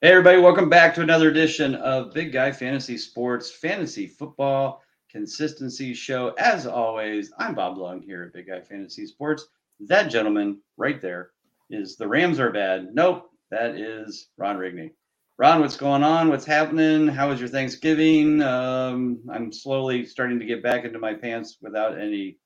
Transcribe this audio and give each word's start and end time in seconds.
Hey, 0.00 0.10
everybody, 0.10 0.38
welcome 0.38 0.68
back 0.68 0.94
to 0.94 1.02
another 1.02 1.28
edition 1.28 1.74
of 1.74 2.14
Big 2.14 2.30
Guy 2.30 2.52
Fantasy 2.52 2.96
Sports 2.96 3.50
Fantasy 3.50 4.06
Football 4.06 4.80
Consistency 5.10 5.92
Show. 5.92 6.36
As 6.38 6.68
always, 6.68 7.32
I'm 7.36 7.56
Bob 7.56 7.78
Lung 7.78 8.00
here 8.00 8.22
at 8.22 8.32
Big 8.32 8.46
Guy 8.46 8.60
Fantasy 8.60 9.06
Sports. 9.06 9.48
That 9.80 10.04
gentleman 10.04 10.60
right 10.76 11.02
there 11.02 11.32
is 11.68 11.96
the 11.96 12.06
Rams 12.06 12.38
are 12.38 12.52
bad. 12.52 12.94
Nope, 12.94 13.28
that 13.50 13.74
is 13.74 14.28
Ron 14.36 14.58
Rigney. 14.58 14.92
Ron, 15.36 15.60
what's 15.60 15.76
going 15.76 16.04
on? 16.04 16.28
What's 16.28 16.46
happening? 16.46 17.08
How 17.08 17.30
was 17.30 17.40
your 17.40 17.48
Thanksgiving? 17.48 18.40
Um, 18.40 19.18
I'm 19.28 19.52
slowly 19.52 20.06
starting 20.06 20.38
to 20.38 20.46
get 20.46 20.62
back 20.62 20.84
into 20.84 21.00
my 21.00 21.14
pants 21.14 21.58
without 21.60 21.98
any 21.98 22.38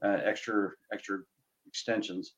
uh, 0.00 0.18
extra 0.24 0.70
extra 0.92 1.18
extensions. 1.66 2.34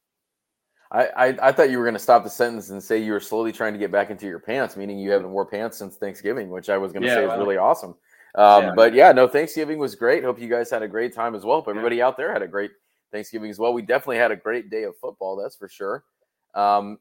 I, 0.93 1.07
I, 1.07 1.49
I 1.49 1.53
thought 1.53 1.71
you 1.71 1.79
were 1.79 1.85
going 1.85 1.95
to 1.95 2.01
stop 2.01 2.23
the 2.23 2.31
sentence 2.31 2.69
and 2.69 2.83
say 2.83 2.99
you 2.99 3.13
were 3.13 3.21
slowly 3.21 3.51
trying 3.51 3.73
to 3.73 3.79
get 3.79 3.91
back 3.91 4.11
into 4.11 4.27
your 4.27 4.39
pants, 4.39 4.77
meaning 4.77 4.99
you 4.99 5.11
haven't 5.11 5.31
wore 5.31 5.47
pants 5.47 5.79
since 5.79 5.97
Thanksgiving, 5.97 6.51
which 6.51 6.69
I 6.69 6.77
was 6.77 6.93
going 6.93 7.03
to 7.03 7.09
Yeah, 7.09 7.15
say 7.15 7.27
well, 7.27 7.37
is 7.37 7.39
really 7.39 7.57
awesome. 7.57 7.95
Um, 8.35 8.65
yeah. 8.65 8.73
But 8.77 8.95
yeah, 8.95 9.11
no, 9.13 9.27
Thanksgiving 9.27 9.79
was 9.79 9.95
great. 9.95 10.23
Hope 10.23 10.39
you 10.39 10.51
guys 10.51 10.71
had 10.71 10.83
a 10.83 10.89
great 10.89 11.15
time 11.15 11.35
as 11.35 11.45
well. 11.45 11.57
Hope 11.57 11.69
everybody 11.69 12.03
out 12.03 12.19
there 12.19 12.31
had 12.31 12.43
a 12.43 12.49
great 12.49 12.73
Thanksgiving 13.11 13.51
as 13.51 13.59
well. 13.59 13.73
We 13.73 13.83
definitely 13.83 14.19
had 14.19 14.33
a 14.33 14.37
great 14.37 14.71
day 14.71 14.83
of 14.83 14.97
football, 14.99 15.35
that's 15.37 15.57
for 15.57 15.69
sure. 15.69 16.05
Um, 16.55 16.99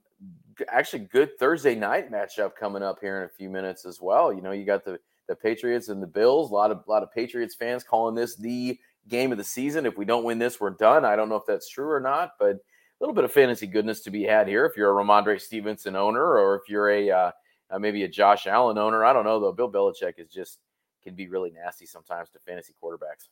actually, 0.70 1.00
good 1.00 1.38
Thursday 1.38 1.76
night 1.76 2.12
matchup 2.12 2.56
coming 2.56 2.84
up 2.84 3.00
here 3.02 3.20
in 3.20 3.26
a 3.26 3.30
few 3.30 3.50
minutes 3.50 3.86
as 3.86 4.00
well. 4.02 4.32
You 4.32 4.42
know, 4.42 4.52
you 4.52 4.66
got 4.66 4.86
the 4.86 5.00
the 5.28 5.36
Patriots 5.36 5.90
and 5.90 6.02
the 6.02 6.08
Bills. 6.08 6.52
A 6.52 6.54
lot 6.54 6.72
of 6.72 6.84
a 6.88 6.90
lot 6.90 7.04
of 7.04 7.12
Patriots 7.12 7.56
fans 7.56 7.84
calling 7.84 8.16
this 8.16 8.36
the 8.36 8.80
game 9.08 9.32
of 9.32 9.38
the 9.38 9.44
season. 9.44 9.86
If 9.86 9.98
we 9.98 10.06
don't 10.06 10.24
win 10.24 10.40
this, 10.40 10.60
we're 10.60 10.70
done. 10.72 11.04
I 11.04 11.16
don't 11.16 11.30
know 11.30 11.36
if 11.36 11.46
that's 11.46 11.70
true 11.70 11.90
or 11.90 12.00
not, 12.00 12.32
but 12.40 12.58
little 13.02 13.16
bit 13.16 13.24
of 13.24 13.32
fantasy 13.32 13.68
goodness 13.68 14.02
to 14.02 14.12
be 14.12 14.24
had 14.24 14.48
here 14.48 14.66
if 14.66 14.78
you're 14.78 14.98
a 14.98 15.04
Rhamondre 15.04 15.42
Stevenson 15.42 15.96
owner 15.96 16.24
or 16.38 16.56
if 16.56 16.70
you're 16.70 16.90
a 16.90 17.10
uh, 17.10 17.32
uh, 17.72 17.80
maybe 17.80 18.04
a 18.04 18.08
Josh 18.08 18.48
Allen 18.48 18.78
owner. 18.78 19.04
I 19.04 19.12
don't 19.14 19.26
know 19.26 19.40
though. 19.40 19.52
Bill 19.52 19.72
Belichick 19.72 20.14
is 20.20 20.30
just 20.30 20.60
can 21.04 21.16
be 21.16 21.28
really 21.28 21.52
nasty 21.52 21.86
sometimes 21.86 22.30
to 22.30 22.40
fantasy 22.40 22.74
quarterbacks. 22.82 23.28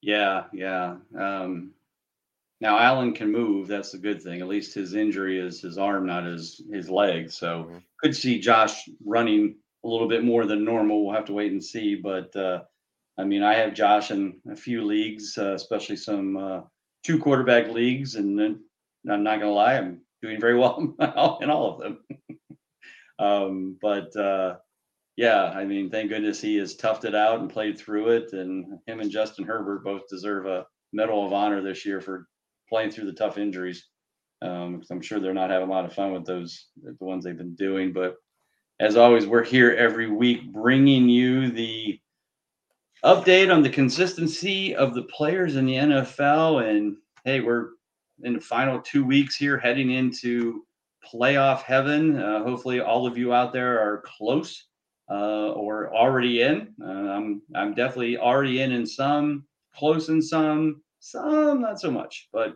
Yeah, 0.00 0.44
yeah. 0.52 0.96
Um, 1.18 1.72
now 2.62 2.78
Allen 2.78 3.12
can 3.12 3.30
move. 3.30 3.68
That's 3.68 3.92
the 3.92 3.98
good 3.98 4.22
thing. 4.22 4.40
At 4.40 4.48
least 4.48 4.74
his 4.74 4.94
injury 4.94 5.38
is 5.38 5.60
his 5.60 5.76
arm, 5.78 6.06
not 6.06 6.24
his 6.24 6.62
his 6.72 6.88
leg. 6.88 7.30
So 7.30 7.64
Mhm. 7.70 7.82
could 8.00 8.16
see 8.16 8.38
Josh 8.38 8.88
running 9.04 9.56
a 9.84 9.88
little 9.88 10.08
bit 10.08 10.24
more 10.24 10.46
than 10.46 10.64
normal. 10.64 11.04
We'll 11.04 11.14
have 11.14 11.24
to 11.26 11.32
wait 11.34 11.52
and 11.52 11.62
see. 11.62 11.94
But 11.96 12.34
uh, 12.36 12.64
I 13.18 13.24
mean, 13.24 13.42
I 13.42 13.54
have 13.54 13.74
Josh 13.74 14.10
in 14.10 14.40
a 14.50 14.56
few 14.56 14.82
leagues, 14.84 15.36
uh, 15.36 15.52
especially 15.54 15.96
some 15.96 16.36
uh, 16.36 16.62
two 17.02 17.18
quarterback 17.18 17.68
leagues, 17.68 18.14
and 18.14 18.38
then 18.38 18.62
I'm 19.08 19.22
not 19.22 19.40
gonna 19.40 19.52
lie, 19.52 19.76
I'm 19.76 20.00
doing 20.22 20.40
very 20.40 20.58
well 20.58 20.94
in 21.40 21.50
all 21.50 21.72
of 21.72 21.80
them. 21.80 21.98
um, 23.18 23.78
but 23.80 24.14
uh, 24.16 24.56
yeah, 25.16 25.44
I 25.44 25.64
mean, 25.64 25.90
thank 25.90 26.10
goodness 26.10 26.40
he 26.40 26.56
has 26.56 26.76
toughed 26.76 27.04
it 27.04 27.14
out 27.14 27.40
and 27.40 27.50
played 27.50 27.78
through 27.78 28.08
it. 28.08 28.32
And 28.32 28.78
him 28.86 29.00
and 29.00 29.10
Justin 29.10 29.44
Herbert 29.44 29.84
both 29.84 30.08
deserve 30.08 30.46
a 30.46 30.66
Medal 30.92 31.26
of 31.26 31.32
Honor 31.32 31.62
this 31.62 31.84
year 31.84 32.00
for 32.00 32.26
playing 32.68 32.90
through 32.90 33.06
the 33.06 33.12
tough 33.12 33.38
injuries. 33.38 33.86
Um, 34.42 34.82
I'm 34.90 35.02
sure 35.02 35.20
they're 35.20 35.34
not 35.34 35.50
having 35.50 35.68
a 35.68 35.70
lot 35.70 35.84
of 35.84 35.92
fun 35.92 36.12
with 36.12 36.24
those, 36.24 36.68
the 36.82 36.96
ones 37.00 37.24
they've 37.24 37.36
been 37.36 37.54
doing. 37.54 37.92
But 37.92 38.16
as 38.80 38.96
always, 38.96 39.26
we're 39.26 39.44
here 39.44 39.72
every 39.72 40.10
week 40.10 40.50
bringing 40.52 41.08
you 41.08 41.50
the 41.50 41.98
update 43.04 43.52
on 43.52 43.62
the 43.62 43.68
consistency 43.68 44.74
of 44.74 44.94
the 44.94 45.02
players 45.02 45.56
in 45.56 45.66
the 45.66 45.74
NFL. 45.74 46.66
And 46.66 46.96
hey, 47.24 47.40
we're 47.40 47.70
in 48.24 48.34
the 48.34 48.40
final 48.40 48.80
two 48.80 49.04
weeks 49.04 49.36
here, 49.36 49.58
heading 49.58 49.92
into 49.92 50.64
playoff 51.12 51.62
heaven. 51.62 52.16
Uh, 52.16 52.42
hopefully, 52.42 52.80
all 52.80 53.06
of 53.06 53.16
you 53.16 53.32
out 53.32 53.52
there 53.52 53.80
are 53.80 54.02
close 54.04 54.66
uh, 55.10 55.50
or 55.52 55.94
already 55.94 56.42
in. 56.42 56.72
Uh, 56.82 56.86
I'm 56.86 57.42
I'm 57.54 57.74
definitely 57.74 58.18
already 58.18 58.62
in 58.62 58.72
in 58.72 58.86
some, 58.86 59.44
close 59.74 60.08
in 60.08 60.22
some, 60.22 60.82
some 61.00 61.60
not 61.60 61.80
so 61.80 61.90
much. 61.90 62.28
But 62.32 62.54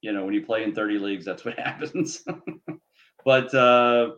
you 0.00 0.12
know, 0.12 0.24
when 0.24 0.34
you 0.34 0.44
play 0.44 0.64
in 0.64 0.74
30 0.74 0.98
leagues, 0.98 1.24
that's 1.24 1.44
what 1.44 1.58
happens. 1.58 2.24
but 3.24 3.54
uh, 3.54 4.10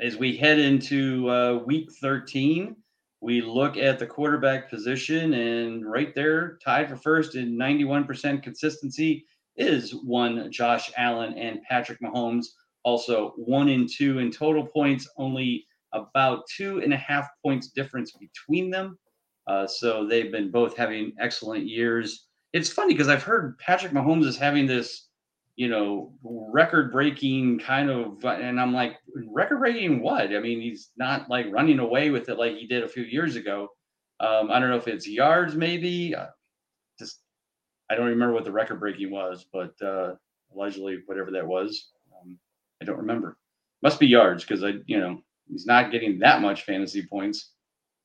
as 0.00 0.16
we 0.16 0.36
head 0.36 0.58
into 0.58 1.28
uh, 1.30 1.62
week 1.66 1.90
13, 2.00 2.76
we 3.22 3.42
look 3.42 3.76
at 3.76 3.98
the 3.98 4.06
quarterback 4.06 4.70
position, 4.70 5.34
and 5.34 5.90
right 5.90 6.14
there, 6.14 6.58
tied 6.64 6.88
for 6.88 6.96
first 6.96 7.34
in 7.34 7.56
91% 7.56 8.42
consistency, 8.42 9.26
is 9.60 9.94
one 9.94 10.50
Josh 10.50 10.90
Allen 10.96 11.34
and 11.34 11.62
Patrick 11.62 12.00
Mahomes. 12.00 12.46
Also, 12.82 13.34
one 13.36 13.68
and 13.68 13.88
two 13.88 14.18
in 14.18 14.30
total 14.30 14.66
points, 14.66 15.08
only 15.18 15.66
about 15.92 16.46
two 16.48 16.80
and 16.80 16.94
a 16.94 16.96
half 16.96 17.28
points 17.44 17.68
difference 17.68 18.12
between 18.12 18.70
them. 18.70 18.98
Uh, 19.46 19.66
so 19.66 20.06
they've 20.06 20.32
been 20.32 20.50
both 20.50 20.76
having 20.76 21.12
excellent 21.20 21.66
years. 21.66 22.26
It's 22.52 22.70
funny 22.70 22.94
because 22.94 23.08
I've 23.08 23.22
heard 23.22 23.58
Patrick 23.58 23.92
Mahomes 23.92 24.24
is 24.24 24.38
having 24.38 24.66
this, 24.66 25.08
you 25.56 25.68
know, 25.68 26.12
record 26.22 26.90
breaking 26.90 27.58
kind 27.58 27.90
of, 27.90 28.24
and 28.24 28.58
I'm 28.58 28.72
like, 28.72 28.96
record 29.30 29.58
breaking 29.58 30.00
what? 30.00 30.34
I 30.34 30.40
mean, 30.40 30.60
he's 30.60 30.90
not 30.96 31.28
like 31.28 31.46
running 31.52 31.80
away 31.80 32.10
with 32.10 32.28
it 32.28 32.38
like 32.38 32.56
he 32.56 32.66
did 32.66 32.82
a 32.82 32.88
few 32.88 33.02
years 33.02 33.36
ago. 33.36 33.68
Um, 34.20 34.50
I 34.50 34.58
don't 34.58 34.70
know 34.70 34.76
if 34.76 34.88
it's 34.88 35.06
yards, 35.08 35.54
maybe. 35.54 36.14
I 37.90 37.96
don't 37.96 38.06
remember 38.06 38.32
what 38.34 38.44
the 38.44 38.52
record 38.52 38.78
breaking 38.78 39.10
was, 39.10 39.44
but 39.52 39.74
uh, 39.82 40.14
allegedly, 40.54 40.98
whatever 41.06 41.30
that 41.32 41.46
was, 41.46 41.90
um, 42.20 42.38
I 42.80 42.84
don't 42.84 42.98
remember. 42.98 43.36
Must 43.82 43.98
be 43.98 44.06
yards 44.06 44.44
because 44.44 44.62
I, 44.62 44.74
you 44.86 45.00
know, 45.00 45.20
he's 45.48 45.66
not 45.66 45.90
getting 45.90 46.18
that 46.20 46.40
much 46.40 46.62
fantasy 46.62 47.04
points 47.04 47.52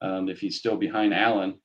um, 0.01 0.28
if 0.28 0.40
he's 0.40 0.57
still 0.57 0.75
behind 0.75 1.13
Allen. 1.13 1.59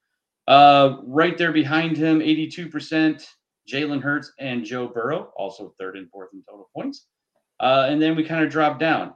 Uh, 0.46 0.98
right 1.04 1.38
there 1.38 1.52
behind 1.52 1.96
him, 1.96 2.20
82%, 2.20 3.26
Jalen 3.70 4.02
Hurts 4.02 4.32
and 4.38 4.64
Joe 4.64 4.88
Burrow, 4.88 5.32
also 5.36 5.74
third 5.78 5.96
and 5.96 6.10
fourth 6.10 6.30
in 6.32 6.42
total 6.48 6.68
points. 6.74 7.06
Uh, 7.60 7.86
and 7.88 8.00
then 8.02 8.16
we 8.16 8.24
kind 8.24 8.44
of 8.44 8.50
drop 8.50 8.78
down. 8.78 9.12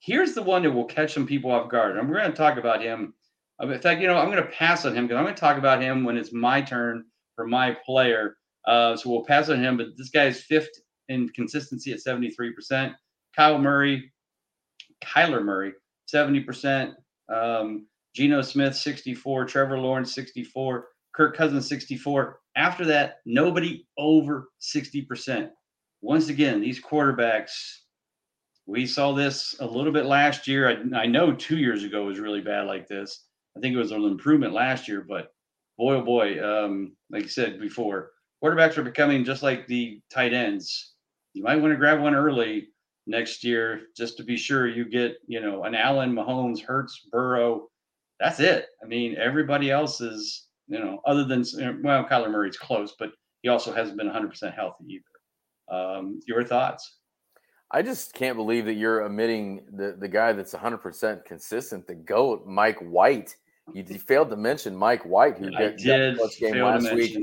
Here's 0.00 0.34
the 0.34 0.42
one 0.42 0.62
that 0.62 0.70
will 0.70 0.84
catch 0.84 1.14
some 1.14 1.26
people 1.26 1.50
off 1.50 1.70
guard. 1.70 1.96
And 1.96 2.08
we're 2.08 2.18
going 2.18 2.30
to 2.30 2.36
talk 2.36 2.58
about 2.58 2.82
him. 2.82 3.14
Uh, 3.62 3.68
In 3.68 3.80
fact, 3.80 4.00
you 4.00 4.06
know, 4.06 4.18
I'm 4.18 4.30
going 4.30 4.42
to 4.42 4.50
pass 4.50 4.84
on 4.84 4.94
him 4.94 5.06
because 5.06 5.16
I'm 5.16 5.24
going 5.24 5.34
to 5.34 5.40
talk 5.40 5.56
about 5.56 5.80
him 5.80 6.04
when 6.04 6.16
it's 6.16 6.32
my 6.32 6.60
turn 6.60 7.04
for 7.34 7.46
my 7.46 7.76
player. 7.86 8.36
Uh, 8.66 8.96
so 8.96 9.10
we'll 9.10 9.24
pass 9.24 9.48
on 9.48 9.62
him. 9.62 9.76
But 9.76 9.96
this 9.96 10.10
guy's 10.10 10.42
fifth 10.42 10.70
in 11.08 11.28
consistency 11.30 11.92
at 11.92 12.00
73%. 12.04 12.94
Kyle 13.36 13.58
Murray, 13.58 14.12
Kyler 15.04 15.44
Murray, 15.44 15.72
70%. 16.12 16.94
Um, 17.32 17.86
Geno 18.14 18.42
Smith, 18.42 18.76
64. 18.76 19.46
Trevor 19.46 19.78
Lawrence, 19.78 20.14
64. 20.14 20.86
Kirk 21.14 21.36
Cousins, 21.36 21.68
64. 21.68 22.38
After 22.56 22.84
that, 22.86 23.16
nobody 23.26 23.86
over 23.98 24.48
60%. 24.60 25.50
Once 26.00 26.28
again, 26.28 26.60
these 26.60 26.82
quarterbacks, 26.82 27.52
we 28.66 28.86
saw 28.86 29.12
this 29.12 29.56
a 29.60 29.66
little 29.66 29.92
bit 29.92 30.06
last 30.06 30.46
year. 30.46 30.68
I, 30.68 31.02
I 31.02 31.06
know 31.06 31.34
two 31.34 31.58
years 31.58 31.84
ago 31.84 32.04
was 32.04 32.18
really 32.18 32.40
bad 32.40 32.66
like 32.66 32.88
this. 32.88 33.26
I 33.56 33.60
think 33.60 33.74
it 33.74 33.78
was 33.78 33.92
an 33.92 34.04
improvement 34.04 34.52
last 34.52 34.88
year, 34.88 35.04
but 35.08 35.28
boy, 35.78 35.94
oh 35.94 36.02
boy, 36.02 36.42
um, 36.44 36.96
like 37.10 37.24
I 37.24 37.28
said 37.28 37.60
before, 37.60 38.10
quarterbacks 38.44 38.76
are 38.76 38.82
becoming 38.82 39.24
just 39.24 39.42
like 39.42 39.66
the 39.66 40.00
tight 40.10 40.34
ends. 40.34 40.92
You 41.32 41.42
might 41.42 41.56
want 41.56 41.72
to 41.72 41.78
grab 41.78 42.00
one 42.00 42.14
early 42.14 42.68
next 43.06 43.42
year 43.42 43.82
just 43.96 44.16
to 44.18 44.24
be 44.24 44.36
sure 44.36 44.68
you 44.68 44.84
get, 44.84 45.16
you 45.26 45.40
know, 45.40 45.64
an 45.64 45.74
Allen, 45.74 46.12
Mahomes, 46.12 46.60
Hurts, 46.60 47.06
Burrow. 47.10 47.68
That's 48.20 48.40
it. 48.40 48.66
I 48.82 48.86
mean, 48.86 49.16
everybody 49.16 49.70
else 49.70 50.00
is, 50.00 50.46
you 50.68 50.78
know, 50.78 51.00
other 51.06 51.24
than 51.24 51.44
well, 51.82 52.04
Kyler 52.04 52.30
Murray's 52.30 52.56
close, 52.56 52.94
but 52.98 53.12
he 53.42 53.48
also 53.48 53.72
hasn't 53.72 53.96
been 53.96 54.08
100% 54.08 54.54
healthy 54.54 54.84
either. 54.88 55.76
Um, 55.76 56.20
your 56.26 56.44
thoughts? 56.44 56.98
I 57.70 57.82
just 57.82 58.12
can't 58.12 58.36
believe 58.36 58.66
that 58.66 58.74
you're 58.74 59.02
omitting 59.02 59.62
the, 59.72 59.96
the 59.98 60.08
guy 60.08 60.32
that's 60.32 60.54
100% 60.54 61.24
consistent, 61.24 61.86
the 61.86 61.94
GOAT, 61.94 62.46
Mike 62.46 62.78
White. 62.80 63.34
You, 63.72 63.84
you 63.88 63.98
failed 63.98 64.30
to 64.30 64.36
mention 64.36 64.76
Mike 64.76 65.04
White, 65.04 65.38
who 65.38 65.50
got, 65.50 65.60
got 65.60 65.76
did 65.78 66.18
clutch 66.18 66.38
game 66.38 66.58
last 66.58 66.92
week. 66.92 67.16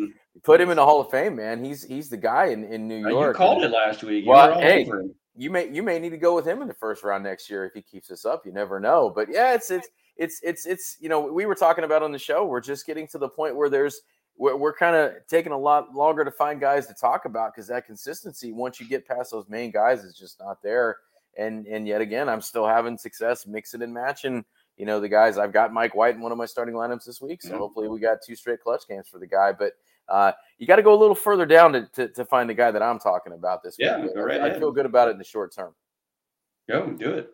Put 0.43 0.59
him 0.61 0.69
in 0.69 0.77
the 0.77 0.85
Hall 0.85 1.01
of 1.01 1.09
Fame, 1.11 1.35
man. 1.35 1.63
He's 1.63 1.83
he's 1.83 2.09
the 2.09 2.17
guy 2.17 2.47
in, 2.47 2.63
in 2.65 2.87
New 2.87 3.05
Uh, 3.05 3.09
York. 3.09 3.35
you 3.35 3.37
called 3.37 3.63
it 3.63 3.71
last 3.71 4.03
week. 4.03 4.23
You 4.25 4.31
Well, 4.31 4.59
hey, 4.59 4.89
you 5.35 5.49
may 5.49 5.69
you 5.71 5.83
may 5.83 5.99
need 5.99 6.09
to 6.11 6.17
go 6.17 6.35
with 6.35 6.45
him 6.45 6.61
in 6.61 6.67
the 6.67 6.73
first 6.73 7.03
round 7.03 7.23
next 7.23 7.49
year 7.49 7.65
if 7.65 7.73
he 7.73 7.81
keeps 7.81 8.07
this 8.07 8.25
up. 8.25 8.45
You 8.45 8.51
never 8.51 8.79
know. 8.79 9.09
But 9.13 9.27
yeah, 9.29 9.53
it's 9.53 9.71
it's 9.71 9.87
it's 10.17 10.39
it's 10.43 10.65
it's 10.65 10.97
you 10.99 11.09
know 11.09 11.19
we 11.21 11.45
were 11.45 11.55
talking 11.55 11.83
about 11.83 12.03
on 12.03 12.11
the 12.11 12.19
show. 12.19 12.45
We're 12.45 12.61
just 12.61 12.85
getting 12.85 13.07
to 13.09 13.17
the 13.17 13.29
point 13.29 13.55
where 13.55 13.69
there's 13.69 14.01
we're, 14.37 14.55
we're 14.55 14.73
kind 14.73 14.95
of 14.95 15.13
taking 15.27 15.51
a 15.51 15.57
lot 15.57 15.93
longer 15.93 16.23
to 16.25 16.31
find 16.31 16.59
guys 16.59 16.87
to 16.87 16.93
talk 16.93 17.25
about 17.25 17.53
because 17.53 17.67
that 17.67 17.85
consistency 17.85 18.51
once 18.51 18.79
you 18.79 18.87
get 18.87 19.07
past 19.07 19.31
those 19.31 19.47
main 19.49 19.71
guys 19.71 20.03
is 20.03 20.15
just 20.15 20.39
not 20.39 20.61
there. 20.61 20.97
And 21.37 21.65
and 21.67 21.87
yet 21.87 22.01
again, 22.01 22.27
I'm 22.29 22.41
still 22.41 22.67
having 22.67 22.97
success 22.97 23.45
mixing 23.47 23.81
and 23.81 23.93
matching. 23.93 24.43
You 24.77 24.85
know 24.85 24.99
the 24.99 25.09
guys. 25.09 25.37
I've 25.37 25.53
got 25.53 25.71
Mike 25.73 25.95
White 25.95 26.15
in 26.15 26.21
one 26.21 26.31
of 26.31 26.37
my 26.37 26.45
starting 26.45 26.75
lineups 26.75 27.05
this 27.05 27.21
week, 27.21 27.41
so 27.41 27.51
Yeah. 27.51 27.57
hopefully 27.57 27.87
we 27.87 27.99
got 27.99 28.17
two 28.25 28.35
straight 28.35 28.61
clutch 28.61 28.87
games 28.87 29.07
for 29.07 29.19
the 29.19 29.27
guy. 29.27 29.51
But 29.51 29.73
uh, 30.11 30.33
you 30.57 30.67
got 30.67 30.75
to 30.75 30.83
go 30.83 30.93
a 30.93 30.99
little 30.99 31.15
further 31.15 31.45
down 31.45 31.73
to, 31.73 31.87
to, 31.93 32.07
to 32.09 32.25
find 32.25 32.49
the 32.49 32.53
guy 32.53 32.69
that 32.69 32.83
I'm 32.83 32.99
talking 32.99 33.33
about 33.33 33.63
this 33.63 33.77
Yeah, 33.79 34.01
week. 34.01 34.11
right 34.15 34.41
I, 34.41 34.55
I 34.55 34.59
feel 34.59 34.71
good 34.71 34.85
about 34.85 35.07
it 35.07 35.11
in 35.11 35.17
the 35.17 35.23
short 35.23 35.55
term. 35.55 35.73
Go 36.69 36.87
do 36.91 37.11
it. 37.13 37.31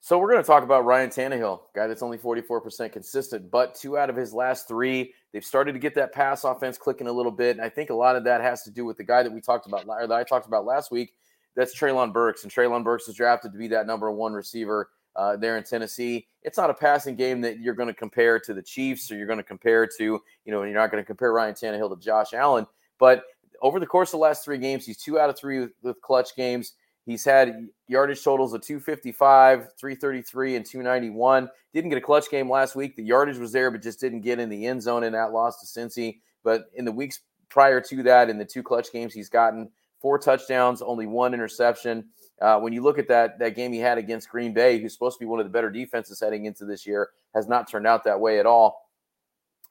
So 0.00 0.18
we're 0.18 0.30
going 0.30 0.42
to 0.42 0.46
talk 0.46 0.62
about 0.62 0.84
Ryan 0.84 1.10
Tannehill, 1.10 1.60
guy 1.74 1.86
that's 1.86 2.02
only 2.02 2.18
44% 2.18 2.92
consistent, 2.92 3.50
but 3.50 3.74
two 3.74 3.98
out 3.98 4.10
of 4.10 4.16
his 4.16 4.32
last 4.32 4.68
three, 4.68 5.12
they've 5.32 5.44
started 5.44 5.72
to 5.72 5.78
get 5.78 5.94
that 5.96 6.12
pass 6.12 6.44
offense 6.44 6.78
clicking 6.78 7.08
a 7.08 7.12
little 7.12 7.32
bit. 7.32 7.56
And 7.56 7.64
I 7.64 7.68
think 7.68 7.90
a 7.90 7.94
lot 7.94 8.14
of 8.14 8.22
that 8.24 8.40
has 8.40 8.62
to 8.62 8.70
do 8.70 8.84
with 8.84 8.96
the 8.96 9.04
guy 9.04 9.22
that 9.22 9.32
we 9.32 9.40
talked 9.40 9.66
about, 9.66 9.86
or 9.88 10.06
that 10.06 10.14
I 10.16 10.22
talked 10.22 10.46
about 10.46 10.64
last 10.64 10.90
week. 10.92 11.14
That's 11.56 11.76
Treylon 11.76 12.12
Burks. 12.12 12.44
And 12.44 12.52
Treylon 12.52 12.84
Burks 12.84 13.08
is 13.08 13.16
drafted 13.16 13.52
to 13.52 13.58
be 13.58 13.66
that 13.68 13.86
number 13.86 14.10
one 14.12 14.32
receiver 14.32 14.90
uh, 15.18 15.36
there 15.36 15.58
in 15.58 15.64
Tennessee. 15.64 16.28
It's 16.42 16.56
not 16.56 16.70
a 16.70 16.74
passing 16.74 17.16
game 17.16 17.40
that 17.40 17.58
you're 17.58 17.74
going 17.74 17.88
to 17.88 17.94
compare 17.94 18.38
to 18.38 18.54
the 18.54 18.62
Chiefs 18.62 19.10
or 19.10 19.16
you're 19.16 19.26
going 19.26 19.38
to 19.38 19.42
compare 19.42 19.86
to, 19.98 20.04
you 20.04 20.52
know, 20.52 20.62
you're 20.62 20.72
not 20.72 20.92
going 20.92 21.02
to 21.02 21.06
compare 21.06 21.32
Ryan 21.32 21.54
Tannehill 21.54 21.90
to 21.90 22.00
Josh 22.00 22.32
Allen. 22.32 22.66
But 22.98 23.24
over 23.60 23.80
the 23.80 23.86
course 23.86 24.10
of 24.10 24.12
the 24.12 24.22
last 24.22 24.44
three 24.44 24.58
games, 24.58 24.86
he's 24.86 24.96
two 24.96 25.18
out 25.18 25.28
of 25.28 25.36
three 25.36 25.58
with, 25.58 25.72
with 25.82 26.00
clutch 26.02 26.36
games. 26.36 26.74
He's 27.04 27.24
had 27.24 27.68
yardage 27.88 28.22
totals 28.22 28.52
of 28.52 28.62
255, 28.62 29.72
333, 29.76 30.56
and 30.56 30.64
291. 30.64 31.48
Didn't 31.72 31.90
get 31.90 31.98
a 31.98 32.02
clutch 32.02 32.30
game 32.30 32.48
last 32.48 32.76
week. 32.76 32.94
The 32.94 33.02
yardage 33.02 33.38
was 33.38 33.50
there, 33.50 33.70
but 33.72 33.82
just 33.82 33.98
didn't 33.98 34.20
get 34.20 34.38
in 34.38 34.48
the 34.48 34.66
end 34.66 34.82
zone 34.82 35.02
in 35.02 35.12
that 35.14 35.32
loss 35.32 35.58
to 35.60 35.80
Cincy. 35.80 36.20
But 36.44 36.66
in 36.74 36.84
the 36.84 36.92
weeks 36.92 37.20
prior 37.48 37.80
to 37.80 38.02
that, 38.04 38.30
in 38.30 38.38
the 38.38 38.44
two 38.44 38.62
clutch 38.62 38.92
games, 38.92 39.14
he's 39.14 39.28
gotten 39.28 39.70
four 40.00 40.18
touchdowns, 40.18 40.80
only 40.80 41.06
one 41.06 41.34
interception. 41.34 42.04
Uh, 42.40 42.58
when 42.60 42.72
you 42.72 42.82
look 42.82 42.98
at 42.98 43.08
that 43.08 43.38
that 43.38 43.56
game 43.56 43.72
he 43.72 43.78
had 43.78 43.98
against 43.98 44.28
Green 44.28 44.52
Bay, 44.52 44.78
who's 44.78 44.92
supposed 44.92 45.18
to 45.18 45.24
be 45.24 45.28
one 45.28 45.40
of 45.40 45.46
the 45.46 45.50
better 45.50 45.70
defenses 45.70 46.20
heading 46.20 46.46
into 46.46 46.64
this 46.64 46.86
year, 46.86 47.10
has 47.34 47.48
not 47.48 47.68
turned 47.68 47.86
out 47.86 48.04
that 48.04 48.20
way 48.20 48.38
at 48.38 48.46
all. 48.46 48.88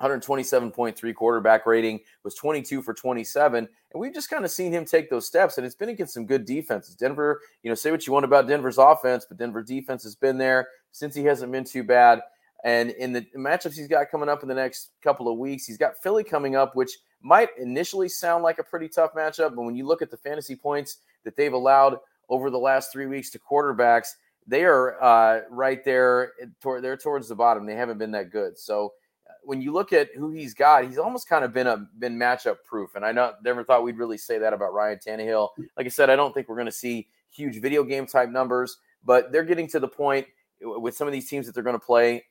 127.3 0.01 1.15
quarterback 1.15 1.65
rating, 1.65 1.99
was 2.23 2.35
22 2.35 2.81
for 2.81 2.93
27. 2.93 3.67
And 3.91 4.01
we've 4.01 4.13
just 4.13 4.29
kind 4.29 4.45
of 4.45 4.51
seen 4.51 4.71
him 4.71 4.85
take 4.85 5.09
those 5.09 5.25
steps, 5.25 5.57
and 5.57 5.65
it's 5.65 5.75
been 5.75 5.89
against 5.89 6.13
some 6.13 6.25
good 6.25 6.45
defenses. 6.45 6.95
Denver, 6.95 7.41
you 7.63 7.69
know, 7.69 7.75
say 7.75 7.89
what 7.89 8.05
you 8.05 8.13
want 8.13 8.25
about 8.25 8.47
Denver's 8.47 8.77
offense, 8.77 9.25
but 9.27 9.37
Denver 9.37 9.63
defense 9.63 10.03
has 10.03 10.15
been 10.15 10.37
there 10.37 10.67
since 10.91 11.15
he 11.15 11.23
hasn't 11.23 11.51
been 11.51 11.63
too 11.63 11.83
bad. 11.83 12.21
And 12.63 12.91
in 12.91 13.13
the 13.13 13.21
matchups 13.35 13.75
he's 13.75 13.87
got 13.87 14.09
coming 14.09 14.29
up 14.29 14.41
in 14.43 14.49
the 14.49 14.55
next 14.55 14.91
couple 15.01 15.31
of 15.31 15.37
weeks, 15.37 15.65
he's 15.65 15.77
got 15.77 15.97
Philly 16.01 16.23
coming 16.23 16.55
up, 16.55 16.75
which 16.75 16.91
might 17.21 17.49
initially 17.57 18.09
sound 18.09 18.43
like 18.43 18.59
a 18.59 18.63
pretty 18.63 18.89
tough 18.89 19.13
matchup. 19.13 19.55
But 19.55 19.63
when 19.63 19.75
you 19.75 19.85
look 19.85 20.01
at 20.01 20.11
the 20.11 20.17
fantasy 20.17 20.55
points 20.55 20.97
that 21.23 21.35
they've 21.35 21.53
allowed 21.53 21.97
over 22.29 22.49
the 22.49 22.59
last 22.59 22.91
three 22.91 23.07
weeks 23.07 23.29
to 23.31 23.39
quarterbacks, 23.39 24.09
they 24.47 24.63
are 24.63 25.01
uh, 25.03 25.41
right 25.49 25.83
there. 25.83 26.31
Eh, 26.41 26.45
Toward, 26.61 26.83
they're 26.83 26.97
towards 26.97 27.27
the 27.27 27.35
bottom. 27.35 27.65
They 27.65 27.75
haven't 27.75 27.97
been 27.97 28.11
that 28.11 28.31
good. 28.31 28.57
So 28.57 28.93
uh, 29.29 29.33
when 29.43 29.61
you 29.61 29.73
look 29.73 29.93
at 29.93 30.09
who 30.15 30.31
he's 30.31 30.53
got, 30.53 30.85
he's 30.85 30.97
almost 30.97 31.27
kind 31.27 31.43
of 31.43 31.53
been 31.53 31.67
a 31.67 31.85
been 31.99 32.17
matchup 32.17 32.57
proof. 32.63 32.95
And 32.95 33.05
I 33.05 33.11
never 33.43 33.63
thought 33.63 33.83
we'd 33.83 33.97
really 33.97 34.17
say 34.17 34.39
that 34.39 34.53
about 34.53 34.73
Ryan 34.73 34.99
Tannehill. 35.05 35.49
Like 35.75 35.85
I 35.85 35.89
said, 35.89 36.09
I 36.09 36.15
don't 36.15 36.33
think 36.33 36.47
we're 36.47 36.55
going 36.55 36.65
to 36.65 36.71
see 36.71 37.07
huge 37.29 37.61
video 37.61 37.83
game 37.83 38.07
type 38.07 38.29
numbers, 38.29 38.77
but 39.03 39.31
they're 39.31 39.43
getting 39.43 39.67
to 39.67 39.79
the 39.79 39.87
point 39.87 40.25
eh, 40.61 40.65
with 40.65 40.95
some 40.95 41.07
of 41.07 41.13
these 41.13 41.29
teams 41.29 41.45
that 41.45 41.53
they're 41.53 41.63
going 41.63 41.79
to 41.79 41.85
play. 41.85 42.23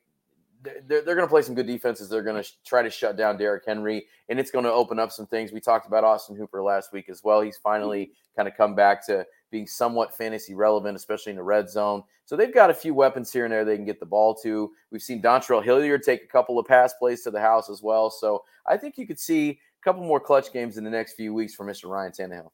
They're, 0.63 1.03
they're 1.03 1.15
going 1.15 1.27
to 1.27 1.27
play 1.27 1.43
some 1.43 1.53
good 1.53 1.67
defenses. 1.67 2.09
They're 2.09 2.23
going 2.23 2.41
to 2.41 2.49
try 2.65 2.81
to 2.81 2.89
shut 2.89 3.15
down 3.15 3.37
Derrick 3.37 3.63
Henry, 3.65 4.07
and 4.27 4.39
it's 4.39 4.49
going 4.49 4.65
to 4.65 4.71
open 4.71 4.97
up 4.97 5.11
some 5.11 5.27
things. 5.27 5.51
We 5.51 5.61
talked 5.61 5.85
about 5.85 6.03
Austin 6.03 6.35
Hooper 6.35 6.63
last 6.63 6.91
week 6.91 7.09
as 7.09 7.23
well. 7.23 7.41
He's 7.41 7.57
finally 7.57 8.11
kind 8.35 8.47
of 8.47 8.57
come 8.57 8.73
back 8.73 9.05
to 9.05 9.23
being 9.49 9.67
somewhat 9.67 10.15
fantasy 10.15 10.53
relevant, 10.53 10.95
especially 10.95 11.31
in 11.31 11.37
the 11.37 11.43
red 11.43 11.69
zone. 11.69 12.03
So 12.25 12.35
they've 12.35 12.53
got 12.53 12.69
a 12.69 12.73
few 12.73 12.93
weapons 12.93 13.31
here 13.31 13.45
and 13.45 13.53
there 13.53 13.63
they 13.63 13.75
can 13.75 13.85
get 13.85 13.99
the 13.99 14.05
ball 14.05 14.35
to. 14.43 14.71
We've 14.91 15.01
seen 15.01 15.21
Dontrell 15.21 15.63
Hilliard 15.63 16.03
take 16.03 16.23
a 16.23 16.27
couple 16.27 16.59
of 16.59 16.65
pass 16.65 16.93
plays 16.93 17.23
to 17.23 17.31
the 17.31 17.39
house 17.39 17.69
as 17.69 17.81
well. 17.81 18.09
So 18.09 18.43
I 18.65 18.77
think 18.77 18.97
you 18.97 19.07
could 19.07 19.19
see 19.19 19.51
a 19.51 19.83
couple 19.83 20.03
more 20.03 20.19
clutch 20.19 20.51
games 20.51 20.77
in 20.77 20.83
the 20.83 20.89
next 20.89 21.13
few 21.13 21.33
weeks 21.33 21.55
for 21.55 21.65
Mr. 21.65 21.89
Ryan 21.89 22.11
Tannehill. 22.11 22.51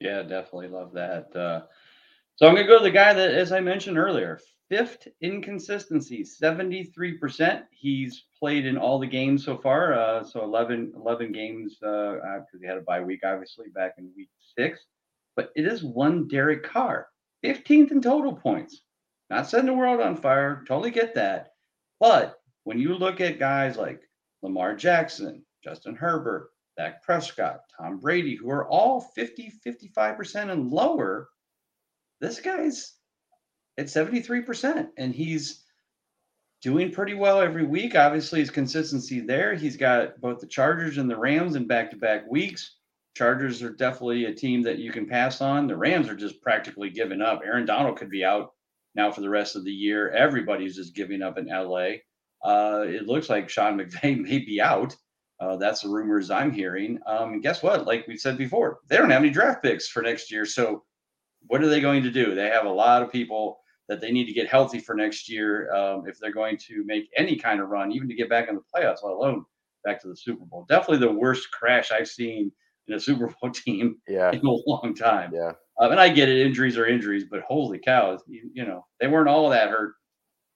Yeah, 0.00 0.22
definitely 0.22 0.68
love 0.68 0.92
that. 0.92 1.34
Uh, 1.34 1.62
so 2.36 2.46
I'm 2.46 2.54
going 2.54 2.66
to 2.66 2.72
go 2.72 2.78
to 2.78 2.84
the 2.84 2.90
guy 2.90 3.12
that, 3.12 3.32
as 3.32 3.52
I 3.52 3.60
mentioned 3.60 3.98
earlier, 3.98 4.40
fifth 4.68 5.08
inconsistency, 5.20 6.24
73%. 6.24 7.64
He's 7.72 8.24
played 8.38 8.64
in 8.64 8.78
all 8.78 8.98
the 8.98 9.06
games 9.06 9.44
so 9.44 9.58
far. 9.58 9.92
Uh, 9.92 10.22
so 10.22 10.42
11, 10.42 10.92
11 10.96 11.32
games 11.32 11.76
because 11.80 12.20
uh, 12.22 12.58
he 12.60 12.66
had 12.66 12.78
a 12.78 12.82
bye 12.82 13.00
week, 13.00 13.20
obviously, 13.24 13.68
back 13.74 13.96
in 13.98 14.10
week 14.16 14.30
six 14.56 14.86
but 15.36 15.50
it 15.56 15.66
is 15.66 15.82
one 15.82 16.28
Derek 16.28 16.64
Carr, 16.64 17.08
15th 17.44 17.90
in 17.90 18.00
total 18.00 18.34
points. 18.34 18.82
Not 19.30 19.48
setting 19.48 19.66
the 19.66 19.74
world 19.74 20.00
on 20.00 20.16
fire. 20.16 20.64
Totally 20.66 20.90
get 20.90 21.14
that. 21.14 21.52
But 22.00 22.36
when 22.64 22.78
you 22.78 22.94
look 22.94 23.20
at 23.20 23.38
guys 23.38 23.76
like 23.76 24.02
Lamar 24.42 24.74
Jackson, 24.74 25.44
Justin 25.62 25.94
Herbert, 25.94 26.50
Dak 26.76 27.02
Prescott, 27.02 27.60
Tom 27.78 27.98
Brady, 27.98 28.34
who 28.34 28.50
are 28.50 28.68
all 28.68 29.00
50, 29.00 29.52
55% 29.64 30.50
and 30.50 30.70
lower, 30.70 31.28
this 32.20 32.40
guy's 32.40 32.94
at 33.78 33.86
73%. 33.86 34.88
And 34.96 35.14
he's 35.14 35.64
doing 36.62 36.90
pretty 36.90 37.14
well 37.14 37.40
every 37.40 37.64
week. 37.64 37.94
Obviously, 37.94 38.40
his 38.40 38.50
consistency 38.50 39.20
there. 39.20 39.54
He's 39.54 39.76
got 39.76 40.20
both 40.20 40.40
the 40.40 40.46
Chargers 40.46 40.98
and 40.98 41.08
the 41.08 41.16
Rams 41.16 41.54
in 41.54 41.66
back 41.66 41.90
to 41.90 41.96
back 41.96 42.30
weeks. 42.30 42.76
Chargers 43.14 43.62
are 43.62 43.70
definitely 43.70 44.26
a 44.26 44.34
team 44.34 44.62
that 44.62 44.78
you 44.78 44.92
can 44.92 45.06
pass 45.06 45.40
on. 45.40 45.66
The 45.66 45.76
Rams 45.76 46.08
are 46.08 46.14
just 46.14 46.40
practically 46.42 46.90
giving 46.90 47.20
up. 47.20 47.40
Aaron 47.44 47.66
Donald 47.66 47.98
could 47.98 48.10
be 48.10 48.24
out 48.24 48.52
now 48.94 49.10
for 49.10 49.20
the 49.20 49.28
rest 49.28 49.56
of 49.56 49.64
the 49.64 49.72
year. 49.72 50.10
Everybody's 50.10 50.76
just 50.76 50.94
giving 50.94 51.22
up 51.22 51.38
in 51.38 51.46
LA. 51.46 51.96
Uh, 52.42 52.84
it 52.86 53.06
looks 53.06 53.28
like 53.28 53.48
Sean 53.48 53.78
McVay 53.78 54.18
may 54.20 54.38
be 54.38 54.60
out. 54.60 54.96
Uh, 55.40 55.56
that's 55.56 55.80
the 55.80 55.88
rumors 55.88 56.30
I'm 56.30 56.52
hearing. 56.52 56.98
Um, 57.06 57.40
guess 57.40 57.62
what? 57.62 57.86
Like 57.86 58.06
we 58.06 58.16
said 58.16 58.36
before, 58.36 58.80
they 58.88 58.96
don't 58.96 59.10
have 59.10 59.22
any 59.22 59.30
draft 59.30 59.62
picks 59.62 59.88
for 59.88 60.02
next 60.02 60.30
year. 60.30 60.44
So 60.44 60.84
what 61.46 61.62
are 61.62 61.68
they 61.68 61.80
going 61.80 62.02
to 62.02 62.10
do? 62.10 62.34
They 62.34 62.48
have 62.48 62.66
a 62.66 62.70
lot 62.70 63.02
of 63.02 63.10
people 63.10 63.58
that 63.88 64.00
they 64.00 64.12
need 64.12 64.26
to 64.26 64.32
get 64.32 64.48
healthy 64.48 64.78
for 64.78 64.94
next 64.94 65.28
year 65.30 65.72
um, 65.74 66.04
if 66.06 66.18
they're 66.18 66.32
going 66.32 66.58
to 66.58 66.84
make 66.84 67.08
any 67.16 67.36
kind 67.36 67.60
of 67.60 67.70
run, 67.70 67.90
even 67.90 68.08
to 68.08 68.14
get 68.14 68.28
back 68.28 68.48
in 68.48 68.54
the 68.54 68.60
playoffs, 68.60 69.02
let 69.02 69.14
alone 69.14 69.44
back 69.82 70.00
to 70.02 70.08
the 70.08 70.16
Super 70.16 70.44
Bowl. 70.44 70.66
Definitely 70.68 71.06
the 71.06 71.12
worst 71.12 71.50
crash 71.50 71.90
I've 71.90 72.06
seen 72.06 72.52
in 72.90 72.96
a 72.96 73.00
Super 73.00 73.32
Bowl 73.40 73.50
team 73.54 73.96
yeah. 74.08 74.32
in 74.32 74.44
a 74.44 74.50
long 74.66 74.94
time. 74.94 75.32
Yeah. 75.34 75.52
Um, 75.78 75.92
and 75.92 76.00
I 76.00 76.08
get 76.08 76.28
it, 76.28 76.44
injuries 76.44 76.76
are 76.76 76.86
injuries, 76.86 77.24
but 77.30 77.40
holy 77.42 77.78
cow, 77.78 78.18
you, 78.26 78.50
you, 78.52 78.66
know, 78.66 78.84
they 79.00 79.06
weren't 79.06 79.28
all 79.28 79.48
that 79.48 79.70
hurt, 79.70 79.94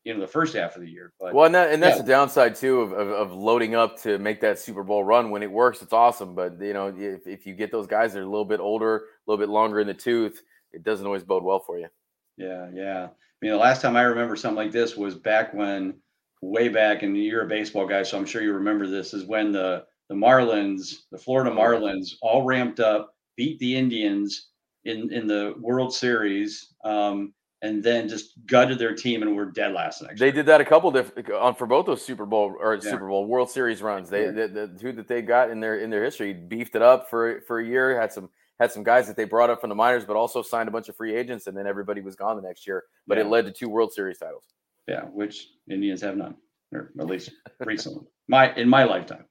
you 0.04 0.12
know, 0.12 0.20
the 0.20 0.26
first 0.26 0.54
half 0.54 0.76
of 0.76 0.82
the 0.82 0.90
year. 0.90 1.12
But 1.18 1.32
well, 1.32 1.46
and, 1.46 1.54
that, 1.54 1.72
and 1.72 1.82
that's 1.82 1.96
yeah. 1.96 2.02
the 2.02 2.08
downside 2.08 2.56
too 2.56 2.80
of, 2.80 2.92
of, 2.92 3.08
of, 3.08 3.32
loading 3.32 3.74
up 3.74 3.98
to 4.02 4.18
make 4.18 4.42
that 4.42 4.58
Super 4.58 4.82
Bowl 4.82 5.02
run. 5.02 5.30
When 5.30 5.42
it 5.42 5.50
works, 5.50 5.80
it's 5.80 5.94
awesome. 5.94 6.34
But 6.34 6.60
you 6.60 6.74
know, 6.74 6.94
if, 6.94 7.26
if 7.26 7.46
you 7.46 7.54
get 7.54 7.72
those 7.72 7.86
guys 7.86 8.12
that 8.12 8.18
are 8.18 8.24
a 8.24 8.28
little 8.28 8.44
bit 8.44 8.60
older, 8.60 8.96
a 8.96 9.00
little 9.26 9.42
bit 9.42 9.50
longer 9.50 9.80
in 9.80 9.86
the 9.86 9.94
tooth, 9.94 10.42
it 10.72 10.82
doesn't 10.82 11.06
always 11.06 11.22
bode 11.22 11.42
well 11.42 11.60
for 11.60 11.78
you. 11.78 11.88
Yeah, 12.36 12.68
yeah. 12.74 13.04
I 13.04 13.10
mean, 13.40 13.52
the 13.52 13.56
last 13.56 13.80
time 13.80 13.96
I 13.96 14.02
remember 14.02 14.36
something 14.36 14.56
like 14.56 14.72
this 14.72 14.94
was 14.94 15.14
back 15.14 15.54
when, 15.54 15.94
way 16.42 16.68
back, 16.68 17.02
and 17.02 17.16
you're 17.16 17.44
a 17.44 17.48
baseball 17.48 17.86
guy, 17.86 18.02
so 18.02 18.18
I'm 18.18 18.26
sure 18.26 18.42
you 18.42 18.52
remember 18.52 18.86
this. 18.86 19.14
Is 19.14 19.24
when 19.24 19.52
the 19.52 19.86
the 20.08 20.14
Marlins, 20.14 20.96
the 21.10 21.18
Florida 21.18 21.50
Marlins, 21.50 22.14
all 22.22 22.44
ramped 22.44 22.80
up, 22.80 23.14
beat 23.36 23.58
the 23.58 23.76
Indians 23.76 24.48
in 24.84 25.12
in 25.12 25.26
the 25.26 25.54
World 25.58 25.94
Series, 25.94 26.74
um, 26.84 27.32
and 27.62 27.82
then 27.82 28.08
just 28.08 28.34
gutted 28.46 28.78
their 28.78 28.94
team 28.94 29.22
and 29.22 29.34
were 29.34 29.46
dead 29.46 29.72
last 29.72 30.02
night. 30.02 30.18
They 30.18 30.30
did 30.30 30.46
that 30.46 30.60
a 30.60 30.64
couple 30.64 30.90
different 30.90 31.30
on 31.30 31.54
for 31.54 31.66
both 31.66 31.86
those 31.86 32.04
Super 32.04 32.26
Bowl 32.26 32.54
or 32.60 32.74
yeah. 32.74 32.80
Super 32.80 33.08
Bowl 33.08 33.26
World 33.26 33.50
Series 33.50 33.80
runs. 33.80 34.10
They 34.10 34.26
yeah. 34.26 34.30
the, 34.30 34.48
the 34.48 34.78
two 34.78 34.92
that 34.92 35.08
they 35.08 35.22
got 35.22 35.50
in 35.50 35.60
their 35.60 35.78
in 35.78 35.90
their 35.90 36.04
history 36.04 36.34
beefed 36.34 36.76
it 36.76 36.82
up 36.82 37.08
for 37.08 37.40
for 37.46 37.60
a 37.60 37.66
year. 37.66 37.98
Had 37.98 38.12
some 38.12 38.28
had 38.60 38.70
some 38.70 38.84
guys 38.84 39.06
that 39.06 39.16
they 39.16 39.24
brought 39.24 39.50
up 39.50 39.60
from 39.60 39.70
the 39.70 39.74
minors, 39.74 40.04
but 40.04 40.16
also 40.16 40.42
signed 40.42 40.68
a 40.68 40.72
bunch 40.72 40.88
of 40.88 40.96
free 40.96 41.14
agents, 41.16 41.46
and 41.46 41.56
then 41.56 41.66
everybody 41.66 42.00
was 42.00 42.14
gone 42.14 42.36
the 42.36 42.42
next 42.42 42.66
year. 42.66 42.84
But 43.06 43.18
yeah. 43.18 43.24
it 43.24 43.28
led 43.28 43.46
to 43.46 43.52
two 43.52 43.68
World 43.68 43.92
Series 43.92 44.18
titles. 44.18 44.44
Yeah, 44.86 45.04
which 45.04 45.48
Indians 45.70 46.02
have 46.02 46.16
none, 46.16 46.36
or 46.72 46.92
at 47.00 47.06
least 47.06 47.30
recently. 47.60 48.06
My 48.28 48.54
in 48.54 48.68
my 48.68 48.84
lifetime. 48.84 49.24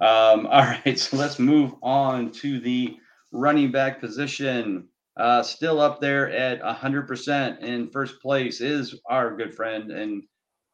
Um, 0.00 0.46
all 0.50 0.62
right, 0.62 0.98
so 0.98 1.16
let's 1.16 1.38
move 1.38 1.74
on 1.82 2.30
to 2.32 2.60
the 2.60 2.96
running 3.32 3.70
back 3.70 4.00
position. 4.00 4.88
Uh, 5.16 5.42
still 5.42 5.80
up 5.80 6.00
there 6.00 6.30
at 6.30 6.62
100% 6.62 7.60
in 7.60 7.90
first 7.90 8.20
place 8.22 8.60
is 8.60 8.94
our 9.10 9.36
good 9.36 9.54
friend 9.54 9.90
and 9.90 10.22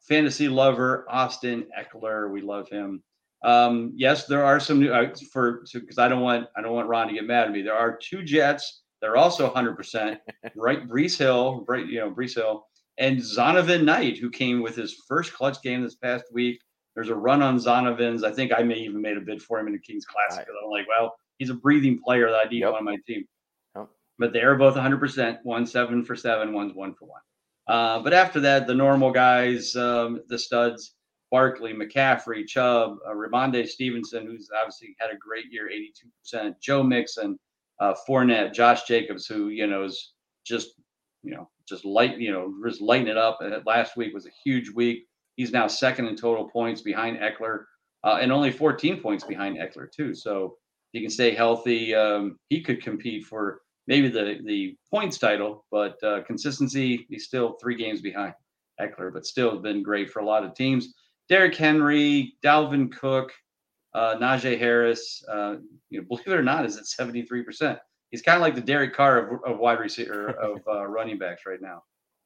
fantasy 0.00 0.48
lover, 0.48 1.06
Austin 1.08 1.66
Ekeler. 1.78 2.30
We 2.30 2.42
love 2.42 2.68
him. 2.68 3.02
Um, 3.42 3.92
yes, 3.94 4.26
there 4.26 4.44
are 4.44 4.58
some 4.58 4.80
new 4.80 4.92
uh, 4.92 5.14
for 5.32 5.64
because 5.72 5.98
I 5.98 6.08
don't 6.08 6.22
want 6.22 6.46
I 6.56 6.62
don't 6.62 6.72
want 6.72 6.88
Ron 6.88 7.08
to 7.08 7.14
get 7.14 7.26
mad 7.26 7.46
at 7.46 7.52
me. 7.52 7.62
There 7.62 7.74
are 7.74 7.98
two 8.02 8.22
Jets. 8.22 8.82
They're 9.00 9.18
also 9.18 9.52
100%. 9.52 10.16
right, 10.56 10.88
Breece 10.88 11.22
Hall, 11.22 11.62
right, 11.68 11.86
you 11.86 12.00
know, 12.00 12.10
Breece 12.10 12.40
Hall, 12.40 12.66
and 12.96 13.18
Zonovan 13.18 13.84
Knight, 13.84 14.16
who 14.16 14.30
came 14.30 14.62
with 14.62 14.76
his 14.76 15.02
first 15.06 15.34
clutch 15.34 15.60
game 15.62 15.82
this 15.82 15.96
past 15.96 16.24
week. 16.32 16.58
There's 16.94 17.08
a 17.08 17.14
run 17.14 17.42
on 17.42 17.58
Zonovan's. 17.58 18.22
I 18.22 18.32
think 18.32 18.52
I 18.56 18.62
may 18.62 18.76
even 18.76 19.02
made 19.02 19.16
a 19.16 19.20
bid 19.20 19.42
for 19.42 19.58
him 19.58 19.66
in 19.66 19.72
the 19.72 19.78
Kings 19.78 20.04
Classic. 20.04 20.46
Right. 20.46 20.56
I'm 20.64 20.70
like, 20.70 20.86
well, 20.88 21.16
he's 21.38 21.50
a 21.50 21.54
breathing 21.54 22.00
player 22.04 22.30
that 22.30 22.46
I 22.46 22.48
need 22.48 22.60
yep. 22.60 22.74
on 22.74 22.84
my 22.84 22.96
team. 23.06 23.24
Yep. 23.76 23.88
But 24.18 24.32
they 24.32 24.42
are 24.42 24.54
both 24.54 24.76
100%. 24.76 25.38
One 25.42 25.66
seven 25.66 26.04
for 26.04 26.14
seven, 26.14 26.52
one's 26.52 26.74
one 26.74 26.94
for 26.94 27.06
one. 27.06 27.20
Uh, 27.66 28.00
but 28.00 28.12
after 28.12 28.40
that, 28.40 28.66
the 28.66 28.74
normal 28.74 29.10
guys, 29.10 29.74
um, 29.74 30.20
the 30.28 30.38
studs, 30.38 30.94
Barkley, 31.30 31.72
McCaffrey, 31.72 32.46
Chubb, 32.46 32.98
uh, 33.06 33.12
Rhamondre 33.12 33.66
Stevenson, 33.66 34.26
who's 34.26 34.50
obviously 34.56 34.94
had 35.00 35.10
a 35.10 35.16
great 35.16 35.46
year, 35.50 35.68
82%, 36.32 36.54
Joe 36.60 36.82
Mixon, 36.82 37.38
uh, 37.80 37.94
Fournette, 38.08 38.52
Josh 38.52 38.84
Jacobs, 38.84 39.26
who, 39.26 39.48
you 39.48 39.66
know, 39.66 39.84
is 39.84 40.12
just, 40.46 40.74
you 41.22 41.34
know, 41.34 41.48
just 41.68 41.84
light, 41.84 42.18
you 42.18 42.30
know, 42.30 42.54
just 42.64 42.80
lighting 42.80 43.08
it 43.08 43.16
up. 43.16 43.38
And 43.40 43.54
last 43.66 43.96
week 43.96 44.14
was 44.14 44.26
a 44.26 44.30
huge 44.44 44.70
week. 44.70 45.08
He's 45.36 45.52
now 45.52 45.66
second 45.66 46.06
in 46.06 46.16
total 46.16 46.48
points 46.48 46.80
behind 46.80 47.18
Ekeler 47.18 47.64
uh, 48.04 48.18
and 48.20 48.30
only 48.30 48.50
14 48.50 49.00
points 49.00 49.24
behind 49.24 49.58
Ekeler, 49.58 49.90
too. 49.90 50.14
So 50.14 50.56
he 50.92 51.00
can 51.00 51.10
stay 51.10 51.34
healthy. 51.34 51.94
Um, 51.94 52.38
he 52.48 52.62
could 52.62 52.82
compete 52.82 53.24
for 53.24 53.62
maybe 53.86 54.08
the 54.08 54.38
the 54.44 54.76
points 54.90 55.18
title, 55.18 55.64
but 55.70 56.02
uh, 56.02 56.22
consistency, 56.22 57.06
he's 57.08 57.24
still 57.24 57.56
three 57.60 57.74
games 57.74 58.00
behind 58.00 58.34
Ekeler, 58.80 59.12
but 59.12 59.26
still 59.26 59.58
been 59.58 59.82
great 59.82 60.10
for 60.10 60.20
a 60.20 60.24
lot 60.24 60.44
of 60.44 60.54
teams. 60.54 60.94
Derrick 61.28 61.54
Henry, 61.54 62.34
Dalvin 62.44 62.92
Cook, 62.92 63.32
uh, 63.94 64.16
Najee 64.16 64.58
Harris, 64.58 65.24
uh, 65.32 65.56
you 65.90 66.00
know, 66.00 66.06
believe 66.08 66.28
it 66.28 66.32
or 66.32 66.42
not, 66.42 66.64
is 66.64 66.76
at 66.76 66.84
73%. 66.84 67.78
He's 68.10 68.22
kind 68.22 68.36
of 68.36 68.42
like 68.42 68.54
the 68.54 68.60
Derek 68.60 68.94
Carr 68.94 69.34
of, 69.34 69.44
of 69.44 69.58
wide 69.58 69.80
receiver 69.80 70.28
of 70.30 70.60
uh, 70.68 70.86
running 70.86 71.18
backs 71.18 71.42
right 71.46 71.60
now. 71.60 71.82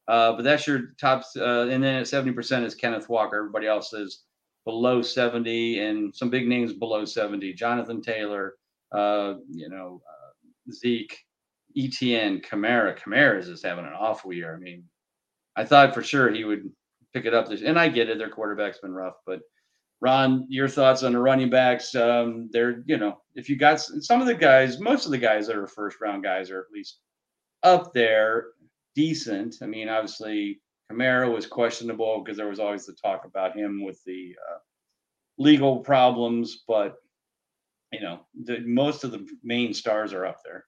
Uh, 0.08 0.32
but 0.32 0.42
that's 0.42 0.66
your 0.66 0.94
top, 0.98 1.22
uh, 1.36 1.68
and 1.68 1.84
then 1.84 1.96
at 1.96 2.06
70% 2.06 2.64
is 2.64 2.74
Kenneth 2.74 3.10
Walker. 3.10 3.36
Everybody 3.36 3.66
else 3.66 3.92
is 3.92 4.24
below 4.64 5.02
70, 5.02 5.80
and 5.80 6.14
some 6.14 6.30
big 6.30 6.48
names 6.48 6.72
below 6.72 7.04
70. 7.04 7.52
Jonathan 7.52 8.00
Taylor, 8.00 8.54
uh, 8.92 9.34
you 9.50 9.68
know, 9.68 10.00
Zeke, 10.72 11.16
ETN, 11.76 12.44
Kamara. 12.44 12.98
Kamara 12.98 13.38
is 13.38 13.48
just 13.48 13.64
having 13.64 13.84
an 13.84 13.92
awful 13.92 14.32
year. 14.32 14.54
I 14.54 14.58
mean, 14.58 14.84
I 15.56 15.64
thought 15.64 15.94
for 15.94 16.02
sure 16.02 16.32
he 16.32 16.44
would 16.44 16.70
pick 17.12 17.26
it 17.26 17.34
up 17.34 17.48
this, 17.48 17.62
and 17.62 17.78
I 17.78 17.88
get 17.88 18.08
it. 18.08 18.18
Their 18.18 18.30
quarterback's 18.30 18.78
been 18.78 18.94
rough, 18.94 19.16
but 19.26 19.40
Ron, 20.00 20.46
your 20.48 20.68
thoughts 20.68 21.02
on 21.02 21.12
the 21.12 21.18
running 21.18 21.50
backs? 21.50 21.94
Um, 21.94 22.48
they're, 22.52 22.82
you 22.86 22.98
know, 22.98 23.20
if 23.34 23.48
you 23.48 23.56
got 23.56 23.80
some 23.80 24.20
of 24.20 24.26
the 24.26 24.34
guys, 24.34 24.80
most 24.80 25.06
of 25.06 25.10
the 25.10 25.18
guys 25.18 25.46
that 25.46 25.56
are 25.56 25.66
first 25.66 26.00
round 26.00 26.22
guys 26.22 26.50
are 26.50 26.60
at 26.60 26.72
least 26.72 26.98
up 27.62 27.92
there, 27.92 28.46
decent. 28.98 29.54
I 29.62 29.66
mean, 29.66 29.88
obviously, 29.88 30.60
Kamara 30.90 31.32
was 31.32 31.46
questionable 31.46 32.20
because 32.20 32.36
there 32.36 32.48
was 32.48 32.58
always 32.58 32.84
the 32.84 32.94
talk 32.94 33.24
about 33.24 33.56
him 33.56 33.84
with 33.84 34.02
the 34.04 34.34
uh, 34.50 34.58
legal 35.38 35.78
problems, 35.78 36.64
but 36.66 36.96
you 37.92 38.00
know, 38.00 38.20
the, 38.44 38.58
most 38.66 39.04
of 39.04 39.12
the 39.12 39.24
main 39.44 39.72
stars 39.72 40.12
are 40.12 40.26
up 40.26 40.38
there. 40.44 40.64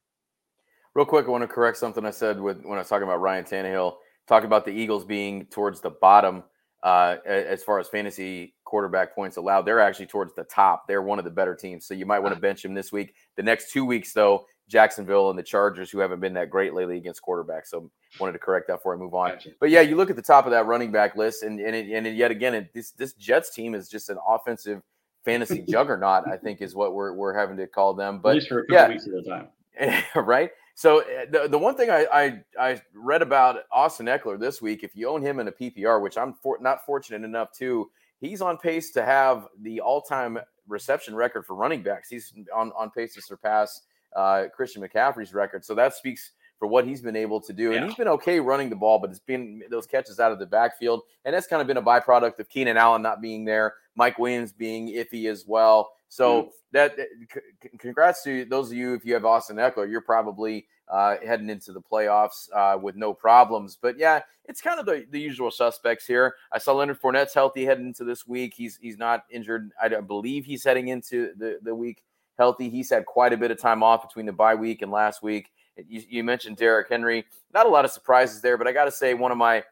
Real 0.95 1.05
quick, 1.05 1.27
I 1.27 1.31
want 1.31 1.43
to 1.43 1.49
correct 1.49 1.77
something 1.77 2.07
I 2.07 2.13
said 2.13 2.41
with 2.41 2.63
when 2.63 2.79
I 2.79 2.83
was 2.83 2.89
talking 2.89 3.03
about 3.03 3.21
Ryan 3.21 3.45
Tannehill. 3.45 3.97
Talk 4.29 4.45
about 4.45 4.65
the 4.65 4.71
Eagles 4.71 5.05
being 5.05 5.47
towards 5.47 5.81
the 5.81 5.91
bottom 5.91 6.45
uh, 6.85 7.17
as 7.27 7.65
far 7.65 7.81
as 7.81 7.89
fantasy 7.89 8.55
quarterback 8.65 9.13
points 9.13 9.39
allowed. 9.39 9.63
They're 9.63 9.81
actually 9.81 10.07
towards 10.07 10.35
the 10.35 10.45
top. 10.45 10.85
They're 10.87 11.03
one 11.03 11.19
of 11.19 11.25
the 11.25 11.33
better 11.33 11.57
teams. 11.57 11.85
So 11.85 11.95
you 11.95 12.07
might 12.07 12.21
want 12.21 12.35
to 12.37 12.41
bench 12.41 12.65
him 12.65 12.75
this 12.75 12.93
week. 12.93 13.13
The 13.37 13.43
next 13.43 13.73
two 13.73 13.85
weeks, 13.85 14.13
though, 14.13 14.47
Jacksonville 14.71 15.31
and 15.31 15.39
the 15.39 15.43
Chargers, 15.43 15.91
who 15.91 15.99
haven't 15.99 16.21
been 16.21 16.33
that 16.35 16.49
great 16.49 16.75
lately 16.75 16.97
against 16.97 17.23
quarterbacks. 17.23 17.67
So 17.67 17.91
wanted 18.21 18.33
to 18.33 18.39
correct 18.39 18.69
that 18.69 18.77
before 18.77 18.95
I 18.95 18.99
move 18.99 19.15
on. 19.15 19.31
Gotcha. 19.31 19.51
But 19.59 19.71
yeah, 19.71 19.81
you 19.81 19.97
look 19.97 20.11
at 20.11 20.17
the 20.17 20.23
top 20.23 20.47
of 20.47 20.53
that 20.53 20.67
running 20.67 20.93
back 20.93 21.17
list, 21.17 21.43
and 21.43 21.59
and, 21.59 21.75
it, 21.75 21.91
and 21.91 22.07
yet 22.17 22.31
again, 22.31 22.55
it, 22.55 22.73
this 22.73 22.93
this 22.93 23.15
Jets 23.15 23.53
team 23.53 23.75
is 23.75 23.89
just 23.89 24.09
an 24.11 24.19
offensive 24.27 24.81
fantasy 25.25 25.63
juggernaut. 25.69 26.29
I 26.29 26.37
think 26.37 26.63
is 26.63 26.75
what 26.75 26.95
we're 26.95 27.13
we're 27.13 27.37
having 27.37 27.57
to 27.57 27.67
call 27.67 27.95
them. 27.95 28.21
But 28.21 28.43
yeah, 28.69 28.89
weeks 28.89 29.09
at 29.09 29.15
a 29.15 29.23
time. 29.29 29.49
right. 30.15 30.51
So 30.77 31.01
eh, 31.01 31.27
the, 31.31 31.49
the 31.49 31.59
one 31.59 31.77
thing 31.77 31.91
I, 31.91 32.07
I, 32.13 32.43
I 32.59 32.81
read 32.95 33.23
about 33.23 33.65
Austin 33.73 34.07
Ekeler 34.07 34.39
this 34.39 34.63
week, 34.63 34.83
if 34.83 34.95
you 34.95 35.09
own 35.09 35.21
him 35.21 35.41
in 35.41 35.49
a 35.49 35.53
PPR, 35.53 36.01
which 36.01 36.17
I'm 36.17 36.33
for, 36.33 36.59
not 36.61 36.87
fortunate 36.87 37.23
enough 37.23 37.53
to, 37.59 37.91
he's 38.21 38.41
on 38.41 38.57
pace 38.57 38.91
to 38.93 39.05
have 39.05 39.47
the 39.61 39.81
all-time 39.81 40.39
reception 40.69 41.15
record 41.15 41.45
for 41.45 41.55
running 41.55 41.83
backs. 41.83 42.09
He's 42.09 42.33
on, 42.55 42.73
on 42.79 42.91
pace 42.91 43.15
to 43.15 43.23
surpass 43.23 43.83
uh, 44.15 44.45
Christian 44.55 44.83
McCaffrey's 44.83 45.35
record. 45.35 45.65
So 45.65 45.75
that 45.75 45.95
speaks 45.95 46.33
for 46.59 46.67
what 46.67 46.87
he's 46.87 47.01
been 47.01 47.17
able 47.17 47.41
to 47.41 47.53
do. 47.53 47.71
Yeah. 47.71 47.79
And 47.79 47.87
he's 47.87 47.95
been 47.95 48.09
okay 48.09 48.39
running 48.39 48.69
the 48.69 48.77
ball, 48.77 48.99
but 48.99 49.11
it's 49.11 49.19
been 49.19 49.63
those 49.71 49.87
catches 49.87 50.21
out 50.21 50.31
of 50.31 50.39
the 50.39 50.47
backfield. 50.47 51.03
And 51.25 51.35
that's 51.35 51.47
kind 51.47 51.63
of 51.63 51.67
been 51.67 51.79
a 51.79 51.83
byproduct 51.83 52.39
of 52.39 52.49
Keenan 52.49 52.77
Allen 52.77 53.03
not 53.03 53.23
being 53.23 53.45
there, 53.47 53.75
Mike 53.97 54.19
Williams 54.19 54.53
being 54.53 54.89
iffy 54.89 55.31
as 55.31 55.47
well. 55.47 55.93
So 56.09 56.43
mm-hmm. 56.43 56.49
that, 56.73 56.97
c- 57.33 57.71
congrats 57.79 58.23
to 58.25 58.45
those 58.45 58.71
of 58.71 58.77
you 58.77 58.95
if 58.95 59.05
you 59.07 59.15
have 59.15 59.25
Austin 59.25 59.57
Ekeler, 59.57 59.91
you're 59.91 60.03
probably 60.03 60.67
uh, 60.91 61.17
heading 61.25 61.49
into 61.49 61.73
the 61.73 61.81
playoffs 61.81 62.49
uh, 62.55 62.77
with 62.77 62.97
no 62.97 63.15
problems. 63.15 63.79
But 63.81 63.99
yeah, 63.99 64.21
it's 64.45 64.61
kind 64.61 64.81
of 64.81 64.87
the, 64.87 65.07
the 65.11 65.21
usual 65.21 65.51
suspects 65.51 66.07
here. 66.07 66.35
I 66.53 66.59
saw 66.59 66.73
Leonard 66.73 67.01
Fournette's 67.01 67.33
healthy 67.33 67.65
heading 67.65 67.87
into 67.87 68.05
this 68.05 68.27
week. 68.27 68.55
He's 68.55 68.77
he's 68.83 68.99
not 68.99 69.25
injured. 69.31 69.71
I 69.81 69.89
believe 69.89 70.45
he's 70.45 70.65
heading 70.65 70.89
into 70.89 71.33
the, 71.39 71.61
the 71.63 71.75
week 71.75 72.03
healthy. 72.41 72.71
He's 72.71 72.89
had 72.89 73.05
quite 73.05 73.35
a 73.35 73.37
bit 73.37 73.51
of 73.51 73.59
time 73.59 73.83
off 73.83 74.01
between 74.07 74.25
the 74.25 74.33
bye 74.33 74.55
week 74.55 74.81
and 74.81 74.91
last 74.91 75.23
week. 75.23 75.51
You, 75.77 76.03
you 76.09 76.25
mentioned 76.25 76.57
Derrick 76.57 76.89
Henry. 76.89 77.27
Not 77.53 77.67
a 77.67 77.69
lot 77.69 77.85
of 77.85 77.91
surprises 77.91 78.41
there, 78.41 78.57
but 78.57 78.67
I 78.67 78.73
got 78.73 78.87
to 78.87 78.91
say 78.91 79.13
one 79.13 79.31
of 79.31 79.37
my 79.37 79.63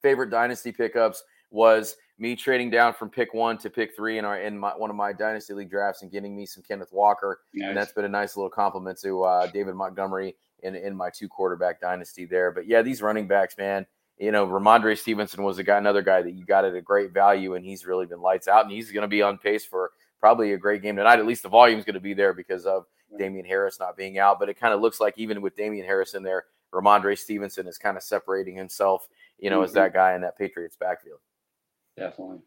favorite 0.00 0.30
dynasty 0.30 0.72
pickups 0.72 1.22
was 1.50 1.96
me 2.18 2.34
trading 2.34 2.70
down 2.70 2.94
from 2.94 3.10
pick 3.10 3.34
one 3.34 3.58
to 3.58 3.68
pick 3.68 3.94
three 3.94 4.16
in 4.16 4.24
our 4.24 4.40
in 4.40 4.58
my, 4.58 4.70
one 4.70 4.88
of 4.88 4.96
my 4.96 5.12
dynasty 5.12 5.52
league 5.52 5.70
drafts 5.70 6.00
and 6.00 6.10
getting 6.10 6.34
me 6.34 6.46
some 6.46 6.62
Kenneth 6.62 6.92
Walker, 6.92 7.40
nice. 7.52 7.68
and 7.68 7.76
that's 7.76 7.92
been 7.92 8.06
a 8.06 8.08
nice 8.08 8.36
little 8.36 8.50
compliment 8.50 8.98
to 9.02 9.22
uh, 9.24 9.46
David 9.48 9.74
Montgomery 9.74 10.34
in 10.62 10.74
in 10.74 10.96
my 10.96 11.10
two 11.10 11.28
quarterback 11.28 11.78
dynasty 11.78 12.24
there. 12.24 12.50
But 12.50 12.66
yeah, 12.66 12.80
these 12.80 13.02
running 13.02 13.28
backs, 13.28 13.56
man. 13.58 13.86
You 14.18 14.32
know, 14.32 14.46
Rhamondre 14.46 14.96
Stevenson 14.96 15.42
was 15.42 15.58
a 15.58 15.62
guy, 15.62 15.76
another 15.76 16.00
guy 16.00 16.22
that 16.22 16.32
you 16.32 16.46
got 16.46 16.64
at 16.64 16.74
a 16.74 16.80
great 16.80 17.12
value, 17.12 17.52
and 17.54 17.62
he's 17.62 17.84
really 17.84 18.06
been 18.06 18.22
lights 18.22 18.48
out, 18.48 18.64
and 18.64 18.72
he's 18.72 18.90
going 18.90 19.02
to 19.02 19.08
be 19.08 19.20
on 19.20 19.36
pace 19.36 19.66
for 19.66 19.90
probably 20.26 20.54
a 20.54 20.58
great 20.58 20.82
game 20.82 20.96
tonight. 20.96 21.20
At 21.20 21.26
least 21.26 21.44
the 21.44 21.48
volume 21.48 21.78
is 21.78 21.84
going 21.84 21.94
to 21.94 22.00
be 22.00 22.12
there 22.12 22.32
because 22.32 22.66
of 22.66 22.86
Damien 23.16 23.46
Harris 23.46 23.78
not 23.78 23.96
being 23.96 24.18
out. 24.18 24.40
But 24.40 24.48
it 24.48 24.54
kind 24.54 24.74
of 24.74 24.80
looks 24.80 24.98
like 24.98 25.14
even 25.16 25.40
with 25.40 25.54
Damien 25.54 25.86
Harris 25.86 26.14
in 26.14 26.24
there, 26.24 26.46
Rhamondre 26.74 27.16
Stevenson 27.16 27.68
is 27.68 27.78
kind 27.78 27.96
of 27.96 28.02
separating 28.02 28.56
himself, 28.56 29.06
you 29.38 29.50
know, 29.50 29.58
mm-hmm. 29.58 29.66
as 29.66 29.72
that 29.74 29.92
guy 29.92 30.16
in 30.16 30.22
that 30.22 30.36
Patriots 30.36 30.76
backfield. 30.76 31.20
Definitely. 31.96 32.38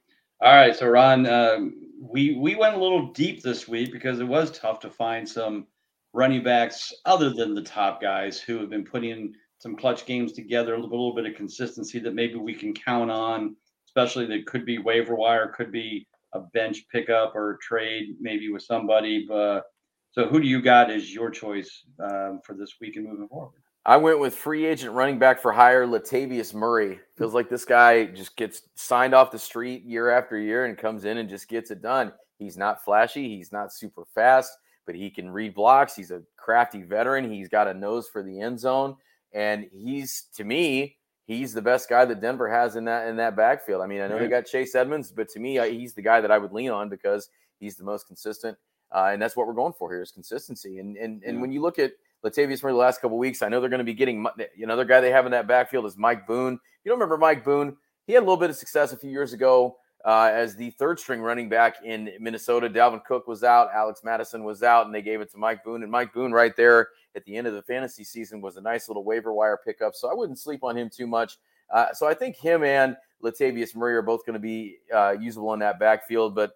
All 0.42 0.54
right, 0.54 0.76
so 0.76 0.90
Ron, 0.90 1.26
um, 1.26 1.74
we 2.02 2.36
we 2.36 2.56
went 2.56 2.76
a 2.76 2.80
little 2.80 3.14
deep 3.14 3.42
this 3.44 3.66
week 3.66 3.94
because 3.94 4.20
it 4.20 4.28
was 4.28 4.52
tough 4.52 4.82
to 4.82 4.90
find 4.90 5.28
some 5.28 5.66
running 6.14 6.44
backs 6.44 6.94
other 7.06 7.30
than 7.30 7.56
the 7.56 7.64
top 7.64 8.02
guys 8.02 8.42
who 8.42 8.58
have 8.60 8.70
been 8.70 8.84
putting 8.84 9.34
some 9.60 9.78
clutch 9.78 10.06
games 10.06 10.34
together, 10.34 10.74
a 10.74 10.76
little, 10.76 10.90
a 10.90 10.92
little 10.92 11.16
bit 11.16 11.26
of 11.26 11.36
consistency 11.36 12.00
that 12.00 12.14
maybe 12.14 12.36
we 12.36 12.54
can 12.54 12.74
count 12.74 13.10
on, 13.10 13.56
especially 13.88 14.26
that 14.26 14.48
could 14.48 14.66
be 14.66 14.80
waiver 14.80 15.16
wire, 15.16 15.54
could 15.56 15.72
be 15.72 16.06
a 16.34 16.42
bench 16.54 16.86
pickup 16.92 17.36
or 17.36 17.58
trade 17.62 18.16
maybe 18.20 18.52
with 18.52 18.64
somebody. 18.64 19.26
But 19.28 19.64
so, 20.12 20.28
who 20.28 20.40
do 20.40 20.48
you 20.48 20.62
got 20.62 20.90
as 20.90 21.14
your 21.14 21.30
choice 21.30 21.86
um, 22.00 22.42
for 22.44 22.54
this 22.56 22.76
week 22.82 22.96
and 22.96 23.08
moving 23.08 23.28
forward? 23.28 23.62
I 23.86 23.98
went 23.98 24.20
with 24.20 24.36
free 24.36 24.66
agent 24.66 24.94
running 24.94 25.18
back 25.18 25.42
for 25.42 25.52
hire 25.52 25.88
Latavius 25.88 26.54
Murray. 26.54 27.00
Feels 27.18 27.34
like 27.34 27.50
this 27.50 27.66
guy 27.66 28.06
just 28.06 28.36
gets 28.36 28.64
signed 28.76 29.14
off 29.14 29.32
the 29.32 29.40
street 29.40 29.84
year 29.84 30.10
after 30.10 30.38
year 30.38 30.66
and 30.66 30.78
comes 30.78 31.06
in 31.06 31.18
and 31.18 31.30
just 31.30 31.48
gets 31.48 31.72
it 31.72 31.82
done. 31.82 32.12
He's 32.38 32.58
not 32.58 32.84
flashy, 32.84 33.36
he's 33.36 33.52
not 33.52 33.74
super 33.74 34.06
fast, 34.14 34.52
but 34.86 34.96
he 34.96 35.10
can 35.10 35.30
read 35.30 35.56
blocks. 35.56 35.96
He's 35.96 36.12
a 36.12 36.22
crafty 36.38 36.84
veteran. 36.84 37.32
He's 37.32 37.50
got 37.50 37.68
a 37.68 37.74
nose 37.74 38.08
for 38.08 38.22
the 38.22 38.40
end 38.40 38.60
zone, 38.60 38.96
and 39.34 39.68
he's 39.72 40.28
to 40.36 40.44
me, 40.44 40.98
he's 41.30 41.54
the 41.54 41.62
best 41.62 41.88
guy 41.88 42.06
that 42.06 42.20
Denver 42.20 42.50
has 42.50 42.76
in 42.76 42.86
that 42.86 43.08
in 43.08 43.16
that 43.18 43.36
backfield. 43.36 43.82
I 43.82 43.88
mean, 43.88 44.02
I 44.02 44.08
know 44.08 44.16
right. 44.16 44.24
they 44.24 44.28
got 44.28 44.48
Chase 44.48 44.74
Edmonds, 44.76 45.12
but 45.12 45.30
to 45.30 45.40
me, 45.40 45.60
he's 45.70 45.94
the 45.94 46.02
guy 46.02 46.20
that 46.20 46.32
I 46.32 46.38
would 46.38 46.52
lean 46.52 46.72
on 46.72 46.90
because 46.90 47.30
he's 47.60 47.78
the 47.78 47.84
most 47.84 48.08
consistent, 48.08 48.58
uh, 48.92 49.10
and 49.14 49.22
that's 49.22 49.38
what 49.38 49.48
we're 49.48 49.54
going 49.54 49.74
for 49.74 49.92
here 49.92 50.02
is 50.02 50.12
consistency. 50.12 50.80
And 50.80 50.98
and 50.98 51.24
and 51.24 51.36
yeah. 51.36 51.42
when 51.42 51.52
you 51.52 51.62
look 51.62 51.80
at 51.80 51.92
Latavius 52.26 52.62
Murray 52.64 52.74
the 52.74 52.78
last 52.78 53.00
couple 53.00 53.18
weeks. 53.18 53.42
I 53.42 53.48
know 53.48 53.62
they're 53.62 53.70
going 53.70 53.78
to 53.78 53.86
be 53.86 53.94
getting 53.94 54.26
another 54.62 54.84
guy 54.84 55.00
they 55.00 55.12
have 55.12 55.26
in 55.26 55.32
that 55.32 55.48
backfield 55.48 55.86
is 55.86 55.96
Mike 55.96 56.28
Boone. 56.28 56.60
You 56.84 56.90
don't 56.90 57.00
remember 57.00 57.18
Mike 57.18 57.46
Boone? 57.46 57.78
He 58.08 58.14
had 58.14 58.20
a 58.20 58.26
little 58.26 58.36
bit 58.36 58.50
of 58.50 58.58
success 58.58 58.92
a 58.92 58.98
few 58.98 59.10
years 59.10 59.32
ago 59.32 59.78
uh, 60.04 60.30
as 60.34 60.56
the 60.56 60.72
third 60.72 61.00
string 61.00 61.22
running 61.22 61.48
back 61.48 61.76
in 61.86 62.10
Minnesota. 62.20 62.70
Dalvin 62.70 63.06
Cook 63.06 63.26
was 63.26 63.46
out, 63.46 63.70
Alex 63.74 64.02
Mattison 64.04 64.44
was 64.44 64.64
out, 64.64 64.86
and 64.86 64.94
they 64.94 65.02
gave 65.02 65.22
it 65.22 65.32
to 65.32 65.38
Mike 65.38 65.64
Boone. 65.64 65.82
And 65.82 65.92
Mike 65.92 66.14
Boone, 66.14 66.34
right 66.34 66.56
there 66.58 66.90
at 67.16 67.26
the 67.26 67.36
end 67.36 67.48
of 67.48 67.54
the 67.54 67.62
fantasy 67.64 68.04
season, 68.04 68.42
was 68.42 68.58
a 68.58 68.62
nice 68.62 68.88
little 68.88 69.04
waiver 69.04 69.34
wire 69.34 69.60
pickup. 69.64 69.96
So 69.96 70.10
I 70.10 70.14
wouldn't 70.14 70.40
sleep 70.40 70.64
on 70.64 70.78
him 70.78 70.90
too 70.90 71.08
much. 71.08 71.38
Uh, 71.70 71.94
so 71.94 72.08
I 72.08 72.14
think 72.14 72.36
him 72.36 72.64
and 72.64 72.96
Latavius 73.24 73.76
Murray 73.76 73.96
are 73.96 74.02
both 74.02 74.26
going 74.26 74.34
to 74.34 74.40
be 74.40 74.78
uh, 74.94 75.16
usable 75.20 75.54
in 75.54 75.60
that 75.60 75.80
backfield. 75.80 76.36
But 76.36 76.54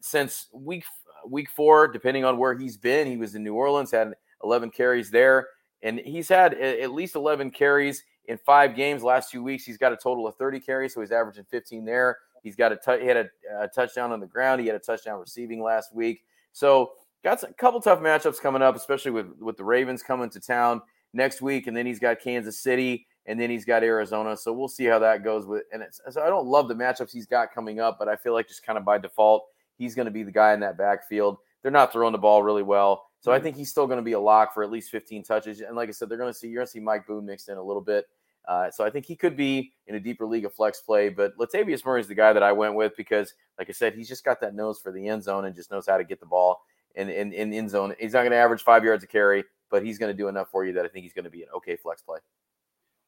since 0.00 0.46
week 0.52 0.84
week 1.26 1.48
four, 1.50 1.88
depending 1.88 2.24
on 2.24 2.38
where 2.38 2.56
he's 2.56 2.76
been, 2.76 3.06
he 3.06 3.16
was 3.16 3.34
in 3.34 3.42
New 3.42 3.54
Orleans, 3.54 3.90
had 3.90 4.14
11 4.44 4.70
carries 4.70 5.10
there. 5.10 5.48
And 5.82 6.00
he's 6.00 6.28
had 6.28 6.54
at 6.54 6.92
least 6.92 7.14
11 7.14 7.52
carries 7.52 8.02
in 8.26 8.38
five 8.38 8.74
games 8.74 9.02
last 9.02 9.30
two 9.30 9.42
weeks. 9.42 9.64
He's 9.64 9.78
got 9.78 9.92
a 9.92 9.96
total 9.96 10.26
of 10.26 10.36
30 10.36 10.60
carries, 10.60 10.94
so 10.94 11.00
he's 11.00 11.12
averaging 11.12 11.44
15 11.50 11.84
there. 11.84 12.18
He's 12.42 12.56
got 12.56 12.72
a 12.72 12.76
t- 12.76 13.02
he 13.02 13.06
had 13.06 13.16
a, 13.16 13.28
a, 13.60 13.68
touchdown 13.68 14.12
on 14.12 14.20
the 14.20 14.26
ground. 14.26 14.60
He 14.60 14.66
had 14.66 14.76
a 14.76 14.80
touchdown 14.80 15.18
receiving 15.18 15.62
last 15.62 15.94
week. 15.94 16.24
So 16.52 16.92
got 17.24 17.42
a 17.42 17.52
couple 17.54 17.80
tough 17.80 18.00
matchups 18.00 18.40
coming 18.40 18.62
up, 18.62 18.76
especially 18.76 19.10
with 19.10 19.26
with 19.40 19.56
the 19.56 19.64
Ravens 19.64 20.02
coming 20.02 20.30
to 20.30 20.40
town 20.40 20.82
next 21.12 21.42
week, 21.42 21.66
and 21.66 21.76
then 21.76 21.86
he's 21.86 21.98
got 21.98 22.20
Kansas 22.20 22.62
City, 22.62 23.06
and 23.26 23.40
then 23.40 23.50
he's 23.50 23.64
got 23.64 23.82
Arizona. 23.82 24.36
So 24.36 24.52
we'll 24.52 24.68
see 24.68 24.84
how 24.84 24.98
that 25.00 25.24
goes. 25.24 25.46
With 25.46 25.64
and 25.72 25.82
it's, 25.82 26.00
so 26.10 26.22
I 26.22 26.28
don't 26.28 26.46
love 26.46 26.68
the 26.68 26.74
matchups 26.74 27.12
he's 27.12 27.26
got 27.26 27.52
coming 27.52 27.80
up, 27.80 27.96
but 27.98 28.08
I 28.08 28.16
feel 28.16 28.32
like 28.32 28.48
just 28.48 28.64
kind 28.64 28.78
of 28.78 28.84
by 28.84 28.98
default 28.98 29.44
he's 29.76 29.94
going 29.94 30.06
to 30.06 30.12
be 30.12 30.22
the 30.22 30.32
guy 30.32 30.52
in 30.52 30.60
that 30.60 30.76
backfield. 30.76 31.38
They're 31.62 31.72
not 31.72 31.92
throwing 31.92 32.12
the 32.12 32.18
ball 32.18 32.42
really 32.42 32.62
well. 32.62 33.04
So 33.20 33.32
I 33.32 33.40
think 33.40 33.56
he's 33.56 33.70
still 33.70 33.86
going 33.86 33.98
to 33.98 34.02
be 34.02 34.12
a 34.12 34.20
lock 34.20 34.54
for 34.54 34.62
at 34.62 34.70
least 34.70 34.90
15 34.90 35.24
touches. 35.24 35.60
And 35.60 35.76
like 35.76 35.88
I 35.88 35.92
said, 35.92 36.08
they're 36.08 36.18
going 36.18 36.32
to 36.32 36.38
see 36.38 36.48
you're 36.48 36.60
going 36.60 36.66
to 36.66 36.70
see 36.70 36.80
Mike 36.80 37.06
Boone 37.06 37.26
mixed 37.26 37.48
in 37.48 37.56
a 37.56 37.62
little 37.62 37.82
bit 37.82 38.06
Uh, 38.46 38.70
so 38.70 38.84
I 38.84 38.90
think 38.90 39.04
he 39.06 39.14
could 39.14 39.36
be 39.36 39.72
in 39.86 39.94
a 39.94 40.00
deeper 40.00 40.24
league 40.24 40.44
of 40.44 40.54
flex 40.54 40.80
play. 40.80 41.10
But 41.10 41.36
Latavius 41.36 41.84
Murray 41.84 42.00
is 42.00 42.06
the 42.06 42.14
guy 42.14 42.32
that 42.32 42.42
I 42.42 42.52
went 42.52 42.74
with 42.74 42.96
because, 42.96 43.34
like 43.58 43.68
I 43.68 43.72
said, 43.72 43.94
he's 43.94 44.08
just 44.08 44.24
got 44.24 44.40
that 44.40 44.54
nose 44.54 44.80
for 44.80 44.90
the 44.90 45.06
end 45.06 45.22
zone 45.22 45.44
and 45.44 45.54
just 45.54 45.70
knows 45.70 45.86
how 45.86 45.98
to 45.98 46.04
get 46.04 46.20
the 46.20 46.26
ball 46.26 46.62
in 46.98 47.08
in, 47.08 47.32
in 47.32 47.52
end 47.52 47.70
zone. 47.70 47.94
He's 47.98 48.12
not 48.12 48.20
going 48.20 48.32
to 48.32 48.36
average 48.36 48.62
five 48.62 48.84
yards 48.84 49.04
a 49.04 49.06
carry, 49.06 49.44
but 49.70 49.84
he's 49.84 49.98
going 49.98 50.12
to 50.12 50.16
do 50.16 50.28
enough 50.28 50.50
for 50.50 50.64
you 50.64 50.72
that 50.74 50.84
I 50.84 50.88
think 50.88 51.04
he's 51.04 51.12
going 51.14 51.24
to 51.24 51.30
be 51.30 51.42
an 51.42 51.48
okay 51.56 51.76
flex 51.76 52.02
play. 52.02 52.18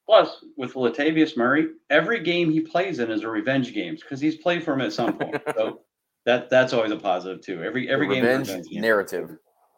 Plus, 0.05 0.43
with 0.57 0.73
Latavius 0.73 1.37
Murray, 1.37 1.69
every 1.89 2.21
game 2.23 2.51
he 2.51 2.61
plays 2.61 2.99
in 2.99 3.11
is 3.11 3.23
a 3.23 3.29
revenge 3.29 3.73
game 3.73 3.95
because 3.95 4.19
he's 4.19 4.37
played 4.37 4.63
for 4.63 4.73
him 4.73 4.81
at 4.81 4.93
some 4.93 5.17
point. 5.17 5.41
so 5.55 5.81
that 6.25 6.49
that's 6.49 6.73
always 6.73 6.91
a 6.91 6.97
positive 6.97 7.41
too. 7.41 7.63
Every 7.63 7.89
every 7.89 8.07
the 8.07 8.15
game 8.15 8.23
revenge, 8.23 8.47
is 8.47 8.49
a 8.49 8.51
revenge 8.53 8.69
game. 8.71 8.81
narrative. 8.81 9.37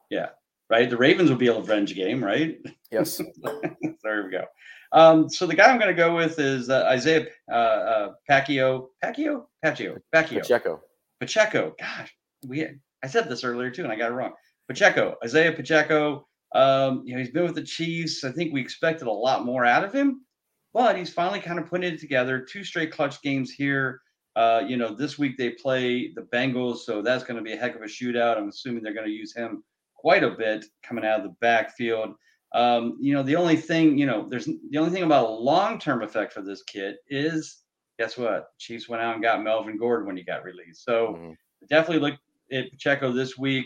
Yeah, 0.10 0.29
right. 0.70 0.89
The 0.89 0.98
Ravens 0.98 1.29
will 1.29 1.38
be 1.38 1.48
a 1.48 1.58
revenge 1.58 1.96
game, 1.96 2.24
right? 2.24 2.58
Yes. 2.91 3.22
there 4.03 4.24
we 4.24 4.32
go. 4.32 4.46
Um, 4.91 5.27
so 5.27 5.48
the 5.48 5.55
guy 5.55 5.72
I'm 5.72 5.79
going 5.79 5.93
to 5.93 6.00
go 6.00 6.15
with 6.15 6.39
is 6.39 6.70
uh, 6.70 6.86
Isaiah 6.88 7.25
uh, 7.51 7.55
uh, 7.55 8.12
Pacquiao. 8.29 8.89
Pacquiao? 9.03 9.46
Pacquiao. 9.65 9.98
Pacquiao. 10.13 10.41
Pacheco. 10.41 10.82
Pacheco. 11.20 11.75
Gosh, 11.79 12.15
we 12.48 12.67
I 13.03 13.07
said 13.07 13.29
this 13.29 13.43
earlier 13.43 13.69
too, 13.69 13.83
and 13.83 13.91
I 13.91 13.95
got 13.95 14.12
it 14.12 14.15
wrong. 14.15 14.33
Pacheco. 14.67 15.15
Isaiah 15.24 15.51
Pacheco. 15.51 16.25
Um, 16.55 17.03
you 17.05 17.13
know, 17.13 17.19
he's 17.19 17.31
been 17.31 17.43
with 17.43 17.55
the 17.55 17.63
Chiefs. 17.63 18.24
I 18.24 18.31
think 18.31 18.53
we 18.53 18.62
expected 18.62 19.07
a 19.07 19.12
lot 19.12 19.43
more 19.45 19.65
out 19.65 19.83
of 19.83 19.91
him, 19.93 20.25
but 20.74 20.95
he's 20.98 21.12
finally 21.12 21.39
kind 21.39 21.60
of 21.60 21.67
putting 21.67 21.91
it 21.91 22.00
together. 22.00 22.39
Two 22.39 22.63
straight 22.63 22.91
clutch 22.91 23.22
games 23.22 23.51
here. 23.51 24.00
Uh, 24.36 24.63
you 24.65 24.77
know, 24.77 24.93
this 24.93 25.19
week 25.19 25.38
they 25.38 25.51
play 25.51 26.12
the 26.13 26.22
Bengals, 26.22 26.79
so 26.79 27.01
that's 27.01 27.24
going 27.24 27.38
to 27.38 27.43
be 27.43 27.53
a 27.53 27.57
heck 27.57 27.75
of 27.75 27.81
a 27.81 27.86
shootout. 27.86 28.38
I'm 28.38 28.50
assuming 28.50 28.81
they're 28.83 28.93
going 28.93 29.05
to 29.07 29.12
use 29.12 29.36
him 29.36 29.63
quite 29.95 30.24
a 30.24 30.31
bit 30.31 30.65
coming 30.83 31.05
out 31.05 31.19
of 31.19 31.24
the 31.24 31.36
backfield. 31.41 32.15
Um, 32.53 32.98
you 33.00 33.13
know, 33.13 33.24
the 33.24 33.36
only 33.36 33.55
thing, 33.57 33.98
you 33.98 34.05
know, 34.05 34.27
there's 34.29 34.45
the 34.45 34.77
only 34.77 34.91
thing 34.91 35.03
about 35.03 35.27
a 35.27 35.31
long-term 35.31 36.03
effect 36.03 36.33
for 36.33 36.41
this 36.41 36.63
kid 36.63 36.95
is 37.10 37.63
guess 38.00 38.17
what? 38.17 38.48
Chiefs 38.60 38.88
went 38.89 39.01
out 39.01 39.13
and 39.13 39.24
got 39.24 39.43
Melvin 39.43 39.77
Gordon 39.77 40.07
when 40.07 40.17
he 40.17 40.24
got 40.24 40.43
released. 40.43 40.83
So 40.83 41.13
Mhm. 41.13 41.36
definitely 41.67 42.00
look 42.00 42.19
at 42.53 42.72
Pacheco 42.72 43.12
this 43.12 43.38
week. 43.38 43.65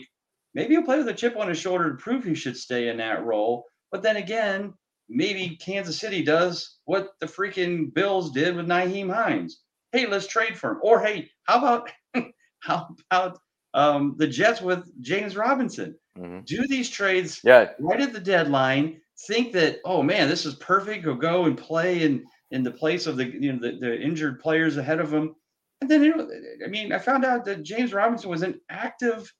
Maybe 0.54 0.74
he'll 0.74 0.82
play 0.82 0.98
with 0.98 1.08
a 1.08 1.14
chip 1.14 1.36
on 1.36 1.48
his 1.48 1.58
shoulder 1.58 1.90
to 1.90 1.96
prove 1.96 2.24
he 2.24 2.34
should 2.34 2.56
stay 2.56 2.88
in 2.88 2.96
that 2.98 3.24
role. 3.24 3.64
But 3.92 4.02
then 4.02 4.16
again, 4.16 4.74
maybe 5.08 5.56
Kansas 5.56 5.98
City 5.98 6.22
does 6.22 6.78
what 6.84 7.10
the 7.20 7.26
freaking 7.26 7.92
Bills 7.94 8.30
did 8.32 8.56
with 8.56 8.66
Nyheim 8.66 9.12
Hines. 9.12 9.62
Hey, 9.92 10.06
let's 10.06 10.26
trade 10.26 10.56
for 10.58 10.72
him. 10.72 10.78
Or 10.82 11.00
hey, 11.00 11.30
how 11.44 11.58
about 11.58 11.90
how 12.60 12.88
about 13.10 13.38
um, 13.74 14.14
the 14.18 14.26
Jets 14.26 14.60
with 14.60 14.84
James 15.02 15.36
Robinson? 15.36 15.96
Mhm. 16.18 16.44
Do 16.44 16.66
these 16.66 16.90
trades 16.90 17.40
Yeah. 17.44 17.70
right 17.78 18.00
at 18.00 18.12
the 18.12 18.20
deadline, 18.20 19.00
think 19.26 19.52
that 19.52 19.78
oh 19.84 20.02
man, 20.02 20.28
this 20.28 20.44
is 20.46 20.54
perfect. 20.56 21.04
He'll 21.04 21.14
go 21.14 21.44
and 21.44 21.56
play 21.56 22.02
in 22.02 22.24
in 22.50 22.62
the 22.62 22.70
place 22.70 23.06
of 23.06 23.16
the 23.16 23.26
you 23.26 23.52
know 23.52 23.58
the, 23.60 23.78
the 23.78 24.00
injured 24.00 24.40
players 24.40 24.76
ahead 24.76 25.00
of 25.00 25.12
him. 25.12 25.34
And 25.80 25.90
then 25.90 26.02
you 26.02 26.14
know, 26.16 26.28
I 26.64 26.68
mean, 26.68 26.92
I 26.92 26.98
found 26.98 27.24
out 27.24 27.44
that 27.44 27.62
James 27.62 27.92
Robinson 27.92 28.30
was 28.30 28.42
an 28.42 28.60
active 28.68 29.32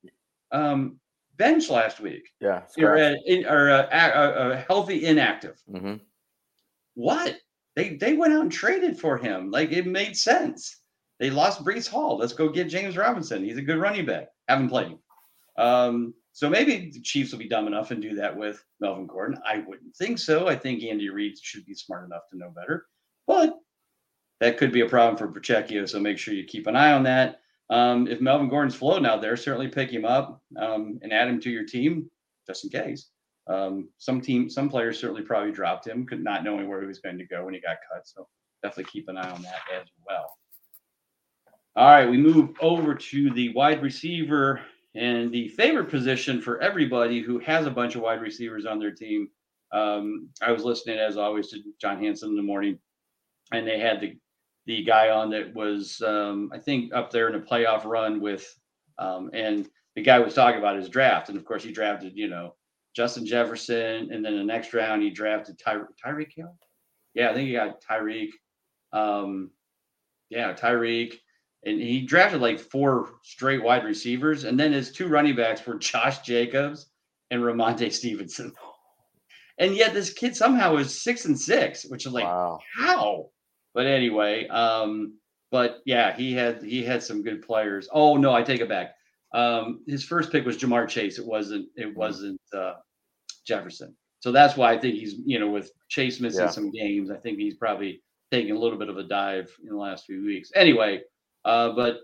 um, 0.53 0.99
bench 1.37 1.69
last 1.69 2.01
week, 2.01 2.29
Yeah. 2.41 2.59
or, 2.63 2.69
scratch. 2.69 3.13
uh, 3.13 3.17
in, 3.27 3.47
or 3.47 3.71
uh, 3.71 3.89
a, 3.91 4.21
a, 4.21 4.51
a 4.53 4.57
healthy 4.57 5.07
inactive. 5.07 5.61
Mhm. 5.69 6.01
What 6.95 7.37
they 7.77 7.97
they 7.97 8.15
went 8.15 8.33
out 8.35 8.43
and 8.43 8.53
traded 8.53 8.99
for 8.99 9.17
him, 9.19 9.51
like 9.51 9.73
it 9.73 9.87
made 9.87 10.17
sense. 10.17 10.81
They 11.21 11.31
lost 11.31 11.65
Breece 11.65 11.89
Hall. 11.89 12.17
Let's 12.17 12.33
go 12.33 12.49
get 12.49 12.69
James 12.69 12.97
Robinson. 12.97 13.45
He's 13.45 13.57
a 13.59 13.63
good 13.63 13.79
running 13.79 14.07
back. 14.07 14.29
Haven't 14.49 14.69
played 14.69 14.89
him. 14.89 14.99
Um, 15.57 16.15
so 16.33 16.49
maybe 16.49 16.91
the 16.93 17.01
Chiefs 17.01 17.33
will 17.33 17.41
be 17.41 17.49
dumb 17.49 17.67
enough 17.67 17.91
and 17.91 18.01
do 18.01 18.15
that 18.15 18.37
with 18.37 18.65
Melvin 18.79 19.07
Gordon. 19.09 19.41
I 19.45 19.59
wouldn't 19.67 19.97
think 19.97 20.19
so. 20.21 20.47
I 20.47 20.55
think 20.55 20.85
Andy 20.85 21.09
Reid 21.09 21.37
should 21.37 21.67
be 21.67 21.75
smart 21.75 22.05
enough 22.07 22.23
to 22.31 22.39
know 22.39 22.51
better. 22.51 22.87
But 23.27 23.57
that 24.41 24.59
could 24.59 24.73
be 24.73 24.81
a 24.81 24.89
problem 24.89 25.17
for 25.17 25.29
Pacheco. 25.29 25.87
So 25.87 25.99
make 25.99 26.19
sure 26.19 26.35
you 26.35 26.45
keep 26.45 26.67
an 26.67 26.77
eye 26.77 26.93
on 26.93 27.03
that. 27.05 27.41
Um, 27.71 28.07
if 28.07 28.21
Melvin 28.21 28.49
Gordon's 28.49 28.75
floating 28.75 29.07
out 29.07 29.21
there, 29.21 29.37
certainly 29.37 29.69
pick 29.69 29.91
him 29.91 30.05
up 30.05 30.41
um, 30.57 30.99
and 31.03 31.13
add 31.13 31.29
him 31.29 31.41
to 31.41 31.51
your 31.51 31.65
team 31.65 32.11
just 32.47 32.65
in 32.65 32.71
case. 32.71 33.11
Um, 33.47 33.89
some 33.99 34.21
team, 34.21 34.49
some 34.49 34.69
players 34.69 34.99
certainly 34.99 35.23
probably 35.23 35.53
dropped 35.53 35.87
him, 35.87 36.07
could 36.07 36.23
not 36.23 36.45
knowing 36.45 36.69
where 36.69 36.81
he 36.81 36.87
was 36.87 37.01
going 37.01 37.19
to 37.19 37.27
go 37.27 37.45
when 37.45 37.55
he 37.55 37.61
got 37.61 37.77
cut. 37.93 38.07
So 38.07 38.27
definitely 38.63 38.91
keep 38.91 39.09
an 39.09 39.17
eye 39.17 39.31
on 39.31 39.43
that 39.43 39.61
as 39.75 39.87
well. 40.07 40.31
All 41.77 41.87
right, 41.87 42.09
we 42.09 42.17
move 42.17 42.51
over 42.61 42.95
to 42.95 43.31
the 43.31 43.53
wide 43.55 43.83
receiver 43.83 44.61
and 44.95 45.31
the 45.31 45.49
favorite 45.49 45.89
position 45.89 46.41
for 46.41 46.61
everybody 46.61 47.21
who 47.23 47.39
has 47.39 47.67
a 47.67 47.71
bunch 47.71 47.95
of 47.95 48.03
wide 48.03 48.21
receivers 48.21 48.67
on 48.67 48.79
their 48.79 48.91
team. 48.91 49.29
Um, 49.73 50.29
I 50.43 50.51
was 50.51 50.65
listening 50.65 50.99
as 50.99 51.17
always 51.17 51.49
to 51.49 51.63
John 51.81 52.03
Hanson 52.03 52.31
in 52.31 52.37
the 52.37 52.43
morning, 52.43 52.79
and 53.53 53.67
they 53.67 53.79
had 53.79 54.01
the 54.01 54.17
the 54.69 54.83
guy 54.83 55.09
on 55.09 55.31
that 55.31 55.55
was 55.55 56.01
um, 56.03 56.51
I 56.53 56.59
think 56.59 56.93
up 56.95 57.11
there 57.11 57.29
in 57.29 57.35
a 57.35 57.41
playoff 57.41 57.87
run 57.87 58.21
with, 58.21 58.47
um, 58.99 59.31
and 59.33 59.67
the 59.97 60.03
guy 60.03 60.19
was 60.19 60.35
talking 60.35 60.59
about 60.59 60.77
his 60.77 60.91
draft, 60.91 61.31
and 61.31 61.39
of 61.39 61.45
course 61.47 61.65
he 61.65 61.73
drafted 61.73 62.13
you 62.15 62.29
know 62.29 62.55
Justin 62.95 63.25
Jefferson, 63.25 64.13
and 64.13 64.23
then 64.23 64.37
the 64.37 64.45
next 64.45 64.75
round 64.75 65.03
he 65.03 65.09
drafted 65.09 65.59
Ty- 65.59 65.81
Tyreek 66.05 66.33
Hill. 66.37 66.55
Yeah, 67.15 67.31
I 67.31 67.35
think 67.35 67.47
he 67.47 67.55
got 67.55 67.83
Tyreek. 67.83 68.29
Um, 68.93 69.51
yeah, 70.29 70.53
Tyreek, 70.53 71.15
and 71.65 71.81
he 71.81 72.03
drafted 72.03 72.43
like 72.43 72.61
four 72.61 73.09
straight 73.23 73.63
wide 73.63 73.85
receivers, 73.85 74.45
and 74.45 74.61
then 74.61 74.75
his 74.75 74.93
two 74.93 75.09
running 75.09 75.35
backs 75.35 75.67
were 75.67 75.79
Josh 75.79 76.19
Jacobs 76.19 76.91
and 77.31 77.43
Ramonte 77.43 77.93
Stevenson. 77.93 78.53
And 79.61 79.75
yet 79.75 79.93
this 79.93 80.13
kid 80.13 80.37
somehow 80.37 80.77
is 80.77 81.03
six 81.03 81.25
and 81.25 81.37
six, 81.37 81.85
which 81.85 82.07
is 82.07 82.13
like 82.13 82.23
wow. 82.23 82.61
how? 82.77 83.31
But 83.79 83.87
anyway, 83.87 84.49
um, 84.49 85.15
but 85.53 85.83
yeah, 85.87 86.13
he 86.17 86.33
had 86.33 86.65
he 86.65 86.83
had 86.83 87.01
some 87.01 87.23
good 87.23 87.43
players. 87.43 87.89
Oh 87.93 88.17
no, 88.17 88.35
I 88.35 88.43
take 88.43 88.61
it 88.61 88.69
back. 88.69 88.97
Um, 89.33 89.85
his 89.87 90.03
first 90.05 90.33
pick 90.33 90.45
was 90.45 90.59
Ja'Marr 90.59 90.89
Chase. 90.89 91.17
It 91.21 91.25
wasn't 91.25 91.69
it 91.77 91.97
wasn't 91.97 92.41
uh, 92.53 92.73
Jefferson. 93.47 93.95
So 94.19 94.33
that's 94.33 94.57
why 94.57 94.73
I 94.73 94.79
think 94.79 94.97
he's 94.97 95.15
you 95.25 95.39
know 95.39 95.49
with 95.49 95.71
Chase 95.89 96.19
missing 96.19 96.41
Yeah. 96.47 96.51
some 96.51 96.73
games, 96.73 97.09
I 97.13 97.19
think 97.19 97.39
he's 97.39 97.55
probably 97.55 98.03
taking 98.33 98.57
a 98.57 98.59
little 98.59 98.81
bit 98.81 98.89
of 98.89 98.97
a 98.99 99.05
dive 99.05 99.49
in 99.63 99.69
the 99.69 99.77
last 99.77 100.07
few 100.07 100.25
weeks. 100.27 100.51
Anyway, 100.57 101.03
uh, 101.45 101.71
but 101.71 101.99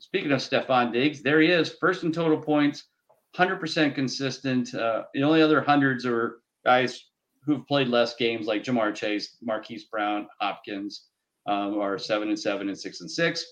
speaking 0.00 0.32
of 0.32 0.40
Stefon 0.40 0.92
Diggs, 0.92 1.22
there 1.22 1.40
he 1.40 1.52
is, 1.52 1.72
first 1.80 2.02
in 2.02 2.10
total 2.10 2.36
points, 2.38 2.88
hundred 3.36 3.60
percent 3.60 3.94
consistent. 3.94 4.74
Uh, 4.74 5.04
the 5.14 5.22
only 5.22 5.40
other 5.40 5.60
hundreds 5.60 6.04
are 6.04 6.40
guys 6.64 7.00
who've 7.44 7.64
played 7.68 7.86
less 7.86 8.16
games 8.16 8.48
like 8.48 8.64
Ja'Marr 8.64 8.92
Chase, 8.92 9.36
Marquise 9.40 9.84
Brown, 9.84 10.26
Hopkins, 10.40 11.06
um, 11.46 11.78
are 11.78 11.98
seven 11.98 12.28
and 12.28 12.38
seven 12.38 12.68
and 12.68 12.78
six 12.78 13.00
and 13.00 13.10
six. 13.10 13.44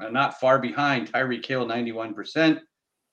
Uh, 0.00 0.10
not 0.10 0.40
far 0.40 0.58
behind 0.58 1.12
Tyreek 1.12 1.46
Hill, 1.46 1.66
91%. 1.66 2.60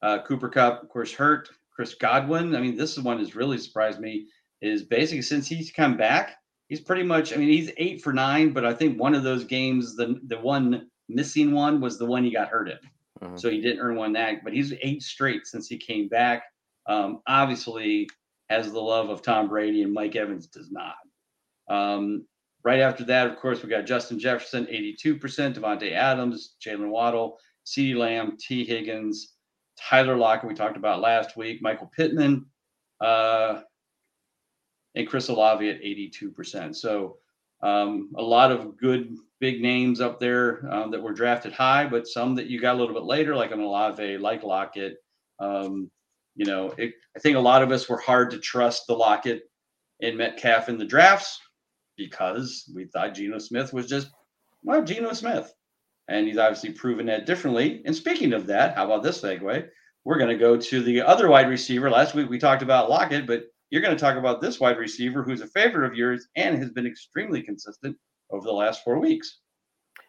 Uh, 0.02 0.20
Cooper 0.24 0.50
Kupp, 0.50 0.84
of 0.84 0.90
course, 0.90 1.12
hurt. 1.14 1.50
Chris 1.72 1.96
Godwin. 1.96 2.56
I 2.56 2.60
mean, 2.60 2.76
this 2.76 2.98
is 2.98 3.04
one 3.04 3.18
that's 3.18 3.36
really 3.36 3.58
surprised 3.58 4.00
me. 4.00 4.28
Is 4.62 4.84
basically 4.84 5.24
since 5.24 5.48
he's 5.48 5.72
come 5.72 5.98
back, 5.98 6.36
he's 6.68 6.82
pretty 6.82 7.04
much. 7.04 7.34
I 7.34 7.38
mean, 7.38 7.50
he's 7.50 7.72
eight 7.78 8.04
for 8.04 8.14
nine, 8.14 8.54
but 8.54 8.66
I 8.66 8.74
think 8.74 9.00
one 9.00 9.16
of 9.16 9.24
those 9.24 9.44
games, 9.44 9.96
the 9.96 10.20
the 10.28 10.38
one 10.38 10.88
missing 11.10 11.52
one 11.54 11.82
was 11.82 11.98
the 11.98 12.06
one 12.06 12.24
he 12.24 12.32
got 12.32 12.50
hurt 12.50 12.70
in. 12.70 12.78
Mhm. 13.22 13.40
So 13.40 13.50
he 13.50 13.62
didn't 13.62 13.80
earn 13.80 13.96
one 13.96 14.14
that, 14.14 14.44
but 14.44 14.54
he's 14.54 14.74
eight 14.82 15.02
straight 15.02 15.48
since 15.48 15.68
he 15.68 15.78
came 15.78 16.08
back. 16.08 16.44
Um, 16.88 17.22
obviously, 17.26 18.08
has 18.50 18.72
the 18.72 18.80
love 18.80 19.10
of 19.10 19.22
Tom 19.24 19.48
Brady, 19.48 19.82
and 19.82 19.94
Mike 19.94 20.16
Evans 20.16 20.48
does 20.48 20.70
not. 20.72 20.96
Um, 21.68 22.28
right 22.64 22.80
after 22.80 23.04
that, 23.06 23.28
of 23.28 23.38
course, 23.38 23.64
we 23.64 23.70
got 23.70 23.86
Justin 23.86 24.20
Jefferson, 24.20 24.66
82%, 24.66 25.20
Davante 25.56 25.94
Adams, 25.94 26.56
Jalen 26.66 26.90
Waddle, 26.90 27.38
CeeDee 27.66 27.96
Lamb, 27.96 28.38
Tee 28.40 28.66
Higgins, 28.66 29.36
Tyler 29.80 30.16
Lockett, 30.16 30.50
we 30.50 30.56
talked 30.56 30.78
about 30.78 31.02
last 31.02 31.36
week, 31.36 31.62
Michael 31.62 31.92
Pittman, 31.96 32.46
uh, 33.00 33.62
and 34.96 35.08
Chris 35.08 35.30
Olave 35.30 35.68
at 35.68 35.82
82%. 35.82 36.76
So 36.76 37.18
um, 37.64 38.12
a 38.16 38.22
lot 38.22 38.52
of 38.52 38.78
good 38.78 39.16
big 39.40 39.62
names 39.62 40.02
up 40.02 40.20
there 40.20 40.72
um, 40.72 40.92
that 40.92 41.02
were 41.02 41.14
drafted 41.14 41.54
high, 41.54 41.88
but 41.88 42.08
some 42.08 42.36
that 42.36 42.48
you 42.48 42.60
got 42.60 42.76
a 42.76 42.78
little 42.78 42.94
bit 42.94 43.04
later, 43.04 43.36
like 43.36 43.52
an 43.52 43.62
Olave, 43.62 44.18
like 44.18 44.44
Lockett. 44.44 44.98
Um, 45.40 45.90
you 46.36 46.46
know, 46.46 46.74
it, 46.78 46.94
I 47.16 47.20
think 47.20 47.38
a 47.38 47.40
lot 47.40 47.64
of 47.64 47.72
us 47.72 47.90
were 47.90 47.98
hard 47.98 48.32
to 48.32 48.38
trust 48.38 48.88
the 48.88 48.94
Lockett 48.94 49.44
and 50.02 50.18
Metcalf 50.18 50.70
in 50.70 50.78
the 50.78 50.86
drafts 50.86 51.40
because 51.98 52.70
we 52.74 52.86
thought 52.86 53.14
Geno 53.14 53.40
Smith 53.40 53.74
was 53.74 53.88
just, 53.88 54.10
well, 54.64 54.84
Geno 54.84 55.14
Smith. 55.14 55.54
And 56.08 56.28
he's 56.28 56.38
obviously 56.38 56.72
proven 56.72 57.06
that 57.08 57.26
differently. 57.26 57.82
And 57.86 57.96
speaking 57.96 58.34
of 58.34 58.48
that, 58.48 58.76
how 58.76 58.86
about 58.86 59.04
this 59.04 59.22
segue? 59.22 59.68
We're 60.04 60.18
going 60.18 60.30
to 60.30 60.38
go 60.38 60.58
to 60.58 60.82
the 60.82 61.02
other 61.02 61.30
wide 61.30 61.48
receiver. 61.48 61.90
Last 61.90 62.16
week 62.16 62.30
we 62.30 62.40
talked 62.40 62.64
about 62.64 62.90
Lockett, 62.90 63.28
but 63.28 63.44
you're 63.70 63.82
going 63.82 63.96
to 63.96 64.02
talk 64.02 64.18
about 64.18 64.42
this 64.42 64.60
wide 64.60 64.78
receiver 64.78 65.24
who's 65.24 65.42
a 65.42 65.48
favorite 65.48 65.88
of 65.88 65.96
yours 65.96 66.28
and 66.36 66.58
has 66.58 66.72
been 66.72 66.88
extremely 66.88 67.42
consistent 67.42 67.96
over 68.32 68.46
the 68.46 68.54
last 68.54 68.84
four 68.84 69.00
weeks. 69.00 69.40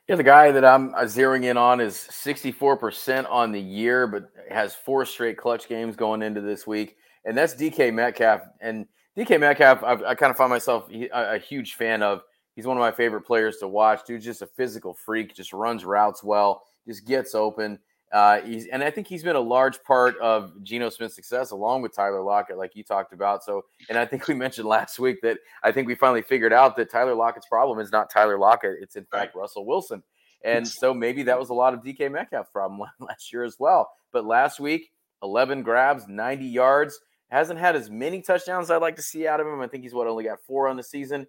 Yeah, 0.09 0.17
the 0.17 0.25
guy 0.25 0.51
that 0.51 0.65
I'm 0.65 0.95
uh, 0.95 1.03
zeroing 1.03 1.45
in 1.45 1.57
on 1.57 1.81
is 1.81 1.95
64% 1.95 3.31
on 3.31 3.53
the 3.53 3.61
year, 3.61 4.07
but 4.07 4.25
has 4.51 4.75
four 4.75 5.07
straight 5.07 5.39
clutch 5.39 5.69
games 5.69 5.95
going 5.95 6.23
into 6.23 6.41
this 6.41 6.67
week, 6.67 6.97
and 7.25 7.37
that's 7.37 7.55
DK 7.55 7.95
Metcalf. 7.95 8.41
And 8.61 8.87
DK 9.17 9.39
Metcalf, 9.41 9.83
I, 9.83 10.11
I 10.11 10.15
kind 10.15 10.31
of 10.31 10.37
find 10.37 10.51
myself 10.51 10.89
a, 10.91 11.09
a 11.13 11.39
huge 11.39 11.75
fan 11.75 12.03
of. 12.03 12.23
He's 12.55 12.67
one 12.67 12.77
of 12.77 12.83
my 12.83 12.93
favorite 12.93 13.23
players 13.23 13.57
to 13.59 13.69
watch. 13.69 14.05
Dude's 14.07 14.27
just 14.27 14.43
a 14.43 14.47
physical 14.47 14.93
freak, 14.93 15.35
just 15.35 15.55
runs 15.55 15.87
routes 15.87 16.23
well, 16.23 16.65
just 16.87 17.07
gets 17.07 17.35
open. 17.35 17.79
Uh, 18.13 18.43
he's, 18.43 18.67
and 18.67 18.85
I 18.85 18.91
think 18.91 19.07
he's 19.07 19.23
been 19.23 19.37
a 19.37 19.41
large 19.41 19.83
part 19.85 20.19
of 20.19 20.63
Geno 20.63 20.91
Smith's 20.91 21.15
success, 21.15 21.51
along 21.51 21.81
with 21.81 21.97
Tyler 21.97 22.21
Lockett, 22.21 22.59
like 22.59 22.77
you 22.77 22.85
talked 22.85 23.15
about. 23.15 23.43
So, 23.43 23.65
and 23.89 23.97
I 23.97 24.05
think 24.05 24.29
we 24.29 24.35
mentioned 24.35 24.69
last 24.69 24.99
week 24.99 25.23
that 25.23 25.39
I 25.63 25.73
think 25.73 25.89
we 25.89 25.95
finally 25.95 26.21
figured 26.21 26.53
out 26.53 26.77
that 26.77 26.91
Tyler 26.91 27.15
Lockett's 27.15 27.47
problem 27.47 27.79
is 27.79 27.91
not 27.91 28.11
Tyler 28.11 28.39
Lockett; 28.39 28.77
it's 28.83 28.97
in 28.97 29.07
fact 29.07 29.35
Russell 29.35 29.65
Wilson. 29.65 30.03
And 30.45 30.67
so 30.67 30.93
maybe 30.93 31.23
that 31.23 31.39
was 31.39 31.51
a 31.51 31.55
lot 31.55 31.73
of 31.73 31.81
DK 31.81 32.11
Metcalf's 32.11 32.51
problem 32.51 32.89
last 33.01 33.33
year 33.33 33.45
as 33.45 33.57
well. 33.59 33.91
But 34.13 34.27
last 34.27 34.61
week, 34.61 34.91
11 35.23 35.63
grabs, 35.63 36.07
90 36.09 36.45
yards, 36.45 37.01
hasn't 37.33 37.59
had 37.59 37.75
as 37.75 37.89
many 37.89 38.21
touchdowns 38.21 38.71
I'd 38.71 38.83
like 38.83 38.97
to 38.97 39.03
see 39.03 39.27
out 39.27 39.41
of 39.41 39.47
him. 39.47 39.61
I 39.61 39.67
think 39.67 39.83
he's 39.83 39.95
what 39.95 40.07
only 40.07 40.25
got 40.25 40.43
four 40.43 40.69
on 40.69 40.77
the 40.77 40.83
season. 40.83 41.27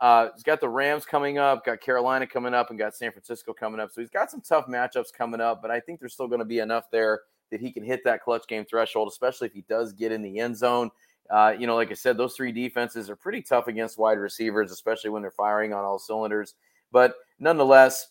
Uh, 0.00 0.28
he's 0.34 0.42
got 0.42 0.60
the 0.60 0.68
Rams 0.68 1.06
coming 1.06 1.38
up, 1.38 1.64
got 1.64 1.80
Carolina 1.80 2.26
coming 2.26 2.52
up, 2.52 2.68
and 2.68 2.78
got 2.78 2.94
San 2.94 3.10
Francisco 3.10 3.54
coming 3.54 3.80
up. 3.80 3.90
So 3.90 4.02
he's 4.02 4.10
got 4.10 4.30
some 4.30 4.42
tough 4.42 4.66
matchups 4.66 5.14
coming 5.16 5.40
up, 5.40 5.62
but 5.62 5.70
I 5.70 5.80
think 5.80 5.98
there's 5.98 6.12
still 6.12 6.28
going 6.28 6.40
to 6.40 6.44
be 6.44 6.58
enough 6.58 6.90
there 6.92 7.20
that 7.50 7.60
he 7.60 7.72
can 7.72 7.82
hit 7.82 8.04
that 8.04 8.22
clutch 8.22 8.46
game 8.46 8.66
threshold, 8.66 9.08
especially 9.08 9.46
if 9.46 9.54
he 9.54 9.62
does 9.62 9.94
get 9.94 10.12
in 10.12 10.20
the 10.20 10.38
end 10.38 10.58
zone. 10.58 10.90
Uh, 11.30 11.54
you 11.58 11.66
know, 11.66 11.74
like 11.74 11.90
I 11.90 11.94
said, 11.94 12.18
those 12.18 12.34
three 12.34 12.52
defenses 12.52 13.08
are 13.08 13.16
pretty 13.16 13.40
tough 13.40 13.66
against 13.66 13.98
wide 13.98 14.18
receivers, 14.18 14.70
especially 14.70 15.08
when 15.08 15.22
they're 15.22 15.30
firing 15.30 15.72
on 15.72 15.84
all 15.84 15.98
cylinders. 15.98 16.54
But 16.92 17.14
nonetheless, 17.38 18.08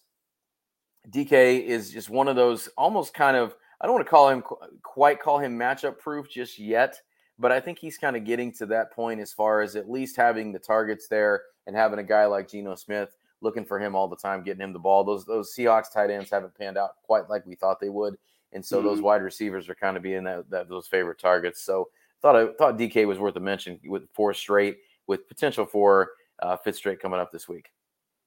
DK 1.12 1.63
is 1.63 1.91
just 1.91 2.10
one 2.10 2.27
of 2.27 2.36
those 2.36 2.69
almost 2.75 3.13
kind 3.13 3.38
of, 3.38 3.55
I 3.79 3.86
don't 3.86 3.93
want 3.93 4.05
to 4.05 4.10
call 4.10 4.29
him 4.29 4.43
quite 4.81 5.21
call 5.21 5.38
him 5.38 5.58
matchup 5.58 5.99
proof 5.99 6.27
just 6.27 6.58
yet, 6.58 6.99
but 7.38 7.52
I 7.52 7.60
think 7.60 7.80
he's 7.80 7.98
kind 7.98 8.15
of 8.15 8.24
getting 8.24 8.52
to 8.54 8.65
that 8.67 8.91
point 8.91 9.19
as 9.19 9.34
far 9.34 9.62
as 9.62 9.76
at 9.76 9.89
least 9.89 10.15
having 10.15 10.52
the 10.52 10.60
targets 10.60 11.08
there 11.08 11.43
and 11.67 11.76
having 11.76 12.00
a 12.00 12.04
guy 12.04 12.26
like 12.26 12.50
Geno 12.50 12.76
Smith 12.76 13.15
looking 13.41 13.65
for 13.65 13.80
him 13.80 13.95
all 13.95 14.08
the 14.08 14.15
time, 14.15 14.43
getting 14.43 14.62
him 14.62 14.74
the 14.74 14.80
ball. 14.80 15.04
Those 15.04 15.26
those 15.26 15.54
Seahawks 15.56 15.91
tight 15.91 16.10
ends 16.10 16.32
haven't 16.32 16.58
panned 16.58 16.78
out 16.78 16.91
quite 17.04 17.30
like 17.30 17.45
we 17.45 17.56
thought 17.56 17.80
they 17.80 17.89
would, 17.89 18.15
and 18.54 18.65
so 18.65 18.78
mm-hmm. 18.78 18.88
those 18.88 19.02
wide 19.02 19.21
receivers 19.21 19.69
are 19.69 19.76
kind 19.76 19.98
of 19.98 20.04
being 20.04 20.24
that, 20.24 20.50
that 20.50 20.69
those 20.69 20.88
favorite 20.88 21.19
targets. 21.19 21.62
So 21.62 21.89
thought 22.21 22.36
I 22.36 22.48
thought 22.54 22.78
DK 22.78 23.08
was 23.08 23.19
worth 23.19 23.36
a 23.36 23.39
mention 23.39 23.80
with 23.86 24.10
four 24.13 24.34
straight, 24.34 24.78
with 25.08 25.28
potential 25.28 25.65
for 25.65 26.12
uh, 26.41 26.58
fifth 26.58 26.78
straight 26.78 27.00
coming 27.00 27.19
up 27.19 27.32
this 27.32 27.48
week. 27.48 27.69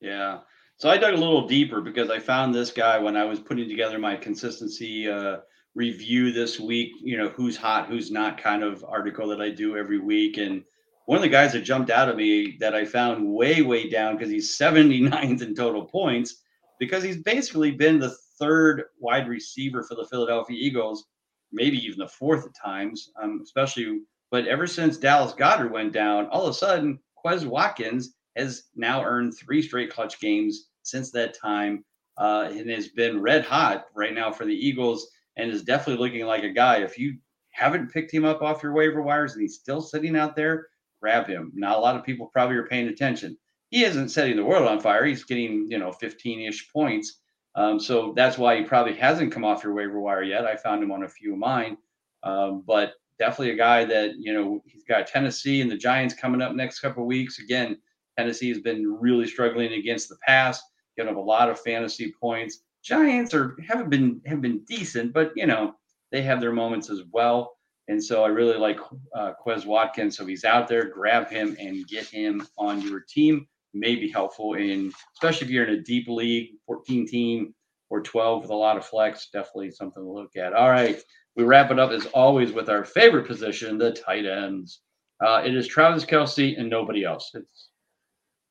Yeah. 0.00 0.40
So 0.76 0.88
I 0.88 0.96
dug 0.96 1.14
a 1.14 1.16
little 1.16 1.48
deeper 1.48 1.80
because 1.80 2.08
I 2.08 2.20
found 2.20 2.54
this 2.54 2.70
guy 2.70 2.98
when 2.98 3.16
I 3.16 3.24
was 3.24 3.40
putting 3.40 3.68
together 3.68 3.98
my 3.98 4.14
consistency 4.14 5.10
uh, 5.10 5.38
review 5.74 6.32
this 6.32 6.58
week. 6.58 6.92
You 7.02 7.16
know, 7.16 7.28
who's 7.28 7.56
hot, 7.56 7.88
who's 7.88 8.10
not, 8.10 8.42
kind 8.42 8.62
of 8.62 8.84
article 8.86 9.28
that 9.28 9.40
I 9.40 9.50
do 9.50 9.76
every 9.76 9.98
week, 9.98 10.38
and 10.38 10.64
one 11.08 11.16
of 11.16 11.22
the 11.22 11.28
guys 11.30 11.54
that 11.54 11.62
jumped 11.62 11.88
out 11.88 12.10
at 12.10 12.16
me 12.16 12.58
that 12.60 12.74
I 12.74 12.84
found 12.84 13.26
way, 13.26 13.62
way 13.62 13.88
down 13.88 14.16
because 14.16 14.30
he's 14.30 14.58
79th 14.58 15.40
in 15.40 15.54
total 15.54 15.86
points 15.86 16.42
because 16.78 17.02
he's 17.02 17.22
basically 17.22 17.70
been 17.70 17.98
the 17.98 18.14
third 18.38 18.84
wide 18.98 19.26
receiver 19.26 19.82
for 19.82 19.94
the 19.94 20.06
Philadelphia 20.06 20.56
Eagles, 20.58 21.06
maybe 21.50 21.78
even 21.78 21.98
the 21.98 22.08
fourth 22.08 22.44
at 22.44 22.54
times, 22.54 23.10
um, 23.22 23.40
especially. 23.42 24.00
But 24.30 24.46
ever 24.46 24.66
since 24.66 24.98
Dallas 24.98 25.32
Goedert 25.32 25.72
went 25.72 25.94
down, 25.94 26.26
all 26.26 26.46
of 26.46 26.50
a 26.50 26.58
sudden, 26.58 26.98
Quez 27.24 27.46
Watkins 27.46 28.14
has 28.36 28.64
now 28.76 29.02
earned 29.02 29.34
three 29.34 29.62
straight 29.62 29.90
clutch 29.90 30.20
games 30.20 30.68
since 30.82 31.10
that 31.12 31.32
time 31.32 31.84
uh, 32.18 32.50
and 32.50 32.68
has 32.68 32.88
been 32.88 33.22
red 33.22 33.44
hot 33.44 33.86
right 33.94 34.14
now 34.14 34.30
for 34.30 34.44
the 34.44 34.54
Eagles 34.54 35.08
and 35.38 35.50
is 35.50 35.62
definitely 35.62 36.04
looking 36.04 36.26
like 36.26 36.42
a 36.42 36.52
guy. 36.52 36.78
If 36.78 36.98
you 36.98 37.16
haven't 37.52 37.92
picked 37.92 38.12
him 38.12 38.24
up 38.24 38.42
off 38.42 38.62
your 38.62 38.72
waiver 38.72 39.02
wires 39.02 39.32
and 39.32 39.42
he's 39.42 39.54
still 39.54 39.80
sitting 39.80 40.16
out 40.16 40.36
there, 40.36 40.66
grab 41.00 41.26
him. 41.26 41.52
Now, 41.54 41.78
a 41.78 41.80
lot 41.80 41.96
of 41.96 42.04
people 42.04 42.26
probably 42.32 42.56
are 42.56 42.66
paying 42.66 42.88
attention. 42.88 43.38
He 43.70 43.84
isn't 43.84 44.10
setting 44.10 44.36
the 44.36 44.44
world 44.44 44.68
on 44.68 44.80
fire. 44.80 45.04
He's 45.04 45.24
getting, 45.24 45.66
you 45.70 45.78
know, 45.78 45.92
15 45.92 46.40
ish 46.40 46.70
points. 46.72 47.20
Um, 47.54 47.80
so 47.80 48.12
that's 48.14 48.38
why 48.38 48.56
he 48.56 48.64
probably 48.64 48.94
hasn't 48.94 49.32
come 49.32 49.44
off 49.44 49.64
your 49.64 49.74
waiver 49.74 50.00
wire 50.00 50.22
yet. 50.22 50.44
I 50.44 50.56
found 50.56 50.82
him 50.82 50.92
on 50.92 51.04
a 51.04 51.08
few 51.08 51.32
of 51.32 51.38
mine. 51.38 51.76
Um, 52.22 52.62
but 52.66 52.94
definitely 53.18 53.50
a 53.50 53.56
guy 53.56 53.84
that, 53.84 54.12
you 54.18 54.32
know, 54.32 54.62
he's 54.66 54.84
got 54.84 55.06
Tennessee 55.06 55.60
and 55.60 55.70
the 55.70 55.76
Giants 55.76 56.14
coming 56.14 56.40
up 56.40 56.54
next 56.54 56.80
couple 56.80 57.06
weeks. 57.06 57.38
Again, 57.38 57.78
Tennessee 58.16 58.48
has 58.48 58.60
been 58.60 58.96
really 59.00 59.26
struggling 59.26 59.72
against 59.72 60.08
the 60.08 60.16
pass, 60.26 60.60
giving 60.96 61.12
up 61.12 61.18
a 61.18 61.20
lot 61.20 61.50
of 61.50 61.60
fantasy 61.60 62.12
points. 62.20 62.60
Giants 62.88 63.34
are 63.34 63.54
haven't 63.68 63.90
been 63.90 64.22
have 64.24 64.40
been 64.40 64.64
decent, 64.66 65.12
but 65.12 65.32
you 65.36 65.46
know 65.46 65.74
they 66.10 66.22
have 66.22 66.40
their 66.40 66.52
moments 66.52 66.88
as 66.88 67.02
well. 67.12 67.58
And 67.88 68.02
so 68.02 68.24
I 68.24 68.28
really 68.28 68.56
like 68.56 68.78
uh, 69.14 69.32
Quez 69.44 69.66
Watkins. 69.66 70.16
So 70.16 70.24
he's 70.24 70.44
out 70.44 70.68
there, 70.68 70.88
grab 70.88 71.28
him 71.28 71.54
and 71.60 71.86
get 71.86 72.06
him 72.06 72.46
on 72.56 72.80
your 72.80 73.00
team. 73.00 73.46
May 73.74 73.96
be 73.96 74.10
helpful 74.10 74.54
in, 74.54 74.90
especially 75.14 75.46
if 75.46 75.50
you're 75.50 75.66
in 75.66 75.74
a 75.74 75.82
deep 75.82 76.08
league, 76.08 76.52
14 76.66 77.06
team 77.06 77.54
or 77.90 78.02
12 78.02 78.42
with 78.42 78.50
a 78.50 78.54
lot 78.54 78.78
of 78.78 78.86
flex. 78.86 79.28
Definitely 79.32 79.70
something 79.72 80.02
to 80.02 80.10
look 80.10 80.36
at. 80.36 80.54
All 80.54 80.70
right, 80.70 80.98
we 81.36 81.44
wrap 81.44 81.70
it 81.70 81.78
up 81.78 81.90
as 81.90 82.06
always 82.06 82.52
with 82.52 82.70
our 82.70 82.84
favorite 82.84 83.26
position, 83.26 83.76
the 83.76 83.92
tight 83.92 84.24
ends. 84.24 84.80
Uh, 85.24 85.42
it 85.44 85.54
is 85.54 85.66
Travis 85.66 86.06
Kelce 86.06 86.58
and 86.58 86.70
nobody 86.70 87.04
else. 87.04 87.30
It's, 87.34 87.68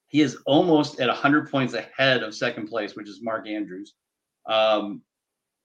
he 0.10 0.22
is 0.22 0.38
almost 0.46 1.00
at 1.00 1.08
100 1.08 1.50
points 1.50 1.74
ahead 1.74 2.22
of 2.22 2.36
second 2.36 2.68
place, 2.68 2.96
which 2.96 3.10
is 3.10 3.22
Mark 3.22 3.48
Andrews. 3.48 3.94
Um, 4.48 5.02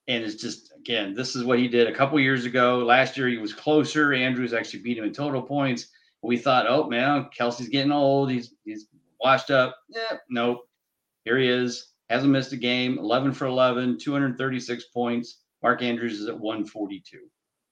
and 0.08 0.24
it's 0.24 0.34
just 0.34 0.72
again, 0.76 1.14
this 1.14 1.36
is 1.36 1.44
what 1.44 1.58
he 1.58 1.68
did 1.68 1.86
a 1.86 1.94
couple 1.94 2.18
years 2.20 2.44
ago. 2.44 2.78
Last 2.78 3.16
year 3.16 3.28
he 3.28 3.38
was 3.38 3.52
closer. 3.52 4.12
Andrews 4.12 4.52
actually 4.52 4.82
beat 4.82 4.98
him 4.98 5.04
in 5.04 5.12
total 5.12 5.42
points. 5.42 5.88
We 6.22 6.36
thought, 6.36 6.66
oh 6.68 6.88
man, 6.88 7.28
Kelce's 7.36 7.68
getting 7.68 7.92
old. 7.92 8.30
He's 8.30 8.54
he's 8.64 8.86
washed 9.20 9.50
up. 9.50 9.76
Yeah, 9.88 10.18
nope. 10.28 10.60
Here 11.24 11.38
he 11.38 11.48
is. 11.48 11.92
Hasn't 12.10 12.32
missed 12.32 12.52
a 12.52 12.56
game. 12.56 12.98
11 12.98 13.32
for 13.32 13.46
11, 13.46 13.98
236 13.98 14.84
points. 14.92 15.40
Mark 15.62 15.82
Andrews 15.82 16.20
is 16.20 16.28
at 16.28 16.38
142. 16.38 17.18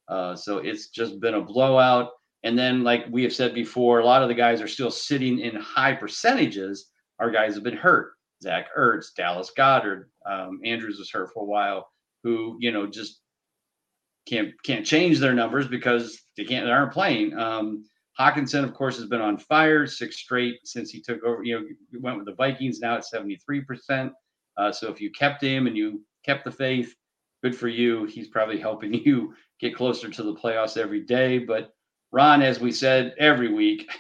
Uh, 0.09 0.35
so 0.35 0.59
it's 0.59 0.89
just 0.89 1.21
been 1.21 1.35
a 1.35 1.41
blowout. 1.41 2.11
And 2.43 2.59
then, 2.59 2.83
like 2.83 3.05
we 3.11 3.23
have 3.25 3.35
said 3.35 3.55
before, 3.55 3.99
a 3.99 4.05
lot 4.05 4.23
of 4.23 4.29
the 4.29 4.35
guys 4.35 4.63
are 4.63 4.69
still 4.69 4.91
sitting 4.91 5.41
in 5.41 5.57
high 5.57 5.93
percentages. 5.93 6.91
Our 7.19 7.31
guys 7.31 7.55
have 7.55 7.65
been 7.65 7.77
hurt. 7.77 8.13
Zach 8.43 8.69
Ertz, 8.77 9.15
Dallas 9.17 9.51
Goedert, 9.57 10.07
um, 10.27 10.61
Andrews 10.65 10.99
was 10.99 11.11
hurt 11.11 11.33
for 11.33 11.43
a 11.43 11.47
while 11.47 11.89
who 12.23 12.57
you 12.61 12.71
know 12.71 12.87
just 12.87 13.21
can't 14.27 14.51
can't 14.63 14.85
change 14.85 15.19
their 15.19 15.35
numbers 15.35 15.69
because 15.69 16.21
they 16.37 16.45
can't 16.45 16.67
they 16.67 16.73
aren't 16.73 16.93
playing. 16.93 17.37
Um, 17.39 17.85
Hockenson, 18.19 18.65
of 18.65 18.75
course, 18.75 18.97
has 18.97 19.07
been 19.07 19.21
on 19.21 19.39
fire 19.39 19.87
six 19.87 20.19
straight 20.19 20.59
since 20.65 20.91
he 20.91 21.01
took 21.01 21.23
over. 21.25 21.43
You 21.43 21.61
know, 21.61 22.01
went 22.01 22.19
with 22.19 22.27
the 22.27 22.35
Vikings. 22.35 22.81
Now 22.81 22.97
at 22.97 23.05
seventy 23.05 23.37
three 23.37 23.63
percent. 23.63 24.13
Uh, 24.57 24.73
so 24.73 24.91
if 24.91 25.01
you 25.01 25.11
kept 25.11 25.43
him 25.43 25.67
and 25.67 25.77
you 25.77 26.05
kept 26.25 26.45
the 26.45 26.51
faith, 26.51 26.95
good 27.43 27.57
for 27.57 27.69
you. 27.69 28.05
He's 28.05 28.29
probably 28.29 28.59
helping 28.59 28.93
you 29.05 29.35
get 29.61 29.77
closer 29.77 30.09
to 30.09 30.23
the 30.23 30.35
playoffs 30.35 30.77
every 30.77 31.01
day. 31.01 31.39
But 31.39 31.73
Ron, 32.13 32.43
as 32.43 32.61
we 32.61 32.73
said 32.73 33.15
every 33.19 33.53
week, 33.53 33.91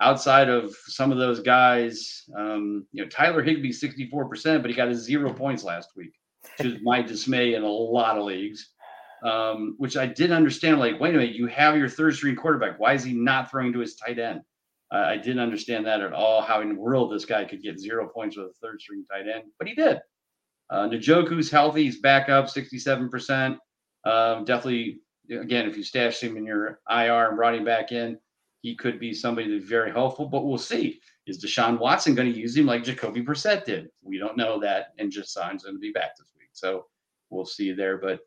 outside 0.00 0.48
of 0.48 0.74
some 0.86 1.10
of 1.10 1.18
those 1.18 1.40
guys, 1.40 2.24
um, 2.36 2.86
you 2.92 3.02
know, 3.02 3.08
Tyler 3.08 3.42
Higbee, 3.42 3.72
64%, 3.72 4.60
but 4.60 4.70
he 4.70 4.76
got 4.76 4.88
his 4.88 5.02
zero 5.02 5.32
points 5.32 5.64
last 5.64 5.90
week 5.96 6.12
to 6.60 6.78
my 6.82 7.02
dismay 7.02 7.54
in 7.54 7.62
a 7.62 7.68
lot 7.68 8.18
of 8.18 8.24
leagues. 8.24 8.72
Um, 9.24 9.74
which 9.78 9.96
I 9.96 10.06
didn't 10.06 10.36
understand. 10.36 10.78
Like, 10.78 11.00
wait 11.00 11.14
a 11.14 11.18
minute, 11.18 11.34
you 11.34 11.46
have 11.46 11.76
your 11.76 11.88
third 11.88 12.14
string 12.14 12.36
quarterback. 12.36 12.78
Why 12.78 12.92
is 12.92 13.02
he 13.02 13.14
not 13.14 13.50
throwing 13.50 13.72
to 13.72 13.78
his 13.78 13.96
tight 13.96 14.18
end? 14.18 14.42
Uh, 14.92 14.98
I 14.98 15.16
didn't 15.16 15.40
understand 15.40 15.86
that 15.86 16.02
at 16.02 16.12
all. 16.12 16.42
How 16.42 16.60
in 16.60 16.68
the 16.68 16.80
world 16.80 17.10
this 17.10 17.24
guy 17.24 17.44
could 17.44 17.62
get 17.62 17.80
zero 17.80 18.08
points 18.08 18.36
with 18.36 18.46
a 18.46 18.52
third 18.62 18.80
string 18.80 19.04
tight 19.10 19.26
end, 19.26 19.44
but 19.58 19.66
he 19.66 19.74
did. 19.74 20.00
Uh, 20.70 20.88
healthy. 21.50 21.84
He's 21.84 22.00
back 22.00 22.28
up 22.28 22.46
67%. 22.46 23.58
Um, 24.04 24.44
definitely, 24.44 25.00
again, 25.30 25.68
if 25.68 25.76
you 25.76 25.82
stashed 25.82 26.22
him 26.22 26.36
in 26.36 26.44
your 26.44 26.80
IR 26.90 27.28
and 27.28 27.36
brought 27.36 27.54
him 27.54 27.64
back 27.64 27.90
in, 27.90 28.18
he 28.62 28.74
could 28.74 28.98
be 28.98 29.12
somebody 29.12 29.50
that's 29.50 29.68
very 29.68 29.90
helpful, 29.90 30.26
but 30.26 30.44
we'll 30.44 30.58
see. 30.58 31.00
Is 31.26 31.44
Deshaun 31.44 31.78
Watson 31.78 32.14
going 32.14 32.32
to 32.32 32.38
use 32.38 32.56
him 32.56 32.66
like 32.66 32.84
Jacoby 32.84 33.22
Brissett 33.22 33.64
did? 33.64 33.88
We 34.02 34.18
don't 34.18 34.36
know 34.36 34.60
that. 34.60 34.88
And 34.98 35.12
sign's 35.12 35.64
going 35.64 35.76
to 35.76 35.80
be 35.80 35.92
back 35.92 36.16
this 36.16 36.32
week. 36.36 36.50
so 36.52 36.86
we'll 37.30 37.44
see 37.46 37.72
there. 37.72 37.98
But 37.98 38.20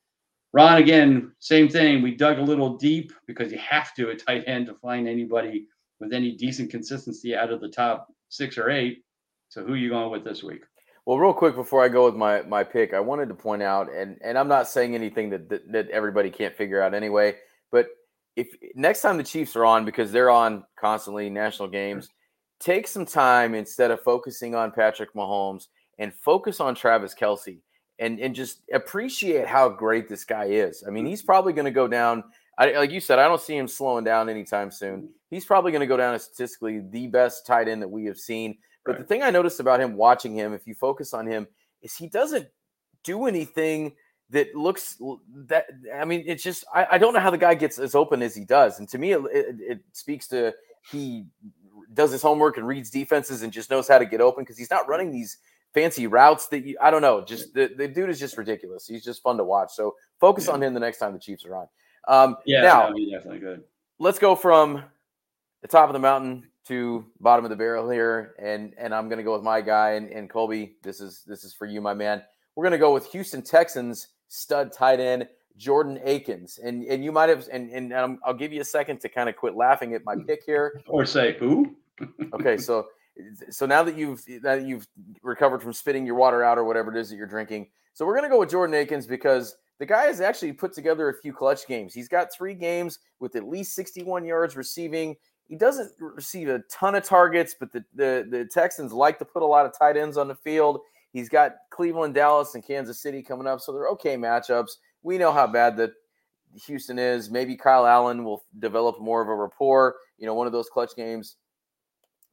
Ron, 0.53 0.77
again, 0.77 1.31
same 1.39 1.69
thing. 1.69 2.01
We 2.01 2.15
dug 2.15 2.39
a 2.39 2.43
little 2.43 2.77
deep 2.77 3.13
because 3.27 3.51
you 3.51 3.57
have 3.59 3.93
to 3.95 4.09
at 4.11 4.25
tight 4.25 4.43
end 4.47 4.65
to 4.67 4.73
find 4.75 5.07
anybody 5.07 5.67
with 5.99 6.13
any 6.13 6.35
decent 6.35 6.71
consistency 6.71 7.35
out 7.35 7.51
of 7.51 7.61
the 7.61 7.69
top 7.69 8.07
six 8.29 8.57
or 8.57 8.69
eight. 8.69 9.03
So 9.49 9.63
who 9.63 9.73
are 9.73 9.77
you 9.77 9.89
going 9.89 10.11
with 10.11 10.23
this 10.23 10.43
week? 10.43 10.61
Well, 11.05 11.17
real 11.17 11.33
quick 11.33 11.55
before 11.55 11.83
I 11.83 11.87
go 11.87 12.05
with 12.05 12.15
my 12.15 12.43
my 12.43 12.63
pick, 12.63 12.93
I 12.93 12.99
wanted 12.99 13.29
to 13.29 13.35
point 13.35 13.63
out, 13.63 13.91
and 13.91 14.17
and 14.21 14.37
I'm 14.37 14.47
not 14.47 14.67
saying 14.67 14.93
anything 14.93 15.31
that 15.31 15.49
that, 15.49 15.71
that 15.71 15.89
everybody 15.89 16.29
can't 16.29 16.55
figure 16.55 16.81
out 16.81 16.93
anyway, 16.93 17.35
but 17.71 17.87
if 18.35 18.55
next 18.75 19.01
time 19.01 19.17
the 19.17 19.23
Chiefs 19.23 19.55
are 19.55 19.65
on 19.65 19.85
because 19.85 20.11
they're 20.11 20.29
on 20.29 20.63
constantly 20.79 21.29
national 21.29 21.67
games, 21.67 22.09
take 22.59 22.87
some 22.87 23.05
time 23.05 23.55
instead 23.55 23.91
of 23.91 24.01
focusing 24.01 24.55
on 24.55 24.71
Patrick 24.71 25.13
Mahomes 25.13 25.67
and 25.97 26.13
focus 26.13 26.59
on 26.59 26.75
Travis 26.75 27.13
Kelce 27.13 27.59
and 27.99 28.19
and 28.19 28.33
just 28.33 28.61
appreciate 28.73 29.47
how 29.47 29.69
great 29.69 30.07
this 30.07 30.23
guy 30.23 30.45
is. 30.45 30.83
I 30.87 30.89
mean, 30.89 31.05
he's 31.05 31.21
probably 31.21 31.53
going 31.53 31.65
to 31.65 31.71
go 31.71 31.87
down. 31.87 32.23
I, 32.57 32.71
like 32.71 32.91
you 32.91 32.99
said, 32.99 33.19
I 33.19 33.27
don't 33.27 33.41
see 33.41 33.55
him 33.55 33.67
slowing 33.67 34.03
down 34.03 34.29
anytime 34.29 34.71
soon. 34.71 34.97
Mm-hmm. 34.97 35.07
He's 35.29 35.45
probably 35.45 35.71
going 35.71 35.81
to 35.81 35.87
go 35.87 35.97
down 35.97 36.15
as 36.15 36.23
statistically 36.23 36.81
the 36.89 37.07
best 37.07 37.45
tight 37.45 37.67
end 37.67 37.81
that 37.81 37.87
we 37.87 38.05
have 38.05 38.17
seen. 38.17 38.57
But 38.85 38.93
right. 38.93 39.01
the 39.01 39.05
thing 39.05 39.23
I 39.23 39.29
noticed 39.29 39.59
about 39.59 39.79
him 39.79 39.95
watching 39.95 40.33
him, 40.33 40.53
if 40.53 40.65
you 40.65 40.73
focus 40.73 41.13
on 41.13 41.27
him, 41.27 41.47
is 41.81 41.95
he 41.95 42.07
doesn't 42.07 42.47
do 43.03 43.27
anything 43.27 43.93
that 44.31 44.53
looks 44.55 44.97
that 45.47 45.65
I 45.95 46.05
mean, 46.05 46.23
it's 46.25 46.43
just 46.43 46.65
I, 46.73 46.87
I 46.91 46.97
don't 46.97 47.13
know 47.13 47.19
how 47.19 47.31
the 47.31 47.37
guy 47.37 47.55
gets 47.55 47.79
as 47.79 47.95
open 47.95 48.21
as 48.21 48.35
he 48.35 48.45
does. 48.45 48.79
And 48.79 48.87
to 48.89 48.97
me, 48.97 49.13
it, 49.13 49.21
it, 49.31 49.55
it 49.59 49.79
speaks 49.93 50.27
to 50.27 50.53
he 50.91 51.25
does 51.93 52.11
his 52.11 52.21
homework 52.21 52.57
and 52.57 52.67
reads 52.67 52.89
defenses 52.89 53.41
and 53.41 53.51
just 53.51 53.69
knows 53.69 53.87
how 53.87 53.97
to 53.97 54.05
get 54.05 54.21
open 54.21 54.43
because 54.43 54.57
he's 54.57 54.69
not 54.69 54.87
running 54.87 55.11
these 55.11 55.37
fancy 55.73 56.07
routes 56.07 56.47
that 56.47 56.65
you 56.65 56.77
I 56.81 56.91
don't 56.91 57.01
know. 57.01 57.23
Just 57.23 57.53
the, 57.53 57.71
the 57.75 57.87
dude 57.87 58.09
is 58.09 58.19
just 58.19 58.37
ridiculous. 58.37 58.87
He's 58.87 59.03
just 59.03 59.23
fun 59.23 59.37
to 59.37 59.43
watch. 59.43 59.71
So 59.73 59.95
focus 60.19 60.47
yeah. 60.47 60.53
on 60.53 60.63
him 60.63 60.73
the 60.73 60.79
next 60.79 60.99
time 60.99 61.13
the 61.13 61.19
Chiefs 61.19 61.45
are 61.45 61.55
on. 61.55 61.67
Um, 62.07 62.37
yeah, 62.45 62.61
now 62.61 62.87
definitely 62.89 63.39
good. 63.39 63.63
Let's 63.97 64.19
go 64.19 64.35
from 64.35 64.83
the 65.61 65.67
top 65.67 65.89
of 65.89 65.93
the 65.93 65.99
mountain 65.99 66.47
to 66.67 67.05
bottom 67.19 67.45
of 67.45 67.49
the 67.49 67.57
barrel 67.57 67.89
here, 67.89 68.35
and 68.39 68.73
and 68.77 68.93
I'm 68.93 69.09
gonna 69.09 69.23
go 69.23 69.33
with 69.33 69.43
my 69.43 69.61
guy 69.61 69.91
and, 69.91 70.09
and 70.09 70.29
Colby. 70.29 70.75
This 70.83 71.01
is 71.01 71.23
this 71.25 71.43
is 71.43 71.53
for 71.53 71.65
you, 71.65 71.81
my 71.81 71.93
man. 71.93 72.21
We're 72.55 72.63
gonna 72.63 72.77
go 72.77 72.93
with 72.93 73.07
Houston 73.07 73.41
Texans 73.41 74.07
stud 74.29 74.71
tight 74.71 74.99
end 74.99 75.27
Jordan 75.57 75.99
Akins, 76.03 76.57
and 76.57 76.83
and 76.85 77.03
you 77.03 77.11
might 77.11 77.29
have 77.29 77.47
and 77.51 77.69
and 77.69 77.93
i 77.93 78.05
will 78.05 78.33
give 78.33 78.53
you 78.53 78.61
a 78.61 78.65
second 78.65 79.01
to 79.01 79.09
kind 79.09 79.29
of 79.29 79.35
quit 79.35 79.55
laughing 79.55 79.93
at 79.93 80.05
my 80.05 80.15
hmm. 80.15 80.23
pick 80.23 80.43
here, 80.45 80.81
or 80.87 81.05
say 81.05 81.35
who. 81.37 81.75
okay, 82.33 82.57
so 82.57 82.87
so 83.49 83.65
now 83.65 83.83
that 83.83 83.97
you've 83.97 84.23
that 84.41 84.63
you've 84.63 84.87
recovered 85.21 85.61
from 85.61 85.73
spitting 85.73 86.05
your 86.05 86.15
water 86.15 86.43
out 86.43 86.57
or 86.57 86.63
whatever 86.63 86.95
it 86.95 86.99
is 86.99 87.09
that 87.09 87.17
you're 87.17 87.27
drinking, 87.27 87.67
so 87.93 88.05
we're 88.05 88.15
gonna 88.15 88.29
go 88.29 88.39
with 88.39 88.49
Jordan 88.49 88.73
Akins 88.73 89.05
because 89.05 89.57
the 89.79 89.85
guy 89.85 90.03
has 90.03 90.21
actually 90.21 90.53
put 90.53 90.73
together 90.73 91.09
a 91.09 91.13
few 91.13 91.33
clutch 91.33 91.67
games. 91.67 91.93
He's 91.93 92.09
got 92.09 92.33
three 92.33 92.53
games 92.53 92.99
with 93.19 93.35
at 93.35 93.47
least 93.47 93.75
61 93.75 94.25
yards 94.25 94.55
receiving. 94.55 95.15
He 95.47 95.55
doesn't 95.55 95.91
receive 95.99 96.49
a 96.49 96.59
ton 96.69 96.95
of 96.95 97.03
targets, 97.03 97.55
but 97.57 97.71
the, 97.71 97.83
the, 97.95 98.27
the 98.29 98.45
Texans 98.45 98.91
like 98.91 99.17
to 99.19 99.25
put 99.25 99.41
a 99.41 99.45
lot 99.45 99.65
of 99.65 99.75
tight 99.77 99.97
ends 99.97 100.17
on 100.17 100.27
the 100.27 100.35
field. 100.35 100.81
He's 101.11 101.29
got 101.29 101.55
Cleveland, 101.71 102.13
Dallas, 102.13 102.55
and 102.55 102.63
Kansas 102.63 103.01
City 103.01 103.23
coming 103.23 103.47
up, 103.47 103.61
so 103.61 103.71
they're 103.71 103.87
okay 103.87 104.15
matchups. 104.15 104.71
We 105.01 105.17
know 105.17 105.31
how 105.31 105.47
bad 105.47 105.75
the 105.75 105.93
Houston 106.65 106.99
is. 106.99 107.29
Maybe 107.29 107.55
Kyle 107.55 107.85
Allen 107.85 108.23
will 108.23 108.43
develop 108.59 108.99
more 108.99 109.21
of 109.21 109.27
a 109.27 109.35
rapport. 109.35 109.95
You 110.17 110.27
know, 110.27 110.33
one 110.33 110.47
of 110.47 110.53
those 110.53 110.69
clutch 110.69 110.95
games 110.95 111.37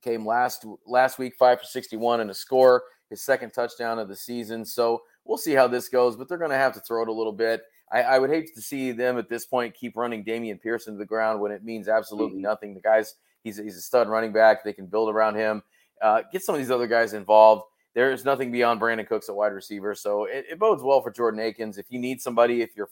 came 0.03 0.27
last 0.27 0.65
last 0.87 1.19
week, 1.19 1.35
five 1.39 1.61
for 1.61 1.67
61 1.67 2.21
and 2.21 2.31
a 2.31 2.35
score, 2.35 2.83
his 3.11 3.23
second 3.23 3.51
touchdown 3.51 3.99
of 3.99 4.09
the 4.09 4.17
season. 4.17 4.65
So 4.65 5.03
we'll 5.25 5.39
see 5.39 5.53
how 5.53 5.69
this 5.69 5.89
goes, 5.89 6.17
but 6.17 6.29
they're 6.29 6.39
going 6.39 6.51
to 6.51 6.57
have 6.57 6.75
to 6.75 6.81
throw 6.81 7.03
it 7.03 7.09
a 7.09 7.12
little 7.12 7.33
bit. 7.33 7.62
I, 7.93 8.03
I, 8.03 8.19
would 8.19 8.31
hate 8.31 8.53
to 8.55 8.61
see 8.61 8.91
them 8.91 9.17
at 9.17 9.29
this 9.29 9.47
point 9.47 9.75
keep 9.75 9.97
running 9.97 10.25
Dameon 10.25 10.61
Pierce 10.61 10.89
into 10.89 10.99
the 10.99 11.07
ground 11.07 11.41
when 11.41 11.53
it 11.53 11.65
means 11.65 11.89
absolutely 11.89 12.39
mm-hmm. 12.39 12.43
nothing. 12.43 12.75
The 12.75 12.81
guy's 12.81 13.15
he's 13.45 13.59
he's 13.59 13.77
a 13.77 13.81
stud 13.81 14.09
running 14.09 14.33
back. 14.33 14.65
They 14.65 14.73
can 14.73 14.87
build 14.87 15.09
around 15.09 15.37
him. 15.37 15.62
Uh, 16.03 16.23
get 16.33 16.43
some 16.43 16.55
of 16.55 16.61
these 16.61 16.71
other 16.71 16.87
guys 16.89 17.15
involved. 17.15 17.65
There 17.97 18.13
is 18.13 18.27
nothing 18.27 18.53
beyond 18.53 18.79
Brandin 18.79 19.09
Cooks 19.09 19.31
at 19.31 19.35
wide 19.35 19.55
receiver, 19.55 19.95
so 19.95 20.27
it, 20.27 20.45
it 20.51 20.59
bodes 20.59 20.83
well 20.83 21.01
for 21.01 21.11
Jordan 21.11 21.41
Akins. 21.41 21.79
If 21.79 21.87
you 21.89 21.99
need 21.99 22.21
somebody, 22.21 22.61
if 22.61 22.77
you're 22.77 22.91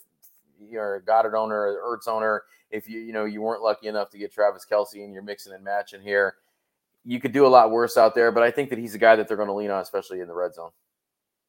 you're 0.59 0.95
a 0.95 1.03
Goedert 1.03 1.35
owner, 1.35 1.55
or 1.55 1.99
Ertz 1.99 2.09
owner, 2.09 2.45
if 2.71 2.89
you 2.89 3.01
you 3.01 3.13
know 3.13 3.27
you 3.27 3.43
weren't 3.43 3.63
lucky 3.63 3.87
enough 3.87 4.09
to 4.13 4.19
get 4.19 4.33
Travis 4.33 4.65
Kelce 4.65 5.05
and 5.05 5.13
you're 5.13 5.23
mixing 5.23 5.53
and 5.53 5.63
matching 5.63 6.01
here, 6.01 6.37
you 7.05 7.21
could 7.21 7.33
do 7.33 7.47
a 7.47 7.49
lot 7.49 7.71
worse 7.71 7.99
out 7.99 8.15
there. 8.15 8.33
But 8.33 8.45
I 8.45 8.51
think 8.51 8.71
that 8.71 8.79
he's 8.79 8.95
a 8.95 8.99
guy 8.99 9.15
that 9.15 9.29
they're 9.29 9.37
going 9.37 9.51
to 9.51 9.55
lean 9.55 9.71
on, 9.71 9.83
especially 9.83 10.21
in 10.21 10.27
the 10.27 10.33
red 10.33 10.55
zone. 10.55 10.71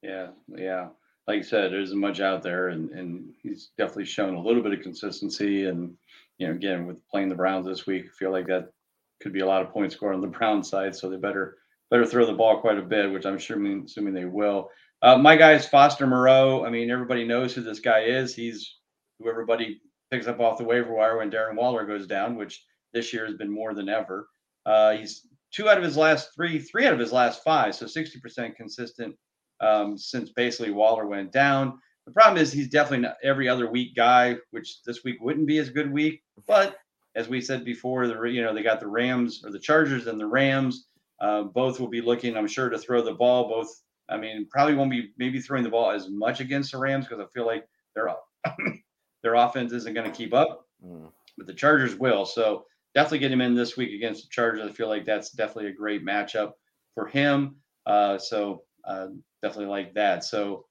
Yeah, 0.01 0.27
yeah. 0.49 0.89
Like 1.25 1.37
you 1.37 1.43
said, 1.43 1.71
there 1.71 1.79
isn't 1.79 1.97
much 1.97 2.19
out 2.19 2.43
there, 2.43 2.67
and, 2.67 2.91
and 2.91 3.33
he's 3.41 3.69
definitely 3.77 4.05
shown 4.05 4.35
a 4.35 4.41
little 4.41 4.61
bit 4.61 4.73
of 4.73 4.81
consistency. 4.81 5.63
And 5.63 5.95
you 6.39 6.47
know, 6.47 6.53
again, 6.53 6.85
with 6.85 7.07
playing 7.07 7.29
the 7.29 7.35
Browns 7.35 7.65
this 7.65 7.87
week, 7.87 8.07
I 8.07 8.17
feel 8.19 8.33
like 8.33 8.47
that 8.47 8.73
could 9.21 9.31
be 9.31 9.39
a 9.39 9.47
lot 9.47 9.61
of 9.61 9.71
points 9.71 9.95
scored 9.95 10.13
on 10.13 10.19
the 10.19 10.27
Browns 10.27 10.67
side. 10.67 10.93
So 10.93 11.09
they 11.09 11.15
better 11.15 11.59
better 11.91 12.05
throw 12.05 12.25
the 12.25 12.33
ball 12.33 12.59
quite 12.61 12.77
a 12.77 12.83
bit, 12.83 13.11
which 13.11 13.25
I'm 13.25 13.37
sure 13.37 13.57
assuming 13.57 14.13
they 14.13 14.25
will. 14.25 14.69
Uh, 15.01 15.17
my 15.17 15.35
guy 15.35 15.53
is 15.53 15.67
Foster 15.67 16.07
Moreau. 16.07 16.65
I 16.65 16.69
mean, 16.69 16.89
everybody 16.89 17.25
knows 17.25 17.53
who 17.53 17.61
this 17.61 17.79
guy 17.79 18.01
is. 18.01 18.33
He's 18.33 18.77
who 19.19 19.29
everybody 19.29 19.81
picks 20.11 20.27
up 20.27 20.39
off 20.39 20.57
the 20.57 20.63
waiver 20.63 20.93
wire 20.93 21.17
when 21.17 21.31
Darren 21.31 21.55
Waller 21.55 21.85
goes 21.85 22.07
down, 22.07 22.35
which 22.35 22.63
this 22.93 23.13
year 23.13 23.25
has 23.25 23.35
been 23.35 23.51
more 23.51 23.73
than 23.73 23.89
ever. 23.89 24.27
Uh, 24.65 24.93
he's 24.93 25.27
two 25.51 25.69
out 25.69 25.77
of 25.77 25.83
his 25.83 25.97
last 25.97 26.29
three, 26.35 26.59
three 26.59 26.85
out 26.85 26.93
of 26.93 26.99
his 26.99 27.11
last 27.11 27.43
five, 27.43 27.75
so 27.75 27.85
60% 27.85 28.55
consistent 28.55 29.15
um, 29.59 29.97
since 29.97 30.31
basically 30.31 30.71
Waller 30.71 31.07
went 31.07 31.31
down. 31.31 31.79
The 32.05 32.11
problem 32.11 32.41
is 32.41 32.51
he's 32.51 32.69
definitely 32.69 33.07
not 33.07 33.17
every 33.23 33.47
other 33.47 33.69
week 33.69 33.95
guy, 33.95 34.37
which 34.51 34.83
this 34.83 35.03
week 35.03 35.17
wouldn't 35.21 35.47
be 35.47 35.57
as 35.57 35.69
good 35.69 35.91
week. 35.91 36.21
But 36.47 36.77
as 37.15 37.27
we 37.29 37.41
said 37.41 37.65
before, 37.65 38.07
the 38.07 38.21
you 38.23 38.43
know 38.43 38.53
they 38.53 38.61
got 38.61 38.79
the 38.79 38.87
Rams 38.87 39.43
or 39.43 39.51
the 39.51 39.59
Chargers 39.59 40.07
and 40.07 40.19
the 40.19 40.27
Rams. 40.27 40.87
Uh, 41.19 41.43
both 41.43 41.79
will 41.79 41.87
be 41.87 42.01
looking, 42.01 42.35
I'm 42.35 42.47
sure, 42.47 42.69
to 42.69 42.77
throw 42.77 43.01
the 43.01 43.13
ball. 43.13 43.47
Both, 43.47 43.81
I 44.09 44.17
mean, 44.17 44.47
probably 44.51 44.75
won't 44.75 44.91
be 44.91 45.11
maybe 45.17 45.39
throwing 45.39 45.63
the 45.63 45.69
ball 45.69 45.91
as 45.91 46.09
much 46.09 46.39
against 46.39 46.71
the 46.71 46.77
Rams 46.77 47.07
because 47.07 47.23
I 47.23 47.27
feel 47.33 47.45
like 47.45 47.67
their 47.95 48.09
their 49.23 49.35
offense 49.35 49.71
isn't 49.71 49.93
going 49.93 50.09
to 50.09 50.15
keep 50.15 50.33
up, 50.33 50.67
mm. 50.85 51.09
but 51.37 51.47
the 51.47 51.53
Chargers 51.53 51.95
will. 51.95 52.25
So 52.25 52.65
definitely 52.93 53.19
get 53.19 53.31
him 53.31 53.41
in 53.41 53.55
this 53.55 53.77
week 53.77 53.93
against 53.93 54.23
the 54.23 54.29
Chargers. 54.29 54.67
I 54.67 54.71
feel 54.71 54.87
like 54.87 55.05
that's 55.05 55.31
definitely 55.31 55.71
a 55.71 55.75
great 55.75 56.05
matchup 56.05 56.53
for 56.93 57.07
him. 57.07 57.57
Uh, 57.85 58.17
so 58.17 58.63
uh, 58.85 59.07
definitely 59.41 59.67
like 59.67 59.93
that. 59.93 60.23
So, 60.23 60.65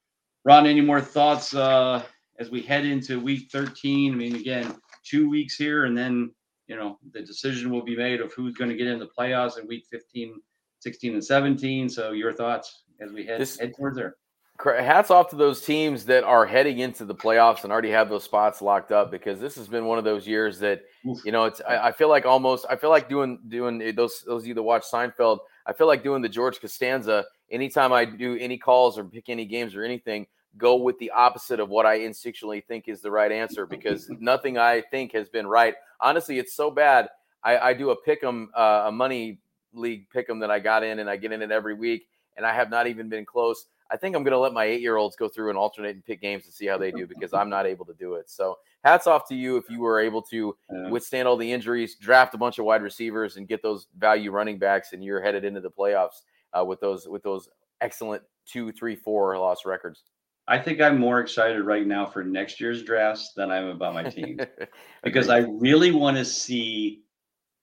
Ron, 0.45 0.67
any 0.67 0.81
more 0.81 1.01
thoughts 1.01 1.55
uh, 1.55 2.03
as 2.39 2.51
we 2.51 2.63
head 2.63 2.85
into 2.85 3.21
week 3.21 3.49
13? 3.53 4.13
I 4.13 4.17
mean, 4.17 4.37
again, 4.37 4.75
two 5.05 5.29
weeks 5.29 5.57
here, 5.57 5.85
and 5.85 5.97
then 5.97 6.31
you 6.67 6.77
know 6.77 6.99
the 7.13 7.21
decision 7.21 7.71
will 7.71 7.85
be 7.85 7.97
made 7.97 8.21
of 8.21 8.33
who's 8.33 8.55
going 8.55 8.71
to 8.71 8.77
get 8.77 8.87
in 8.87 8.99
the 8.99 9.09
playoffs 9.19 9.59
in 9.59 9.67
week 9.67 9.85
15, 9.91 10.41
16, 10.81 11.15
and 11.15 11.25
17. 11.25 11.89
So, 11.89 12.13
your 12.13 12.33
thoughts 12.33 12.85
as 13.01 13.13
we 13.13 13.25
head 13.25 13.41
this, 13.41 13.59
head 13.59 13.75
towards 13.77 13.97
there. 13.97 14.17
Hats 14.63 15.11
off 15.11 15.31
to 15.31 15.37
those 15.37 15.63
teams 15.63 16.05
that 16.05 16.23
are 16.23 16.47
heading 16.47 16.79
into 16.79 17.05
the 17.05 17.15
playoffs 17.15 17.65
and 17.65 17.73
already 17.73 17.91
have 17.91 18.09
those 18.09 18.23
spots 18.23 18.63
locked 18.63 18.93
up 18.93 19.11
because 19.11 19.41
this 19.41 19.57
has 19.57 19.67
been 19.67 19.85
one 19.85 19.99
of 19.99 20.05
those 20.05 20.29
years 20.29 20.61
that 20.61 20.83
you 21.25 21.33
know 21.33 21.45
it's. 21.45 21.61
I, 21.69 21.89
I 21.89 21.93
feel 21.93 22.09
like 22.09 22.25
almost. 22.25 22.65
I 22.71 22.77
feel 22.77 22.91
like 22.91 23.09
doing 23.09 23.41
doing 23.49 23.83
eh, 23.83 23.93
those 23.95 24.23
those 24.25 24.43
of 24.43 24.47
you 24.47 24.55
that 24.55 24.63
watch 24.63 24.85
Seinfeld. 24.85 25.39
I 25.67 25.73
feel 25.73 25.89
like 25.89 26.05
doing 26.05 26.23
the 26.23 26.29
George 26.29 26.61
Costanza 26.61 27.25
anytime 27.51 27.93
I 27.93 28.05
do 28.05 28.37
any 28.39 28.57
calls 28.57 28.97
or 28.97 29.05
pick 29.05 29.29
any 29.29 29.45
games 29.45 29.75
or 29.75 29.83
anything, 29.83 30.27
go 30.57 30.77
with 30.77 30.99
the 30.99 31.11
opposite 31.11 31.61
of 31.61 31.69
what 31.69 31.87
I 31.87 32.01
instinctually 32.01 32.65
think 32.65 32.89
is 32.89 33.01
the 33.01 33.11
right 33.11 33.33
answer 33.33 33.67
because 33.67 34.09
nothing 34.21 34.59
I 34.59 34.83
think 34.91 35.13
has 35.13 35.29
been 35.29 35.47
right. 35.47 35.75
Honestly, 36.01 36.39
it's 36.39 36.55
so 36.55 36.71
bad. 36.71 37.09
I, 37.43 37.59
I 37.59 37.75
do 37.75 37.91
a 37.91 37.97
pick 37.97 38.23
'em, 38.25 38.51
uh, 38.57 38.85
a 38.87 38.93
money 38.93 39.41
league 39.73 40.09
pick 40.11 40.31
'em 40.31 40.39
that 40.41 40.51
I 40.51 40.61
got 40.61 40.83
in, 40.83 41.01
and 41.01 41.11
I 41.11 41.17
get 41.17 41.33
in 41.33 41.43
it 41.43 41.51
every 41.51 41.75
week, 41.75 42.07
and 42.37 42.47
I 42.47 42.53
have 42.55 42.71
not 42.71 42.87
even 42.87 43.09
been 43.09 43.25
close. 43.25 43.67
I 43.91 43.97
think 43.97 44.17
I'm 44.17 44.23
going 44.23 44.33
to 44.33 44.39
let 44.39 44.53
my 44.53 44.65
eight 44.65 44.81
year 44.81 44.97
olds 44.97 45.15
go 45.15 45.29
through 45.29 45.51
and 45.51 45.59
alternate 45.59 45.95
and 45.95 46.05
pick 46.05 46.21
games 46.21 46.47
to 46.47 46.53
see 46.53 46.67
how 46.67 46.79
they 46.79 46.91
do 46.91 47.07
because 47.07 47.35
I'm 47.35 47.51
not 47.51 47.67
able 47.67 47.85
to 47.85 47.93
do 47.95 48.15
it. 48.15 48.31
So 48.31 48.59
hats 48.83 49.07
off 49.07 49.29
to 49.29 49.35
you 49.35 49.57
if 49.57 49.69
you 49.69 49.81
were 49.81 50.01
able 50.01 50.23
to 50.23 50.57
yeah. 50.73 50.89
withstand 50.89 51.29
all 51.29 51.37
the 51.37 51.51
injuries, 51.51 51.97
draft 51.97 52.35
a 52.35 52.39
bunch 52.39 52.59
of 52.59 52.65
wide 52.65 52.83
receivers, 52.83 53.37
and 53.37 53.47
get 53.47 53.63
those 53.63 53.89
value 53.99 54.31
running 54.31 54.59
backs, 54.59 54.95
and 54.95 55.05
you're 55.05 55.21
headed 55.21 55.45
into 55.45 55.61
the 55.61 55.71
playoffs 55.71 56.23
uh, 56.59 56.65
with 56.65 56.81
those 56.81 57.07
with 57.07 57.23
those 57.23 57.49
excellent 57.81 58.23
two, 58.47 58.73
three, 58.73 58.97
four 58.97 59.39
loss 59.39 59.65
records. 59.65 60.05
I 60.47 60.59
think 60.59 60.81
I'm 60.81 60.99
more 60.99 61.21
excited 61.21 61.63
right 61.63 61.87
now 61.87 62.05
for 62.07 62.23
next 62.23 62.61
year's 62.61 62.83
drafts 62.83 63.33
than 63.35 63.51
I 63.51 63.59
am 63.59 63.69
about 63.69 63.95
my 63.95 64.05
team 64.05 64.39
because 65.03 65.31
I 65.31 65.39
really 65.39 65.91
want 65.91 66.19
to 66.19 66.25
see 66.25 67.03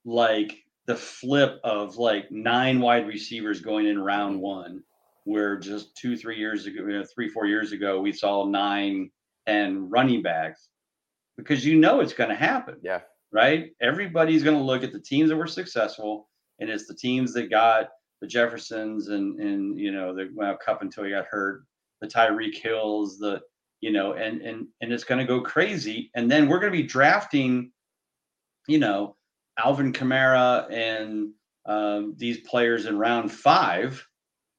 like 0.03 0.57
the 0.87 0.95
flip 0.95 1.59
of 1.63 1.97
like 1.97 2.31
nine 2.31 2.79
wide 2.79 3.07
receivers 3.07 3.61
going 3.61 3.87
in 3.87 4.01
round 4.01 4.35
mm-hmm. 4.35 4.43
one, 4.43 4.83
where 5.25 5.57
just 5.57 5.95
two, 5.95 6.17
three 6.17 6.37
years 6.37 6.65
ago, 6.65 6.81
you 6.81 6.99
know, 6.99 7.05
three, 7.13 7.29
four 7.29 7.45
years 7.45 7.71
ago, 7.71 8.01
we 8.01 8.11
saw 8.11 8.45
nine 8.45 9.11
and 9.45 9.91
running 9.91 10.23
backs 10.23 10.69
because 11.37 11.65
you 11.65 11.75
know 11.75 11.99
it's 11.99 12.13
going 12.13 12.29
to 12.29 12.35
happen. 12.35 12.77
Yeah. 12.81 13.01
Right. 13.31 13.71
Everybody's 13.79 14.43
going 14.43 14.57
to 14.57 14.63
look 14.63 14.83
at 14.83 14.91
the 14.91 14.99
teams 14.99 15.29
that 15.29 15.37
were 15.37 15.47
successful, 15.47 16.27
and 16.59 16.69
it's 16.69 16.87
the 16.87 16.95
teams 16.95 17.31
that 17.33 17.49
got 17.49 17.87
the 18.19 18.27
Jeffersons 18.27 19.07
and 19.07 19.39
and 19.39 19.79
you 19.79 19.91
know 19.91 20.13
the 20.13 20.29
well, 20.35 20.57
Kupp 20.63 20.81
until 20.81 21.05
he 21.05 21.11
got 21.11 21.25
hurt, 21.25 21.63
the 22.01 22.07
Tyreek 22.07 22.57
Hills, 22.57 23.17
the 23.17 23.41
you 23.79 23.91
know, 23.91 24.13
and 24.13 24.41
and 24.41 24.67
and 24.81 24.91
it's 24.91 25.03
going 25.03 25.19
to 25.19 25.25
go 25.25 25.41
crazy. 25.41 26.11
And 26.15 26.29
then 26.29 26.47
we're 26.47 26.59
going 26.59 26.73
to 26.73 26.77
be 26.77 26.87
drafting, 26.87 27.71
you 28.67 28.79
know, 28.79 29.15
Alvin 29.57 29.93
Kamara 29.93 30.71
and 30.71 31.31
um, 31.65 32.15
these 32.17 32.39
players 32.39 32.85
in 32.85 32.97
round 32.97 33.31
five 33.31 34.05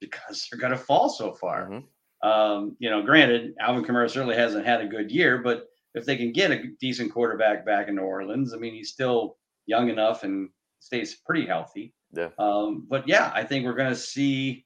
because 0.00 0.46
they're 0.50 0.60
going 0.60 0.72
to 0.72 0.78
fall 0.78 1.08
so 1.08 1.32
far. 1.32 1.68
Mm-hmm. 1.68 2.28
Um, 2.28 2.76
you 2.78 2.90
know, 2.90 3.02
granted, 3.02 3.54
Alvin 3.60 3.84
Kamara 3.84 4.08
certainly 4.08 4.36
hasn't 4.36 4.66
had 4.66 4.80
a 4.80 4.86
good 4.86 5.10
year, 5.10 5.38
but 5.38 5.66
if 5.94 6.04
they 6.04 6.16
can 6.16 6.32
get 6.32 6.50
a 6.50 6.62
decent 6.80 7.12
quarterback 7.12 7.66
back 7.66 7.88
in 7.88 7.96
New 7.96 8.02
Orleans, 8.02 8.54
I 8.54 8.58
mean, 8.58 8.74
he's 8.74 8.90
still 8.90 9.36
young 9.66 9.88
enough 9.88 10.22
and 10.22 10.48
stays 10.80 11.16
pretty 11.26 11.46
healthy. 11.46 11.92
Yeah. 12.12 12.28
Um, 12.38 12.86
but 12.88 13.08
yeah, 13.08 13.32
I 13.34 13.44
think 13.44 13.64
we're 13.64 13.74
going 13.74 13.90
to 13.90 13.96
see, 13.96 14.64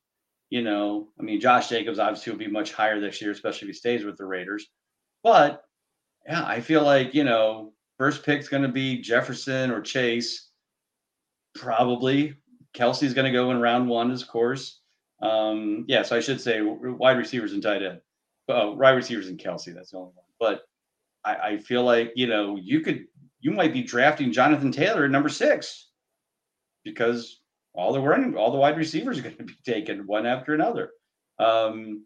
you 0.51 0.63
know, 0.63 1.09
I 1.19 1.23
mean, 1.23 1.41
Josh 1.41 1.69
Jacobs 1.69 1.99
obviously 1.99 2.33
will 2.33 2.39
be 2.39 2.49
much 2.49 2.73
higher 2.73 3.01
this 3.01 3.21
year, 3.21 3.31
especially 3.31 3.69
if 3.69 3.75
he 3.75 3.79
stays 3.79 4.05
with 4.05 4.17
the 4.17 4.25
Raiders. 4.25 4.67
But 5.23 5.63
yeah, 6.27 6.45
I 6.45 6.61
feel 6.61 6.83
like, 6.83 7.15
you 7.15 7.25
know, 7.25 7.73
first 7.99 8.25
pick's 8.25 8.49
going 8.49 8.63
to 8.63 8.69
be 8.69 9.01
Jefferson 9.01 9.71
or 9.71 9.81
Chase. 9.81 10.51
Probably 11.55 12.37
Kelce's 12.75 13.15
going 13.15 13.25
to 13.25 13.37
go 13.37 13.51
in 13.51 13.61
round 13.61 13.89
one, 13.89 14.11
of 14.11 14.29
course. 14.29 14.81
Um, 15.23 15.85
yeah, 15.89 16.03
so 16.03 16.17
I 16.17 16.21
should 16.21 16.41
say 16.41 16.61
wide 16.63 17.17
receivers 17.17 17.53
and 17.53 17.63
tight 17.63 17.83
end. 17.83 18.01
Uh, 18.49 18.73
wide 18.75 18.91
receivers 18.91 19.29
and 19.29 19.39
Kelce, 19.39 19.75
that's 19.75 19.91
the 19.91 19.97
only 19.97 20.13
one. 20.15 20.25
But 20.39 20.63
I, 21.25 21.49
I 21.49 21.59
feel 21.59 21.83
like 21.83 22.13
you 22.15 22.27
know 22.27 22.57
you 22.57 22.81
could 22.81 23.07
you 23.41 23.51
might 23.51 23.73
be 23.73 23.83
drafting 23.83 24.31
Jonathan 24.31 24.71
Taylor 24.71 25.05
at 25.05 25.11
number 25.11 25.29
six 25.29 25.89
because 26.85 27.41
all 27.77 27.93
the 27.93 28.01
running 28.01 28.37
all 28.37 28.51
the 28.51 28.59
wide 28.59 28.77
receivers 28.77 29.19
are 29.19 29.23
going 29.23 29.37
to 29.37 29.45
be 29.45 29.55
taken 29.65 30.07
one 30.07 30.27
after 30.27 30.55
another. 30.55 30.91
Um, 31.39 32.05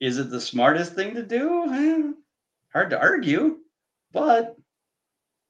is 0.00 0.18
it 0.18 0.30
the 0.30 0.40
smartest 0.40 0.94
thing 0.94 1.14
to 1.14 1.22
do? 1.22 1.64
Eh, 1.72 2.12
hard 2.72 2.90
to 2.90 2.98
argue, 2.98 3.58
but 4.12 4.56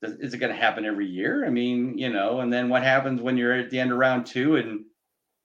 is 0.03 0.35
it 0.35 0.39
going 0.39 0.53
to 0.53 0.61
happen 0.61 0.85
every 0.85 1.07
year? 1.07 1.47
I 1.47 1.51
mean, 1.51 1.97
you 1.97 2.11
know, 2.11 2.41
and 2.41 2.53
then 2.53 2.69
what 2.69 2.83
happens 2.83 3.21
when 3.21 3.37
you're 3.37 3.59
at 3.59 3.71
the 3.71 3.79
end 3.79 3.93
of 3.93 3.99
round 3.99 4.27
two 4.27 4.57
and 4.57 4.85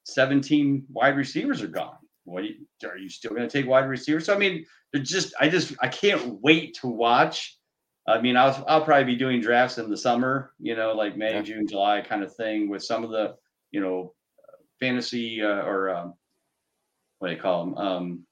17 0.05 0.85
wide 0.89 1.15
receivers 1.15 1.61
are 1.61 1.67
gone? 1.67 1.97
What 2.25 2.43
you, 2.43 2.55
are 2.83 2.97
you 2.97 3.09
still 3.09 3.31
going 3.31 3.47
to 3.47 3.49
take 3.49 3.69
wide 3.69 3.87
receivers? 3.87 4.25
So 4.25 4.35
I 4.35 4.37
mean, 4.37 4.65
they're 4.91 5.01
just 5.01 5.33
I 5.39 5.47
just 5.47 5.73
I 5.81 5.87
can't 5.87 6.41
wait 6.41 6.75
to 6.81 6.87
watch. 6.87 7.57
I 8.07 8.19
mean, 8.19 8.35
I'll 8.35 8.63
I'll 8.67 8.83
probably 8.83 9.05
be 9.05 9.15
doing 9.15 9.41
drafts 9.41 9.77
in 9.77 9.89
the 9.89 9.97
summer, 9.97 10.53
you 10.59 10.75
know, 10.75 10.93
like 10.93 11.17
May, 11.17 11.33
yeah. 11.33 11.41
June, 11.41 11.67
July 11.67 12.01
kind 12.01 12.23
of 12.23 12.35
thing 12.35 12.69
with 12.69 12.83
some 12.83 13.03
of 13.03 13.11
the, 13.11 13.35
you 13.71 13.81
know, 13.81 14.13
fantasy 14.79 15.41
uh, 15.41 15.63
or 15.63 15.89
um, 15.89 16.13
what 17.19 17.29
do 17.29 17.35
you 17.35 17.41
call 17.41 17.65
them? 17.65 17.77
Um, 17.77 18.23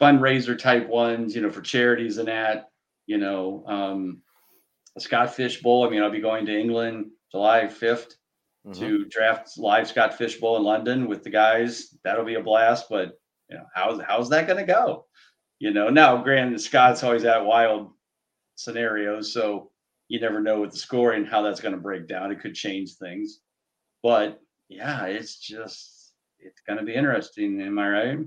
fundraiser 0.00 0.58
type 0.58 0.88
ones, 0.88 1.34
you 1.34 1.42
know, 1.42 1.50
for 1.50 1.60
charities 1.60 2.18
and 2.18 2.28
that, 2.28 2.70
you 3.06 3.18
know, 3.18 3.64
um, 3.66 4.22
Scott 4.98 5.34
Fish 5.34 5.60
Bowl. 5.60 5.86
I 5.86 5.90
mean, 5.90 6.02
I'll 6.02 6.10
be 6.10 6.20
going 6.20 6.46
to 6.46 6.58
England 6.58 7.10
July 7.32 7.64
5th 7.64 8.14
mm-hmm. 8.66 8.72
to 8.72 9.04
draft 9.06 9.58
live 9.58 9.88
Scott 9.88 10.14
Fish 10.16 10.36
Bowl 10.36 10.56
in 10.56 10.62
London 10.62 11.08
with 11.08 11.22
the 11.22 11.30
guys. 11.30 11.94
That'll 12.04 12.24
be 12.24 12.34
a 12.34 12.42
blast. 12.42 12.86
But 12.88 13.18
you 13.50 13.56
know, 13.56 13.64
how's 13.74 14.00
how's 14.02 14.30
that 14.30 14.46
going 14.46 14.58
to 14.58 14.72
go? 14.72 15.06
You 15.58 15.72
know, 15.72 15.88
now 15.88 16.22
granted, 16.22 16.60
Scott's 16.60 17.02
always 17.02 17.24
at 17.24 17.44
wild 17.44 17.90
scenarios, 18.54 19.32
so 19.32 19.67
you 20.08 20.20
never 20.20 20.40
know 20.40 20.60
with 20.60 20.72
the 20.72 20.78
scoring 20.78 21.24
how 21.24 21.42
that's 21.42 21.60
going 21.60 21.74
to 21.74 21.80
break 21.80 22.06
down. 22.06 22.32
It 22.32 22.40
could 22.40 22.54
change 22.54 22.94
things, 22.94 23.40
but 24.02 24.40
yeah, 24.68 25.04
it's 25.06 25.38
just 25.38 26.12
it's 26.40 26.60
going 26.66 26.78
to 26.78 26.84
be 26.84 26.94
interesting. 26.94 27.60
Am 27.60 27.78
I 27.78 27.88
right? 27.88 28.18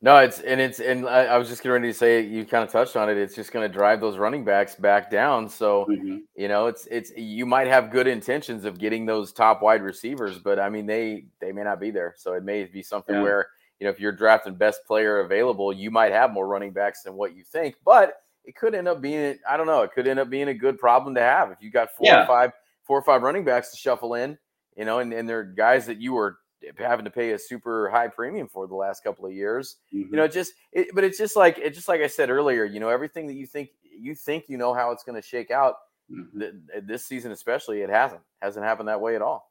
No, 0.00 0.18
it's 0.18 0.40
and 0.40 0.60
it's 0.60 0.78
and 0.78 1.08
I, 1.08 1.24
I 1.24 1.38
was 1.38 1.48
just 1.48 1.62
getting 1.62 1.72
ready 1.72 1.88
to 1.88 1.94
say 1.94 2.20
you 2.20 2.44
kind 2.44 2.62
of 2.62 2.70
touched 2.70 2.94
on 2.94 3.10
it. 3.10 3.16
It's 3.16 3.34
just 3.34 3.50
going 3.50 3.68
to 3.68 3.72
drive 3.72 4.00
those 4.00 4.16
running 4.16 4.44
backs 4.44 4.76
back 4.76 5.10
down. 5.10 5.48
So 5.48 5.86
mm-hmm. 5.90 6.18
you 6.36 6.46
know, 6.46 6.68
it's 6.68 6.86
it's 6.88 7.10
you 7.16 7.46
might 7.46 7.66
have 7.66 7.90
good 7.90 8.06
intentions 8.06 8.64
of 8.64 8.78
getting 8.78 9.06
those 9.06 9.32
top 9.32 9.60
wide 9.60 9.82
receivers, 9.82 10.38
but 10.38 10.60
I 10.60 10.68
mean 10.68 10.86
they 10.86 11.24
they 11.40 11.50
may 11.50 11.64
not 11.64 11.80
be 11.80 11.90
there. 11.90 12.14
So 12.16 12.34
it 12.34 12.44
may 12.44 12.64
be 12.64 12.82
something 12.82 13.16
yeah. 13.16 13.22
where 13.22 13.48
you 13.80 13.86
know 13.86 13.90
if 13.90 13.98
you're 13.98 14.12
drafting 14.12 14.54
best 14.54 14.84
player 14.86 15.20
available, 15.20 15.72
you 15.72 15.90
might 15.90 16.12
have 16.12 16.32
more 16.32 16.46
running 16.46 16.72
backs 16.72 17.02
than 17.02 17.14
what 17.14 17.34
you 17.34 17.42
think. 17.42 17.74
But 17.84 18.14
it 18.48 18.56
could 18.56 18.74
end 18.74 18.88
up 18.88 19.02
being 19.02 19.38
I 19.48 19.58
don't 19.58 19.66
know. 19.66 19.82
It 19.82 19.92
could 19.92 20.08
end 20.08 20.18
up 20.18 20.30
being 20.30 20.48
a 20.48 20.54
good 20.54 20.78
problem 20.78 21.14
to 21.16 21.20
have 21.20 21.50
if 21.50 21.58
you 21.60 21.70
got 21.70 21.90
four 21.96 22.06
yeah. 22.06 22.24
or 22.24 22.26
five 22.26 22.52
four 22.84 22.98
or 22.98 23.02
five 23.02 23.22
running 23.22 23.44
backs 23.44 23.70
to 23.70 23.76
shuffle 23.76 24.14
in. 24.14 24.38
You 24.74 24.86
know, 24.86 25.00
and, 25.00 25.12
and 25.12 25.28
they're 25.28 25.44
guys 25.44 25.86
that 25.86 26.00
you 26.00 26.14
were 26.14 26.38
having 26.78 27.04
to 27.04 27.10
pay 27.10 27.32
a 27.32 27.38
super 27.38 27.90
high 27.90 28.08
premium 28.08 28.48
for 28.48 28.66
the 28.66 28.74
last 28.74 29.04
couple 29.04 29.26
of 29.26 29.32
years. 29.32 29.76
Mm-hmm. 29.94 30.14
You 30.14 30.16
know, 30.16 30.26
just 30.26 30.54
it, 30.72 30.88
but 30.94 31.04
it's 31.04 31.18
just 31.18 31.36
like 31.36 31.58
it's 31.58 31.76
just 31.76 31.88
like 31.88 32.00
I 32.00 32.06
said 32.06 32.30
earlier. 32.30 32.64
You 32.64 32.80
know, 32.80 32.88
everything 32.88 33.26
that 33.26 33.34
you 33.34 33.46
think 33.46 33.68
you 33.82 34.14
think 34.14 34.44
you 34.48 34.56
know 34.56 34.72
how 34.72 34.92
it's 34.92 35.04
going 35.04 35.20
to 35.20 35.26
shake 35.26 35.50
out. 35.50 35.74
Mm-hmm. 36.10 36.40
Th- 36.40 36.54
this 36.84 37.04
season, 37.04 37.32
especially, 37.32 37.82
it 37.82 37.90
hasn't 37.90 38.22
hasn't 38.40 38.64
happened 38.64 38.88
that 38.88 39.00
way 39.00 39.14
at 39.14 39.20
all. 39.20 39.50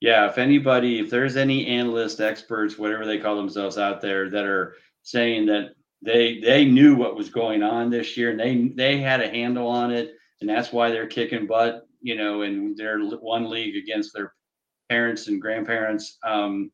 Yeah, 0.00 0.28
if 0.28 0.36
anybody, 0.36 0.98
if 0.98 1.08
there's 1.08 1.38
any 1.38 1.66
analyst, 1.66 2.20
experts, 2.20 2.76
whatever 2.76 3.06
they 3.06 3.18
call 3.18 3.36
themselves 3.36 3.78
out 3.78 4.02
there 4.02 4.28
that 4.28 4.44
are 4.44 4.74
saying 5.02 5.46
that 5.46 5.70
they 6.04 6.38
they 6.40 6.64
knew 6.64 6.94
what 6.94 7.16
was 7.16 7.30
going 7.30 7.62
on 7.62 7.90
this 7.90 8.16
year 8.16 8.30
and 8.30 8.40
they 8.40 8.68
they 8.74 9.00
had 9.00 9.20
a 9.20 9.28
handle 9.28 9.68
on 9.68 9.90
it 9.90 10.14
and 10.40 10.50
that's 10.50 10.72
why 10.72 10.90
they're 10.90 11.06
kicking 11.06 11.46
butt, 11.46 11.86
you 12.02 12.16
know, 12.16 12.42
in 12.42 12.74
their 12.76 13.00
one 13.00 13.48
league 13.48 13.76
against 13.76 14.12
their 14.12 14.34
parents 14.90 15.28
and 15.28 15.40
grandparents, 15.40 16.18
um, 16.22 16.70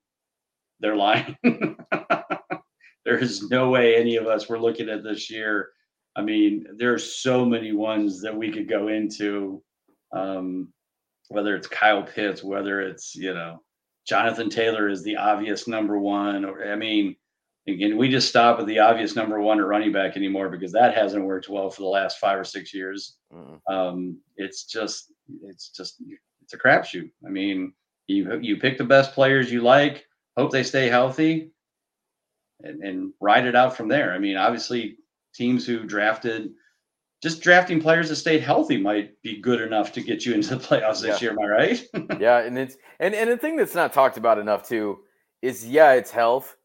they're 0.81 0.97
lying. 0.97 1.37
there 3.05 3.19
is 3.19 3.49
no 3.49 3.71
way 3.71 3.95
any 3.95 4.16
of 4.16 4.27
us 4.27 4.49
were 4.49 4.59
looking 4.59 4.88
at 4.88 5.05
this 5.05 5.31
year. 5.31 5.69
I 6.16 6.23
mean, 6.23 6.66
there's 6.77 7.21
so 7.23 7.45
many 7.45 7.73
ones 7.73 8.21
that 8.23 8.37
we 8.37 8.51
could 8.51 8.69
go 8.69 8.88
into, 8.88 9.62
um, 10.12 10.73
whether 11.29 11.55
it's 11.55 11.69
Kyle 11.69 12.03
Pitts, 12.03 12.43
whether 12.43 12.81
it's, 12.81 13.14
you 13.14 13.33
know, 13.33 13.62
Jonathan 14.05 14.51
Taylor 14.51 14.88
is 14.88 15.05
the 15.05 15.16
obvious 15.16 15.69
number 15.69 15.99
one. 15.99 16.45
Or, 16.45 16.73
I 16.73 16.75
mean, 16.75 17.14
again, 17.74 17.96
we 17.96 18.09
just 18.09 18.28
stop 18.28 18.61
at 18.61 18.66
the 18.66 18.78
obvious 18.78 19.16
number 19.16 19.40
one 19.40 19.59
at 19.59 19.66
running 19.66 19.92
back 19.92 20.16
anymore 20.16 20.48
because 20.48 20.72
that 20.72 20.94
hasn't 20.94 21.24
worked 21.24 21.48
well 21.48 21.70
for 21.70 21.83
the 21.83 21.88
last 21.88 22.18
five 22.18 22.38
or 22.38 22.44
six 22.44 22.72
years. 22.74 23.16
Mm. 23.33 23.61
Um, 23.68 24.18
it's 24.37 24.64
just, 24.64 25.12
it's 25.44 25.70
just, 25.70 26.02
it's 26.42 26.54
a 26.54 26.59
crapshoot. 26.59 27.11
I 27.26 27.28
mean, 27.28 27.72
you 28.06 28.38
you 28.40 28.56
pick 28.56 28.76
the 28.76 28.85
best 28.85 29.14
players 29.14 29.52
you 29.52 29.62
like, 29.62 30.06
hope 30.37 30.50
they 30.50 30.62
stay 30.62 30.88
healthy, 30.88 31.50
and, 32.62 32.83
and 32.83 33.12
ride 33.20 33.46
it 33.46 33.56
out 33.56 33.76
from 33.76 33.88
there. 33.88 34.12
I 34.12 34.18
mean, 34.18 34.37
obviously, 34.37 34.98
teams 35.35 35.64
who 35.64 35.85
drafted 35.85 36.50
just 37.22 37.42
drafting 37.42 37.80
players 37.80 38.09
that 38.09 38.16
stayed 38.16 38.42
healthy 38.42 38.78
might 38.78 39.20
be 39.22 39.40
good 39.40 39.61
enough 39.61 39.92
to 39.92 40.02
get 40.02 40.24
you 40.24 40.35
into 40.35 40.56
the 40.56 40.64
playoffs 40.66 41.02
this 41.02 41.20
year. 41.20 41.33
Am 41.33 41.38
I 41.38 41.46
right? 41.46 41.87
yeah, 42.20 42.38
and 42.40 42.59
it's 42.59 42.76
and 42.98 43.14
and 43.14 43.30
the 43.30 43.37
thing 43.37 43.56
that's 43.56 43.74
not 43.74 43.92
talked 43.92 44.16
about 44.16 44.38
enough 44.38 44.66
too 44.66 44.98
is 45.42 45.66
yeah, 45.66 45.92
it's 45.92 46.11
health, 46.11 46.56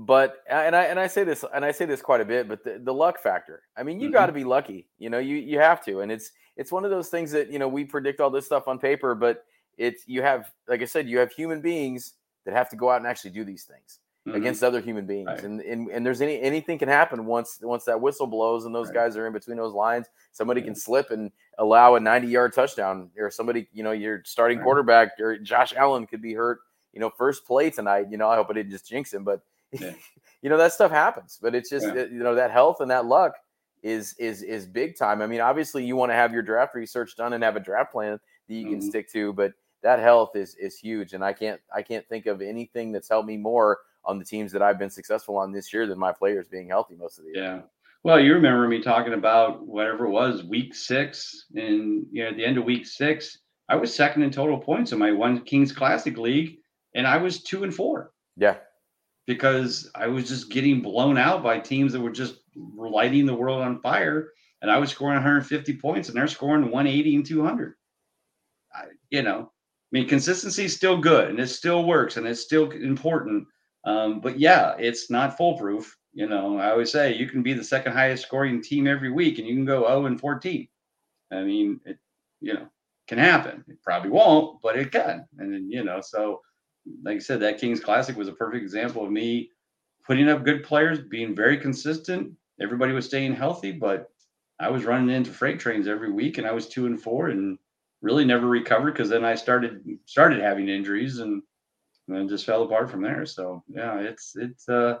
but 0.00 0.44
and 0.48 0.76
I 0.76 0.84
and 0.84 1.00
I 1.00 1.08
say 1.08 1.24
this 1.24 1.44
and 1.52 1.64
I 1.64 1.72
say 1.72 1.84
this 1.84 2.00
quite 2.00 2.20
a 2.20 2.24
bit, 2.24 2.48
but 2.48 2.62
the, 2.62 2.78
the 2.78 2.94
luck 2.94 3.20
factor. 3.20 3.62
I 3.76 3.82
mean, 3.82 3.98
you 3.98 4.06
mm-hmm. 4.06 4.14
got 4.14 4.26
to 4.26 4.32
be 4.32 4.44
lucky. 4.44 4.86
You 4.98 5.10
know, 5.10 5.18
you 5.18 5.34
you 5.34 5.58
have 5.58 5.84
to, 5.86 6.00
and 6.00 6.12
it's 6.12 6.30
it's 6.56 6.70
one 6.70 6.84
of 6.84 6.92
those 6.92 7.08
things 7.08 7.32
that 7.32 7.50
you 7.50 7.58
know 7.58 7.66
we 7.66 7.84
predict 7.84 8.20
all 8.20 8.30
this 8.30 8.46
stuff 8.46 8.68
on 8.68 8.78
paper, 8.78 9.16
but 9.16 9.44
it's 9.76 10.06
you 10.06 10.22
have 10.22 10.52
like 10.68 10.82
I 10.82 10.84
said, 10.84 11.08
you 11.08 11.18
have 11.18 11.32
human 11.32 11.60
beings 11.60 12.14
that 12.44 12.54
have 12.54 12.70
to 12.70 12.76
go 12.76 12.90
out 12.90 12.98
and 12.98 13.08
actually 13.08 13.32
do 13.32 13.44
these 13.44 13.64
things 13.64 13.98
mm-hmm. 14.24 14.36
against 14.36 14.62
other 14.62 14.80
human 14.80 15.04
beings, 15.04 15.26
right. 15.26 15.42
and, 15.42 15.60
and 15.62 15.88
and 15.88 16.06
there's 16.06 16.20
any 16.20 16.40
anything 16.40 16.78
can 16.78 16.88
happen 16.88 17.26
once 17.26 17.58
once 17.60 17.84
that 17.86 18.00
whistle 18.00 18.28
blows 18.28 18.66
and 18.66 18.74
those 18.74 18.86
right. 18.90 18.94
guys 18.94 19.16
are 19.16 19.26
in 19.26 19.32
between 19.32 19.56
those 19.56 19.74
lines. 19.74 20.06
Somebody 20.30 20.62
can 20.62 20.76
slip 20.76 21.10
and 21.10 21.32
allow 21.58 21.96
a 21.96 22.00
90 22.00 22.28
yard 22.28 22.52
touchdown, 22.52 23.10
or 23.18 23.32
somebody 23.32 23.66
you 23.72 23.82
know 23.82 23.90
your 23.90 24.22
starting 24.24 24.58
right. 24.58 24.64
quarterback 24.64 25.18
or 25.18 25.38
Josh 25.38 25.74
Allen 25.76 26.06
could 26.06 26.22
be 26.22 26.34
hurt. 26.34 26.60
You 26.92 27.00
know, 27.00 27.10
first 27.10 27.44
play 27.44 27.70
tonight. 27.70 28.06
You 28.12 28.16
know, 28.16 28.28
I 28.28 28.36
hope 28.36 28.46
I 28.48 28.52
didn't 28.52 28.70
just 28.70 28.88
jinx 28.88 29.12
him, 29.12 29.24
but 29.24 29.42
yeah. 29.72 29.92
you 30.42 30.50
know 30.50 30.56
that 30.56 30.72
stuff 30.72 30.90
happens. 30.90 31.38
But 31.40 31.54
it's 31.54 31.70
just 31.70 31.86
yeah. 31.86 32.04
you 32.04 32.22
know 32.22 32.34
that 32.34 32.50
health 32.50 32.80
and 32.80 32.90
that 32.90 33.06
luck 33.06 33.34
is 33.82 34.14
is 34.18 34.42
is 34.42 34.66
big 34.66 34.96
time. 34.96 35.22
I 35.22 35.26
mean, 35.26 35.40
obviously 35.40 35.84
you 35.84 35.96
want 35.96 36.10
to 36.10 36.16
have 36.16 36.32
your 36.32 36.42
draft 36.42 36.74
research 36.74 37.16
done 37.16 37.32
and 37.32 37.42
have 37.44 37.56
a 37.56 37.60
draft 37.60 37.92
plan 37.92 38.18
that 38.48 38.54
you 38.54 38.64
can 38.64 38.78
mm-hmm. 38.78 38.88
stick 38.88 39.10
to, 39.12 39.32
but 39.32 39.52
that 39.82 39.98
health 39.98 40.36
is 40.36 40.54
is 40.56 40.78
huge. 40.78 41.12
And 41.12 41.24
I 41.24 41.32
can't 41.32 41.60
I 41.74 41.82
can't 41.82 42.06
think 42.08 42.26
of 42.26 42.42
anything 42.42 42.92
that's 42.92 43.08
helped 43.08 43.28
me 43.28 43.36
more 43.36 43.78
on 44.04 44.18
the 44.18 44.24
teams 44.24 44.52
that 44.52 44.62
I've 44.62 44.78
been 44.78 44.90
successful 44.90 45.36
on 45.36 45.52
this 45.52 45.72
year 45.72 45.86
than 45.86 45.98
my 45.98 46.12
players 46.12 46.48
being 46.48 46.68
healthy 46.68 46.94
most 46.96 47.18
of 47.18 47.24
the 47.24 47.32
year. 47.34 47.44
Yeah. 47.44 47.60
Well, 48.04 48.20
you 48.20 48.32
remember 48.32 48.66
me 48.68 48.80
talking 48.80 49.12
about 49.12 49.66
whatever 49.66 50.06
it 50.06 50.10
was, 50.10 50.44
week 50.44 50.74
six, 50.74 51.46
and 51.54 52.06
you 52.12 52.22
know, 52.22 52.30
at 52.30 52.36
the 52.36 52.44
end 52.44 52.56
of 52.56 52.64
week 52.64 52.86
six, 52.86 53.38
I 53.68 53.76
was 53.76 53.94
second 53.94 54.22
in 54.22 54.30
total 54.30 54.56
points 54.56 54.92
in 54.92 54.98
my 54.98 55.12
one 55.12 55.42
Kings 55.42 55.72
Classic 55.72 56.16
League, 56.16 56.58
and 56.94 57.06
I 57.06 57.16
was 57.16 57.42
two 57.42 57.64
and 57.64 57.74
four. 57.74 58.12
Yeah. 58.36 58.56
Because 59.28 59.88
I 59.94 60.08
was 60.08 60.26
just 60.26 60.50
getting 60.50 60.80
blown 60.80 61.16
out 61.18 61.44
by 61.44 61.60
teams 61.60 61.92
that 61.92 62.00
were 62.00 62.10
just 62.10 62.40
lighting 62.56 63.26
the 63.26 63.34
world 63.34 63.62
on 63.62 63.80
fire. 63.80 64.32
And 64.62 64.70
I 64.70 64.78
was 64.78 64.90
scoring 64.90 65.14
150 65.14 65.76
points, 65.76 66.08
and 66.08 66.18
they're 66.18 66.26
scoring 66.26 66.62
180 66.62 67.14
and 67.14 67.26
200. 67.26 67.74
I, 68.74 68.84
you 69.10 69.22
know, 69.22 69.52
I 69.90 69.98
mean, 69.98 70.08
consistency 70.08 70.64
is 70.64 70.76
still 70.76 70.98
good 70.98 71.30
and 71.30 71.40
it 71.40 71.48
still 71.48 71.84
works 71.84 72.18
and 72.18 72.26
it's 72.26 72.42
still 72.42 72.70
important. 72.72 73.46
Um, 73.84 74.20
but 74.20 74.38
yeah, 74.38 74.74
it's 74.78 75.10
not 75.10 75.38
foolproof. 75.38 75.96
You 76.12 76.28
know, 76.28 76.58
I 76.58 76.70
always 76.70 76.92
say 76.92 77.14
you 77.14 77.26
can 77.28 77.42
be 77.42 77.54
the 77.54 77.64
second 77.64 77.92
highest 77.92 78.26
scoring 78.26 78.62
team 78.62 78.86
every 78.86 79.10
week 79.10 79.38
and 79.38 79.48
you 79.48 79.54
can 79.54 79.64
go 79.64 79.86
0 79.86 80.06
and 80.06 80.20
14. 80.20 80.68
I 81.32 81.42
mean, 81.42 81.80
it, 81.86 81.98
you 82.40 82.52
know, 82.52 82.68
can 83.06 83.18
happen. 83.18 83.64
It 83.66 83.82
probably 83.82 84.10
won't, 84.10 84.60
but 84.62 84.76
it 84.76 84.92
can. 84.92 85.26
And 85.38 85.54
then, 85.54 85.70
you 85.70 85.84
know, 85.84 86.02
so 86.02 86.42
like 87.02 87.16
I 87.16 87.20
said, 87.20 87.40
that 87.40 87.58
Kings 87.58 87.80
Classic 87.80 88.16
was 88.16 88.28
a 88.28 88.32
perfect 88.32 88.62
example 88.62 89.04
of 89.04 89.10
me 89.10 89.50
putting 90.06 90.28
up 90.28 90.44
good 90.44 90.64
players, 90.64 91.00
being 91.00 91.34
very 91.34 91.58
consistent. 91.58 92.32
Everybody 92.60 92.92
was 92.92 93.06
staying 93.06 93.34
healthy, 93.34 93.72
but 93.72 94.10
I 94.58 94.70
was 94.70 94.84
running 94.84 95.14
into 95.14 95.30
freight 95.30 95.60
trains 95.60 95.86
every 95.86 96.10
week 96.10 96.38
and 96.38 96.46
I 96.46 96.52
was 96.52 96.68
two 96.68 96.86
and 96.86 97.00
four 97.00 97.28
and 97.28 97.58
really 98.02 98.24
never 98.24 98.46
recovered 98.46 98.92
because 98.92 99.08
then 99.08 99.24
I 99.24 99.34
started 99.34 99.84
started 100.06 100.40
having 100.40 100.68
injuries 100.68 101.18
and, 101.18 101.42
then 102.10 102.26
just 102.26 102.46
fell 102.46 102.62
apart 102.62 102.90
from 102.90 103.02
there. 103.02 103.26
So 103.26 103.62
yeah, 103.68 103.98
it's 103.98 104.34
it's 104.34 104.66
uh 104.66 104.96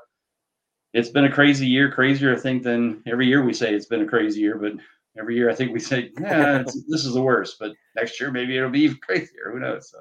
it's 0.92 1.08
been 1.08 1.24
a 1.24 1.32
crazy 1.32 1.66
year, 1.66 1.90
crazier 1.90 2.36
I 2.36 2.38
think 2.38 2.62
than 2.62 3.02
every 3.06 3.26
year 3.26 3.42
we 3.42 3.54
say 3.54 3.74
it's 3.74 3.86
been 3.86 4.02
a 4.02 4.06
crazy 4.06 4.40
year, 4.40 4.58
but 4.58 4.72
every 5.18 5.34
year 5.34 5.48
I 5.48 5.54
think 5.54 5.72
we 5.72 5.80
say, 5.80 6.10
yeah, 6.20 6.62
this 6.64 7.06
is 7.06 7.14
the 7.14 7.22
worst, 7.22 7.56
but 7.58 7.72
next 7.96 8.20
year 8.20 8.30
maybe 8.30 8.58
it'll 8.58 8.68
be 8.68 8.80
even 8.80 8.98
crazier. 9.02 9.50
Who 9.52 9.58
knows? 9.58 9.90
So 9.90 10.00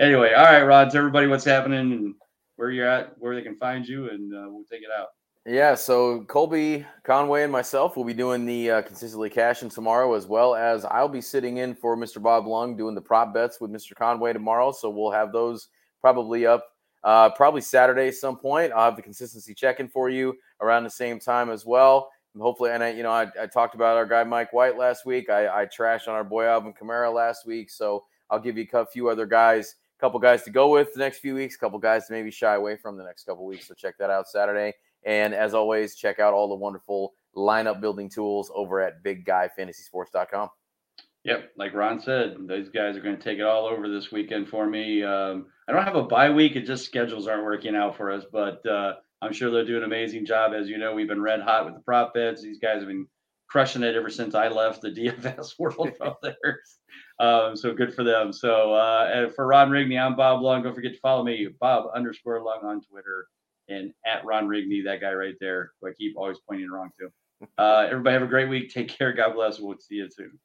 anyway, 0.00 0.32
all 0.34 0.44
right, 0.44 0.62
Rod, 0.62 0.90
tell 0.90 0.98
everybody 0.98 1.26
what's 1.26 1.44
happening 1.44 1.92
and 1.92 2.14
where 2.56 2.70
you're 2.70 2.88
at, 2.88 3.14
where 3.18 3.34
they 3.34 3.42
can 3.42 3.56
find 3.56 3.86
you, 3.86 4.10
and 4.10 4.34
uh, 4.34 4.48
we'll 4.48 4.64
take 4.64 4.82
it 4.82 4.90
out. 4.96 5.08
Yeah, 5.46 5.74
so 5.76 6.24
Colby 6.24 6.84
Conway 7.04 7.42
and 7.42 7.52
myself 7.52 7.96
will 7.96 8.04
be 8.04 8.12
doing 8.12 8.44
the 8.44 8.70
uh, 8.70 8.82
consistently 8.82 9.30
cashing 9.30 9.70
tomorrow, 9.70 10.12
as 10.14 10.26
well 10.26 10.54
as 10.54 10.84
I'll 10.84 11.08
be 11.08 11.22
sitting 11.22 11.56
in 11.58 11.74
for 11.74 11.96
Mr. 11.96 12.22
Bob 12.22 12.46
Lung 12.46 12.76
doing 12.76 12.94
the 12.94 13.00
prop 13.00 13.32
bets 13.32 13.60
with 13.60 13.70
Mr. 13.70 13.94
Conway 13.94 14.34
tomorrow. 14.34 14.72
So 14.72 14.90
we'll 14.90 15.10
have 15.10 15.32
those 15.32 15.68
probably 16.02 16.44
up 16.44 16.66
uh, 17.04 17.30
probably 17.30 17.60
Saturday 17.60 18.08
at 18.08 18.14
some 18.14 18.36
point. 18.36 18.72
I'll 18.72 18.86
have 18.86 18.96
the 18.96 19.02
consistency 19.02 19.54
check 19.54 19.80
in 19.80 19.88
for 19.88 20.10
you 20.10 20.34
around 20.60 20.84
the 20.84 20.90
same 20.90 21.18
time 21.18 21.48
as 21.48 21.64
well. 21.64 22.10
And 22.34 22.42
hopefully, 22.42 22.72
and 22.72 22.82
I, 22.82 22.90
you 22.90 23.02
know, 23.02 23.10
I, 23.10 23.28
I, 23.40 23.46
talked 23.46 23.74
about 23.74 23.96
our 23.96 24.04
guy 24.04 24.24
Mike 24.24 24.52
White 24.52 24.76
last 24.76 25.06
week. 25.06 25.30
I, 25.30 25.62
I 25.62 25.66
trashed 25.66 26.08
on 26.08 26.14
our 26.14 26.24
boy 26.24 26.44
Alvin 26.44 26.74
Kamara 26.74 27.12
last 27.12 27.46
week, 27.46 27.70
so 27.70 28.04
I'll 28.28 28.38
give 28.38 28.58
you 28.58 28.66
a 28.74 28.86
few 28.86 29.08
other 29.08 29.26
guys, 29.26 29.76
couple 29.98 30.20
guys 30.20 30.42
to 30.44 30.50
go 30.50 30.68
with 30.68 30.92
the 30.92 31.00
next 31.00 31.18
few 31.18 31.34
weeks, 31.34 31.56
a 31.56 31.58
couple 31.58 31.78
guys 31.78 32.06
to 32.06 32.12
maybe 32.12 32.30
shy 32.30 32.54
away 32.54 32.76
from 32.76 32.96
the 32.96 33.04
next 33.04 33.24
couple 33.24 33.46
weeks. 33.46 33.66
So 33.68 33.74
check 33.74 33.96
that 33.98 34.10
out 34.10 34.28
Saturday. 34.28 34.74
And 35.04 35.34
as 35.34 35.54
always, 35.54 35.94
check 35.94 36.18
out 36.18 36.34
all 36.34 36.48
the 36.48 36.54
wonderful 36.54 37.14
lineup 37.36 37.80
building 37.80 38.08
tools 38.08 38.50
over 38.54 38.80
at 38.80 39.02
bigguyfantasysports.com. 39.02 40.48
Yep, 41.24 41.50
like 41.56 41.74
Ron 41.74 42.00
said, 42.00 42.36
those 42.46 42.68
guys 42.68 42.96
are 42.96 43.02
going 43.02 43.16
to 43.16 43.22
take 43.22 43.38
it 43.38 43.44
all 43.44 43.66
over 43.66 43.88
this 43.88 44.10
weekend 44.12 44.48
for 44.48 44.66
me. 44.66 45.02
Um, 45.02 45.46
I 45.68 45.72
don't 45.72 45.84
have 45.84 45.96
a 45.96 46.04
bye 46.04 46.30
week; 46.30 46.56
it 46.56 46.64
just 46.64 46.86
schedules 46.86 47.26
aren't 47.26 47.44
working 47.44 47.76
out 47.76 47.96
for 47.96 48.10
us. 48.10 48.24
But 48.32 48.64
uh, 48.66 48.94
I'm 49.20 49.32
sure 49.32 49.50
they'll 49.50 49.66
do 49.66 49.76
an 49.76 49.82
amazing 49.82 50.24
job. 50.24 50.52
As 50.54 50.68
you 50.68 50.78
know, 50.78 50.94
we've 50.94 51.08
been 51.08 51.20
red 51.20 51.40
hot 51.40 51.66
with 51.66 51.74
the 51.74 51.80
prop 51.80 52.14
bets. 52.14 52.42
These 52.42 52.60
guys 52.60 52.78
have 52.78 52.88
been 52.88 53.06
crushing 53.48 53.82
it 53.82 53.96
ever 53.96 54.10
since 54.10 54.34
I 54.34 54.48
left 54.48 54.80
the 54.80 54.90
DFS 54.90 55.58
world 55.58 55.90
out 56.02 56.22
there. 56.22 56.60
Um, 57.20 57.56
so 57.56 57.74
good 57.74 57.94
for 57.94 58.04
them. 58.04 58.32
So 58.32 58.74
uh, 58.74 59.30
for 59.30 59.46
Ron 59.46 59.70
Rigney, 59.70 60.00
I'm 60.00 60.14
Bob 60.14 60.40
Lung. 60.40 60.62
Don't 60.62 60.74
forget 60.74 60.92
to 60.94 61.00
follow 61.00 61.24
me, 61.24 61.48
Bob 61.60 61.90
underscore 61.94 62.40
Lung 62.42 62.60
on 62.64 62.80
Twitter, 62.80 63.26
and 63.68 63.92
at 64.06 64.24
Ron 64.24 64.46
Rigney, 64.46 64.84
that 64.84 65.00
guy 65.00 65.12
right 65.12 65.34
there, 65.40 65.72
who 65.80 65.88
I 65.88 65.92
keep 65.92 66.16
always 66.16 66.38
pointing 66.48 66.70
wrong 66.70 66.90
to. 67.00 67.48
Uh, 67.56 67.86
everybody 67.90 68.14
have 68.14 68.22
a 68.22 68.26
great 68.26 68.48
week. 68.48 68.72
Take 68.72 68.88
care. 68.88 69.12
God 69.12 69.34
bless. 69.34 69.58
We'll 69.58 69.76
see 69.78 69.96
you 69.96 70.08
soon. 70.10 70.38